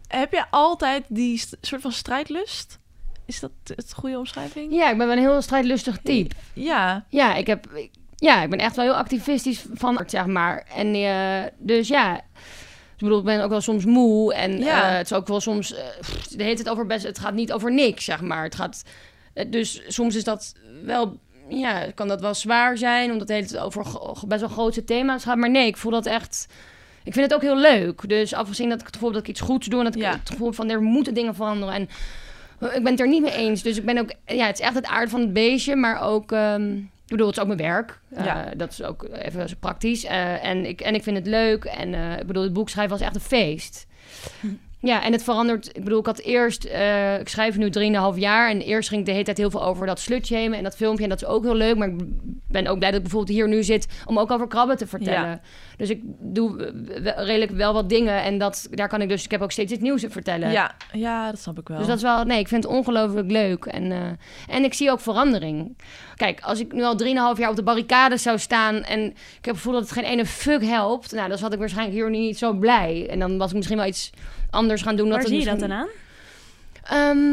Heb 0.09 0.33
je 0.33 0.45
altijd 0.51 1.05
die 1.09 1.43
soort 1.61 1.81
van 1.83 1.93
strijdlust? 1.93 2.79
Is 3.27 3.41
dat 3.41 3.51
het 3.65 3.93
goede 3.97 4.19
omschrijving? 4.19 4.73
Ja, 4.75 4.91
ik 4.91 4.99
ben 4.99 5.07
wel 5.07 5.17
een 5.17 5.23
heel 5.23 5.43
strijdlustig 5.43 5.99
type. 6.03 6.35
Ja, 6.53 7.05
Ja, 7.09 7.35
ik 7.35 7.47
heb... 7.47 7.67
ik- 7.75 7.91
Ja, 8.17 8.43
ik 8.43 8.51
ben 8.51 8.59
echt 8.59 8.77
wel 8.77 8.85
heel 8.85 8.95
activistisch 8.95 9.65
van, 9.75 10.03
zeg 10.07 10.27
maar. 10.27 10.67
En 10.77 10.95
eh, 10.95 11.51
dus 11.59 11.89
ja... 11.89 12.21
Ik 12.97 13.01
bedoel, 13.01 13.19
ik 13.19 13.25
ben 13.25 13.43
ook 13.43 13.51
wel 13.51 13.61
soms 13.61 13.85
moe. 13.85 14.35
En 14.35 14.59
Ja. 14.59 14.91
eh, 14.91 14.97
het 14.97 15.11
is 15.11 15.13
ook 15.17 15.27
wel 15.29 15.41
soms... 15.41 15.75
eh, 15.75 15.85
pff, 16.01 16.27
de 16.29 16.43
heet 16.43 16.59
het 16.59 16.69
over 16.69 16.87
best... 16.87 17.07
Het 17.07 17.19
gaat 17.19 17.35
niet 17.35 17.53
over 17.53 17.73
niks, 17.73 18.05
zeg 18.05 18.21
maar. 18.21 18.43
Het 18.43 18.55
gaat... 18.55 18.83
eh, 19.35 19.45
dus 19.51 19.83
soms 19.87 20.15
is 20.15 20.25
dat 20.25 20.55
wel... 20.85 21.19
Ja, 21.49 21.87
kan 21.95 22.09
dat 22.09 22.21
wel 22.21 22.35
zwaar 22.35 22.79
zijn. 22.79 23.13
Omdat 23.13 23.29
het 23.29 23.37
hele 23.37 23.47
tijd 23.49 23.63
over 23.63 23.85
best 24.29 24.41
wel 24.41 24.51
grote 24.51 24.85
thema's 24.85 25.25
gaat. 25.25 25.37
Maar 25.37 25.51
nee, 25.51 25.67
ik 25.67 25.77
voel 25.77 25.91
dat 25.93 26.07
echt... 26.07 26.47
Ik 27.05 27.13
vind 27.13 27.25
het 27.25 27.35
ook 27.35 27.43
heel 27.43 27.57
leuk. 27.59 28.09
Dus 28.09 28.35
afgezien 28.35 28.69
dat 28.69 28.81
ik 28.81 28.87
het 28.87 28.95
gevoel 28.95 29.09
heb 29.11 29.19
dat 29.19 29.29
ik 29.29 29.35
iets 29.37 29.47
goeds 29.47 29.67
doe... 29.67 29.79
en 29.79 29.85
dat 29.85 29.95
ik 29.95 30.01
Ja. 30.03 30.11
het 30.13 30.31
gevoel 30.31 30.53
van 30.53 30.71
er 30.71 30.83
moeten 30.83 31.15
dingen 31.15 31.35
veranderen. 31.35 31.75
En 31.75 31.83
ik 32.75 32.83
ben 32.83 32.87
het 32.93 33.01
er 33.01 33.09
niet 33.09 33.23
mee 33.23 33.33
eens. 33.33 33.63
Dus 33.63 33.77
ik 33.77 33.85
ben 33.85 33.99
ook... 33.99 34.11
Ja, 34.27 34.47
het 34.47 34.59
is 34.59 34.65
echt 34.65 34.75
het 34.75 34.87
aard 34.87 35.11
van 35.11 35.21
het 35.21 35.33
beestje. 35.33 35.77
Maar 35.77 36.01
ook... 36.03 36.33
ehm, 36.33 36.73
ik 37.05 37.11
bedoel, 37.11 37.27
het 37.27 37.37
is 37.37 37.43
ook 37.43 37.49
mijn 37.49 37.59
werk. 37.59 38.01
Eh, 38.11 38.25
Ja. 38.25 38.51
Dat 38.57 38.71
is 38.71 38.83
ook 38.83 39.05
even 39.13 39.59
praktisch. 39.59 40.05
Eh, 40.05 40.45
en, 40.45 40.67
ik, 40.67 40.81
en 40.81 40.95
ik 40.95 41.03
vind 41.03 41.17
het 41.17 41.27
leuk. 41.27 41.65
En 41.65 41.95
eh, 41.95 42.19
ik 42.19 42.27
bedoel, 42.27 42.43
het 42.43 42.53
boek 42.53 42.69
schrijven 42.69 42.93
was 42.99 43.07
echt 43.07 43.15
een 43.15 43.21
feest. 43.21 43.87
Ja, 44.85 45.03
en 45.03 45.12
het 45.12 45.22
verandert. 45.22 45.76
Ik 45.76 45.85
bedoel, 45.85 45.99
ik 45.99 46.07
had 46.07 46.18
eerst... 46.18 46.64
eh, 46.64 47.18
ik 47.20 47.28
schrijf 47.28 47.57
nu 47.57 47.70
3,5 48.14 48.18
jaar. 48.18 48.51
En 48.51 48.61
eerst 48.61 48.89
ging 48.89 49.01
ik 49.01 49.07
de 49.07 49.12
hele 49.12 49.24
tijd 49.24 49.37
heel 49.37 49.51
veel 49.51 49.64
over 49.64 49.87
dat 49.87 50.01
slutshamen 50.01 50.59
en 50.59 50.62
dat 50.62 50.76
filmpje. 50.76 51.03
En 51.03 51.09
dat 51.11 51.22
is 51.22 51.28
ook 51.28 51.43
heel 51.45 51.55
leuk. 51.55 51.76
Maar 51.76 51.89
ik 51.89 51.97
ben 52.49 52.66
ook 52.66 52.78
blij 52.78 52.91
dat 52.91 52.99
ik 52.99 53.03
bijvoorbeeld 53.07 53.37
hier 53.37 53.49
nu 53.49 53.62
zit... 53.62 53.87
om 54.05 54.18
ook 54.18 54.30
over 54.30 54.47
krabben 54.47 54.76
te 54.76 54.87
vertellen. 54.87 55.28
Ja. 55.28 55.41
Dus 55.76 55.91
ik 55.91 56.01
doe 56.20 56.72
redelijk 57.16 57.51
wel 57.51 57.72
wat 57.72 57.89
dingen. 57.89 58.22
En 58.22 58.39
dat, 58.39 58.68
daar 58.70 58.89
kan 58.89 59.01
ik 59.01 59.09
dus... 59.09 59.24
Ik 59.24 59.30
heb 59.30 59.43
ook 59.43 59.53
steeds 59.53 59.72
iets 59.72 59.82
nieuws 59.82 60.01
te 60.01 60.11
vertellen. 60.11 60.51
ja, 60.51 60.74
ja, 60.93 61.30
dat 61.30 61.41
snap 61.41 61.59
ik 61.59 61.68
wel. 61.68 61.78
Dus 61.78 61.87
dat 61.87 61.97
is 61.97 62.03
wel, 62.03 62.24
nee, 62.24 62.39
ik 62.39 62.49
vind 62.49 62.64
het 62.64 62.72
ongelooflijk 62.72 63.30
leuk. 63.30 63.64
En, 63.64 63.93
eh, 63.93 63.99
en 64.55 64.64
ik 64.64 64.74
zie 64.74 64.91
ook 64.91 65.01
verandering. 65.01 65.76
Kijk, 66.16 66.41
als 66.41 66.61
ik 66.61 66.72
nu 66.72 66.82
al 66.82 66.97
3,5 67.35 67.39
jaar 67.39 67.51
op 67.51 67.57
de 67.57 67.62
barricade 67.62 68.16
zou 68.16 68.39
staan 68.39 68.82
en 68.82 69.01
ik 69.05 69.14
heb 69.35 69.45
het 69.45 69.57
gevoel 69.57 69.72
dat 69.72 69.82
het 69.82 69.93
geen 69.93 70.05
ene 70.05 70.26
fuck 70.26 70.64
helpt, 70.64 71.12
nou, 71.12 71.28
dan 71.28 71.39
zat 71.39 71.53
ik 71.53 71.59
waarschijnlijk 71.59 71.97
hier 71.97 72.11
niet 72.11 72.39
zo 72.39 72.53
blij. 72.53 73.07
En 73.11 73.18
dan 73.18 73.39
was 73.39 73.51
ik 73.51 73.57
misschien 73.57 73.78
wel 73.78 73.87
iets 73.87 74.11
anders 74.55 74.83
gaan 74.83 74.97
doen. 74.97 75.09
Waar 75.09 75.19
het 75.19 75.29
zie 75.29 75.39
je 75.39 75.45
dat 75.45 75.59
dan 75.61 75.73
aan? 75.73 75.89
Ehm, 76.85 77.33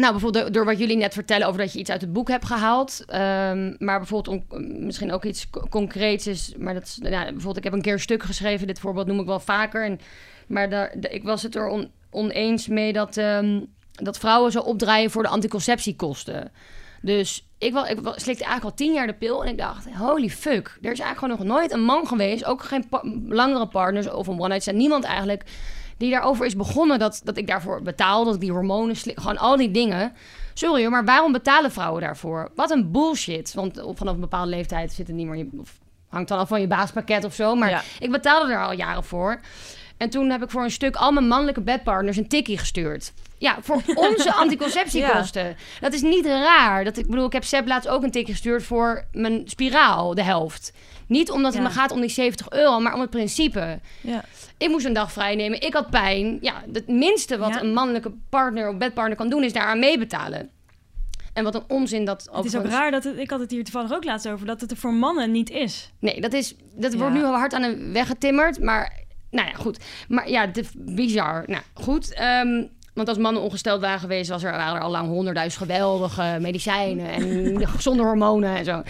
nou, 0.00 0.10
bijvoorbeeld 0.12 0.44
door, 0.44 0.52
door 0.52 0.64
wat 0.64 0.78
jullie 0.78 0.96
net 0.96 1.12
vertellen 1.14 1.46
over 1.46 1.60
dat 1.60 1.72
je 1.72 1.78
iets 1.78 1.90
uit 1.90 2.00
het 2.00 2.12
boek 2.12 2.28
hebt 2.28 2.44
gehaald. 2.46 3.04
Ehm, 3.06 3.74
maar 3.78 3.98
bijvoorbeeld 3.98 4.42
on- 4.50 4.84
misschien 4.84 5.12
ook 5.12 5.24
iets 5.24 5.50
co- 5.50 5.66
concreets 5.70 6.26
is. 6.26 6.54
Maar 6.58 6.74
dat 6.74 6.82
is, 6.82 6.98
nou, 6.98 7.24
bijvoorbeeld, 7.24 7.56
ik 7.56 7.64
heb 7.64 7.72
een 7.72 7.82
keer 7.82 7.92
een 7.92 8.00
stuk 8.00 8.22
geschreven. 8.22 8.66
Dit 8.66 8.78
voorbeeld 8.80 9.06
noem 9.06 9.20
ik 9.20 9.26
wel 9.26 9.40
vaker. 9.40 9.84
En, 9.84 10.00
maar 10.46 10.70
daar, 10.70 10.94
ik 11.00 11.22
was 11.22 11.42
het 11.42 11.54
er 11.54 11.66
on- 11.68 11.90
oneens 12.10 12.68
mee 12.68 12.92
dat, 12.92 13.16
ehm, 13.16 13.60
dat 13.92 14.18
vrouwen 14.18 14.52
zo 14.52 14.60
opdraaien 14.60 15.10
voor 15.10 15.22
de 15.22 15.28
anticonceptiekosten. 15.28 16.52
Dus 17.02 17.46
ik, 17.58 17.72
wel, 17.72 17.86
ik 17.86 17.98
slikte 17.98 18.44
eigenlijk 18.44 18.64
al 18.64 18.74
tien 18.74 18.92
jaar 18.92 19.06
de 19.06 19.14
pil. 19.14 19.44
En 19.44 19.50
ik 19.50 19.58
dacht, 19.58 19.86
holy 19.94 20.28
fuck. 20.30 20.66
Er 20.82 20.92
is 20.92 21.00
eigenlijk 21.00 21.18
gewoon 21.18 21.36
nog 21.48 21.56
nooit 21.58 21.72
een 21.72 21.82
man 21.84 22.06
geweest. 22.06 22.44
Ook 22.44 22.62
geen 22.62 22.88
pa- 22.88 23.04
langere 23.28 23.66
partners 23.66 24.10
of 24.10 24.26
een 24.26 24.38
one-night 24.38 24.62
stand. 24.62 24.76
Niemand 24.76 25.04
eigenlijk 25.04 25.42
die 26.00 26.10
daarover 26.10 26.46
is 26.46 26.56
begonnen 26.56 26.98
dat, 26.98 27.20
dat 27.24 27.36
ik 27.36 27.46
daarvoor 27.46 27.82
betaal, 27.82 28.24
dat 28.24 28.34
ik 28.34 28.40
die 28.40 28.50
hormonen 28.52 28.96
slik, 28.96 29.18
gewoon 29.20 29.38
al 29.38 29.56
die 29.56 29.70
dingen. 29.70 30.12
Sorry 30.54 30.82
hoor, 30.82 30.90
maar 30.90 31.04
waarom 31.04 31.32
betalen 31.32 31.72
vrouwen 31.72 32.00
daarvoor? 32.02 32.50
Wat 32.54 32.70
een 32.70 32.90
bullshit. 32.90 33.54
Want 33.54 33.80
vanaf 33.94 34.14
een 34.14 34.20
bepaalde 34.20 34.50
leeftijd 34.50 34.92
zit 34.92 35.06
het 35.06 35.16
niet 35.16 35.26
meer, 35.26 35.36
je- 35.36 35.48
of 35.60 35.78
hangt 36.08 36.28
dan 36.28 36.38
af 36.38 36.48
van 36.48 36.60
je 36.60 36.66
baaspakket 36.66 37.24
of 37.24 37.34
zo. 37.34 37.54
Maar 37.54 37.70
Ja. 37.70 37.82
ik 37.98 38.10
betaalde 38.10 38.52
er 38.52 38.62
al 38.64 38.72
jaren 38.72 39.04
voor. 39.04 39.40
En 39.96 40.10
toen 40.10 40.30
heb 40.30 40.42
ik 40.42 40.50
voor 40.50 40.62
een 40.62 40.70
stuk 40.70 40.96
al 40.96 41.12
mijn 41.12 41.28
mannelijke 41.28 41.60
bedpartners 41.60 42.16
een 42.16 42.28
tikkie 42.28 42.58
gestuurd. 42.58 43.12
Ja, 43.38 43.56
voor 43.60 43.82
onze 44.08 44.32
anticonceptiekosten. 44.34 45.56
Dat 45.80 45.92
is 45.92 46.02
niet 46.02 46.26
raar. 46.26 46.84
Dat, 46.84 46.96
ik 46.96 47.06
bedoel, 47.06 47.26
ik 47.26 47.32
heb 47.32 47.44
Seb 47.44 47.66
laatst 47.66 47.88
ook 47.88 48.02
een 48.02 48.10
tikkie 48.10 48.32
gestuurd 48.34 48.62
voor 48.62 49.04
mijn 49.12 49.42
spiraal, 49.44 50.14
de 50.14 50.22
helft. 50.22 50.72
Niet 51.10 51.30
omdat 51.30 51.52
het 51.54 51.62
Ja. 51.62 51.68
me 51.68 51.74
gaat 51.74 51.90
om 51.90 52.00
die 52.00 52.10
70 52.10 52.50
euro, 52.50 52.80
maar 52.80 52.94
om 52.94 53.00
het 53.00 53.10
principe. 53.10 53.80
Ja. 54.00 54.24
Ik 54.58 54.68
moest 54.68 54.86
een 54.86 54.92
dag 54.92 55.12
vrij 55.12 55.34
nemen. 55.34 55.60
Ik 55.60 55.72
had 55.74 55.90
pijn. 55.90 56.38
Ja, 56.40 56.62
het 56.72 56.88
minste 56.88 57.38
wat 57.38 57.54
Ja. 57.54 57.60
een 57.62 57.72
mannelijke 57.72 58.12
partner 58.28 58.68
of 58.68 58.76
bedpartner 58.76 59.16
kan 59.16 59.28
doen, 59.28 59.44
is 59.44 59.52
daaraan 59.52 59.78
meebetalen. 59.78 60.50
En 61.32 61.44
wat 61.44 61.54
een 61.54 61.64
onzin 61.68 62.04
dat 62.04 62.28
Het 62.32 62.44
is 62.44 62.56
ook 62.56 62.64
raar 62.66 62.90
dat 62.90 63.04
het, 63.04 63.18
ik 63.18 63.30
had 63.30 63.40
het 63.40 63.50
hier 63.50 63.64
toevallig 63.64 63.92
ook 63.92 64.04
laatst 64.04 64.28
over, 64.28 64.46
dat 64.46 64.60
het 64.60 64.70
er 64.70 64.76
voor 64.76 64.94
mannen 64.94 65.30
niet 65.30 65.50
is. 65.50 65.92
Nee, 65.98 66.20
dat, 66.20 66.32
is, 66.32 66.54
dat 66.74 66.94
wordt 66.94 67.14
nu 67.14 67.24
al 67.24 67.34
hard 67.34 67.52
aan 67.54 67.62
de 67.62 67.90
weg 67.92 68.06
getimmerd. 68.06 68.60
Maar, 68.60 68.92
nou 69.30 69.48
ja, 69.48 69.54
goed. 69.54 69.78
Maar 70.08 70.30
ja, 70.30 70.54
is 70.54 70.68
bizar. 70.74 71.42
Nou, 71.46 71.62
goed. 71.74 72.14
ehm, 72.14 72.62
want 72.94 73.08
als 73.08 73.18
mannen 73.18 73.42
ongesteld 73.42 73.80
waren 73.80 74.00
geweest, 74.00 74.30
was 74.30 74.42
er, 74.42 74.50
waren 74.52 74.74
er 74.76 74.82
al 74.82 74.90
lang 74.90 75.08
honderdduizend 75.08 75.62
geweldige 75.62 76.36
medicijnen 76.40 77.10
en 77.10 77.68
gezonde 77.76 78.02
hormonen 78.02 78.56
en 78.56 78.64
zo. 78.64 78.82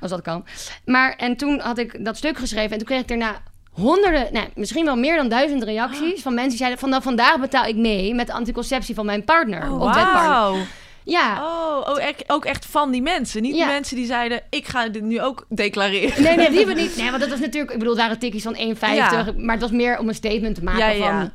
Als 0.00 0.10
dat 0.10 0.22
kan. 0.22 0.44
Maar, 0.84 1.14
en 1.16 1.36
toen 1.36 1.60
had 1.60 1.78
ik 1.78 2.04
dat 2.04 2.16
stuk 2.16 2.38
geschreven 2.38 2.70
en 2.70 2.78
toen 2.78 2.86
kreeg 2.86 3.00
ik 3.00 3.08
daarna 3.08 3.42
honderden, 3.70 4.28
misschien 4.54 4.84
wel 4.84 4.96
meer 4.96 5.16
dan 5.16 5.28
duizend 5.28 5.62
reacties 5.62 6.22
van 6.22 6.32
mensen 6.32 6.48
die 6.50 6.58
zeiden 6.58 6.78
van 6.78 6.88
nou, 6.88 7.02
vandaag 7.02 7.40
betaal 7.40 7.64
ik 7.64 7.76
mee 7.76 8.14
met 8.14 8.26
de 8.26 8.32
anticonceptie 8.32 8.94
van 8.94 9.06
mijn 9.06 9.24
partner. 9.24 9.70
Oh, 9.70 9.80
of. 9.80 9.94
Wauw. 9.94 10.56
Ja. 11.04 11.44
Oh, 11.44 11.88
oh 11.88 12.02
echt, 12.02 12.24
ook 12.26 12.44
echt 12.44 12.66
van 12.66 12.90
die 12.90 13.02
mensen. 13.02 13.42
Niet 13.42 13.56
Ja. 13.56 13.66
de 13.66 13.72
mensen 13.72 13.96
die 13.96 14.06
zeiden, 14.06 14.40
ik 14.50 14.66
ga 14.66 14.88
dit 14.88 15.02
nu 15.02 15.20
ook 15.22 15.46
declareren. 15.48 16.22
Nee, 16.22 16.36
nee, 16.36 16.50
die 16.50 16.66
niet. 16.82 16.96
Nee, 16.96 17.08
want 17.10 17.20
dat 17.20 17.30
was 17.30 17.40
natuurlijk. 17.40 17.72
Ik 17.72 17.78
bedoel, 17.78 17.94
het 17.94 18.02
waren 18.02 18.18
tikkies 18.18 18.42
van 18.42 18.56
1,50. 18.56 18.60
Ja. 18.80 19.32
Maar 19.36 19.52
het 19.54 19.62
was 19.62 19.70
meer 19.70 19.98
om 19.98 20.08
een 20.08 20.14
statement 20.14 20.54
te 20.54 20.62
maken 20.64 20.80
Ja, 20.80 20.88
ja. 20.88 21.20
van. 21.20 21.30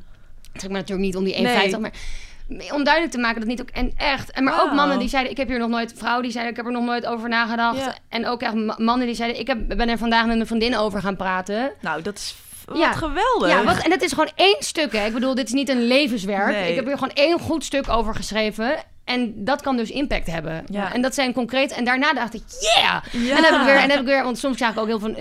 Het 0.52 0.62
ging 0.62 0.72
me 0.72 0.78
natuurlijk 0.78 1.08
niet 1.08 1.16
om 1.16 1.24
die 1.24 1.34
1,50. 1.36 1.40
Nee. 1.40 1.80
Maar 1.80 1.92
om 2.74 2.84
duidelijk 2.84 3.12
te 3.14 3.20
maken 3.20 3.40
dat 3.40 3.50
niet 3.50 3.62
ook... 3.62 3.70
En 3.70 3.92
echt, 3.98 4.32
en 4.32 4.44
maar 4.44 4.62
ook 4.62 4.72
mannen 4.74 5.00
die 5.00 5.10
zeiden... 5.10 5.32
Ik 5.32 5.38
heb 5.38 5.48
hier 5.48 5.60
nog 5.60 5.70
nooit... 5.70 5.94
Vrouwen 5.96 6.24
die 6.24 6.32
zeiden, 6.32 6.52
ik 6.52 6.58
heb 6.58 6.66
er 6.68 6.72
nog 6.72 6.86
nooit 6.86 7.06
over 7.06 7.30
nagedacht. 7.30 7.78
Ja. 7.78 7.96
En 8.10 8.28
ook 8.28 8.42
echt 8.42 8.54
ma- 8.54 8.76
mannen 8.78 9.08
die 9.08 9.16
zeiden... 9.16 9.40
Ik 9.40 9.48
heb, 9.48 9.68
ben 9.68 9.90
er 9.90 9.98
vandaag 9.98 10.26
met 10.26 10.36
mijn 10.36 10.48
vriendin 10.48 10.78
over 10.78 11.02
gaan 11.02 11.16
praten. 11.16 11.72
Nou, 11.82 12.02
dat 12.02 12.16
is 12.18 12.36
wat 12.66 12.78
Ja. 12.78 12.92
geweldig. 12.94 13.50
Ja, 13.50 13.64
wat, 13.64 13.78
en 13.84 13.92
het 13.92 14.02
is 14.02 14.12
gewoon 14.12 14.30
één 14.36 14.56
stuk. 14.60 14.92
Hè. 14.92 15.06
Ik 15.06 15.14
bedoel, 15.14 15.36
dit 15.36 15.46
is 15.48 15.54
niet 15.54 15.70
een 15.70 15.88
levenswerk. 15.88 16.52
Nee. 16.52 16.70
Ik 16.70 16.76
heb 16.76 16.86
hier 16.86 16.98
gewoon 16.98 17.14
één 17.14 17.40
goed 17.40 17.64
stuk 17.64 17.90
over 17.90 18.16
geschreven. 18.16 18.76
En 19.10 19.34
dat 19.36 19.62
kan 19.62 19.78
dus 19.78 19.90
impact 19.90 20.28
hebben. 20.28 20.64
Ja. 20.72 20.94
En 20.94 21.02
dat 21.02 21.14
zijn 21.14 21.34
concreet. 21.34 21.72
En 21.72 21.84
daarna 21.84 22.14
dacht 22.14 22.34
ik, 22.34 22.42
yeah! 22.60 23.04
Ja. 23.12 23.36
En 23.36 23.42
dan 23.42 23.44
heb 23.44 23.60
ik 23.60 23.66
weer, 23.66 23.76
en 23.76 23.90
heb 23.90 24.00
ik 24.00 24.06
weer, 24.06 24.24
want 24.24 24.38
soms 24.38 24.56
krijg 24.56 24.72
ik 24.72 24.80
ook 24.80 24.88
heel 24.88 25.00
veel 25.00 25.16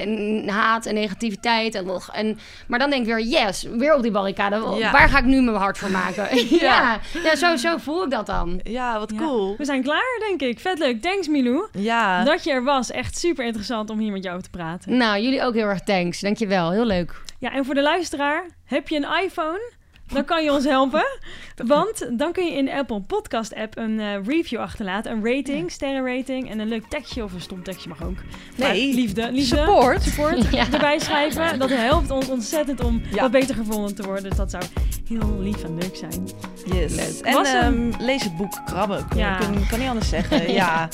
haat 0.46 0.86
en 0.86 0.94
negativiteit. 0.94 1.74
En, 1.74 2.00
en, 2.12 2.38
maar 2.66 2.78
dan 2.78 2.90
denk 2.90 3.06
ik 3.06 3.14
weer, 3.14 3.24
yes, 3.24 3.62
weer 3.62 3.94
op 3.94 4.02
die 4.02 4.10
barricade. 4.10 4.76
Ja. 4.76 4.92
Waar 4.92 5.08
ga 5.08 5.18
ik 5.18 5.24
nu 5.24 5.42
mijn 5.42 5.56
hart 5.56 5.78
voor 5.78 5.90
maken? 5.90 6.46
ja, 6.60 7.00
ja 7.22 7.36
zo, 7.36 7.56
zo 7.56 7.76
voel 7.76 8.04
ik 8.04 8.10
dat 8.10 8.26
dan. 8.26 8.60
Ja, 8.62 8.98
wat 8.98 9.10
Ja. 9.10 9.18
cool. 9.18 9.54
We 9.58 9.64
zijn 9.64 9.82
klaar, 9.82 10.18
denk 10.26 10.40
ik. 10.40 10.60
Vet 10.60 10.78
leuk. 10.78 11.02
Thanks, 11.02 11.28
Milou. 11.28 11.68
Ja. 11.72 12.24
Dat 12.24 12.44
je 12.44 12.50
er 12.50 12.64
was. 12.64 12.90
Echt 12.90 13.18
super 13.18 13.44
interessant 13.44 13.90
om 13.90 13.98
hier 13.98 14.12
met 14.12 14.22
jou 14.22 14.36
over 14.36 14.50
te 14.50 14.56
praten. 14.58 14.96
Nou, 14.96 15.20
jullie 15.22 15.42
ook 15.42 15.54
heel 15.54 15.66
erg 15.66 15.80
thanks. 15.80 16.20
Dankjewel, 16.20 16.70
heel 16.70 16.86
leuk. 16.86 17.20
Ja, 17.38 17.52
en 17.52 17.64
voor 17.64 17.74
de 17.74 17.82
luisteraar, 17.82 18.46
heb 18.64 18.88
je 18.88 18.96
een 18.96 19.24
iPhone? 19.24 19.76
Dan 20.12 20.24
kan 20.24 20.44
je 20.44 20.52
ons 20.52 20.64
helpen. 20.64 21.06
Want 21.66 22.08
dan 22.18 22.32
kun 22.32 22.44
je 22.46 22.52
in 22.52 22.64
de 22.64 22.74
Apple 22.74 23.00
Podcast 23.00 23.54
app 23.54 23.76
een 23.76 24.00
eh, 24.00 24.26
review 24.26 24.58
achterlaten. 24.60 25.12
Een 25.12 25.24
rating, 25.34 25.70
sterrenrating 25.70 26.50
en 26.50 26.58
een 26.58 26.68
leuk 26.68 26.84
tekstje 26.88 27.24
of 27.24 27.32
een 27.32 27.40
stom 27.40 27.62
tekstje 27.62 27.88
mag 27.88 28.02
ook. 28.04 28.16
Maar 28.58 28.68
Nee. 28.70 28.94
liefde, 28.94 29.32
liefde. 29.32 29.56
Support. 29.56 30.02
Support 30.02 30.50
Ja. 30.52 30.72
erbij 30.72 30.98
schrijven. 30.98 31.58
Dat 31.58 31.68
helpt 31.70 32.10
ons 32.10 32.28
ontzettend 32.28 32.84
om 32.84 33.02
Ja. 33.10 33.20
wat 33.20 33.30
beter 33.30 33.54
gevonden 33.54 33.94
te 33.94 34.02
worden. 34.02 34.22
Dus 34.28 34.36
dat 34.38 34.50
zou 34.50 34.62
heel 35.08 35.36
lief 35.40 35.64
en 35.64 35.78
leuk 35.78 35.96
zijn. 35.96 36.28
Yes. 36.72 37.20
En 37.20 37.44
ehm, 37.44 37.92
lees 37.98 38.22
het 38.24 38.36
boek 38.36 38.52
Krabben. 38.66 39.06
Ja. 39.16 39.36
kan, 39.36 39.66
kan 39.70 39.78
niet 39.78 39.88
anders 39.88 40.08
zeggen. 40.08 40.52
ja. 40.62 40.88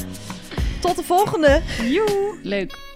Tot 0.81 0.97
de 0.97 1.03
volgende. 1.03 1.63
Joe! 1.83 2.39
Leuk. 2.43 2.94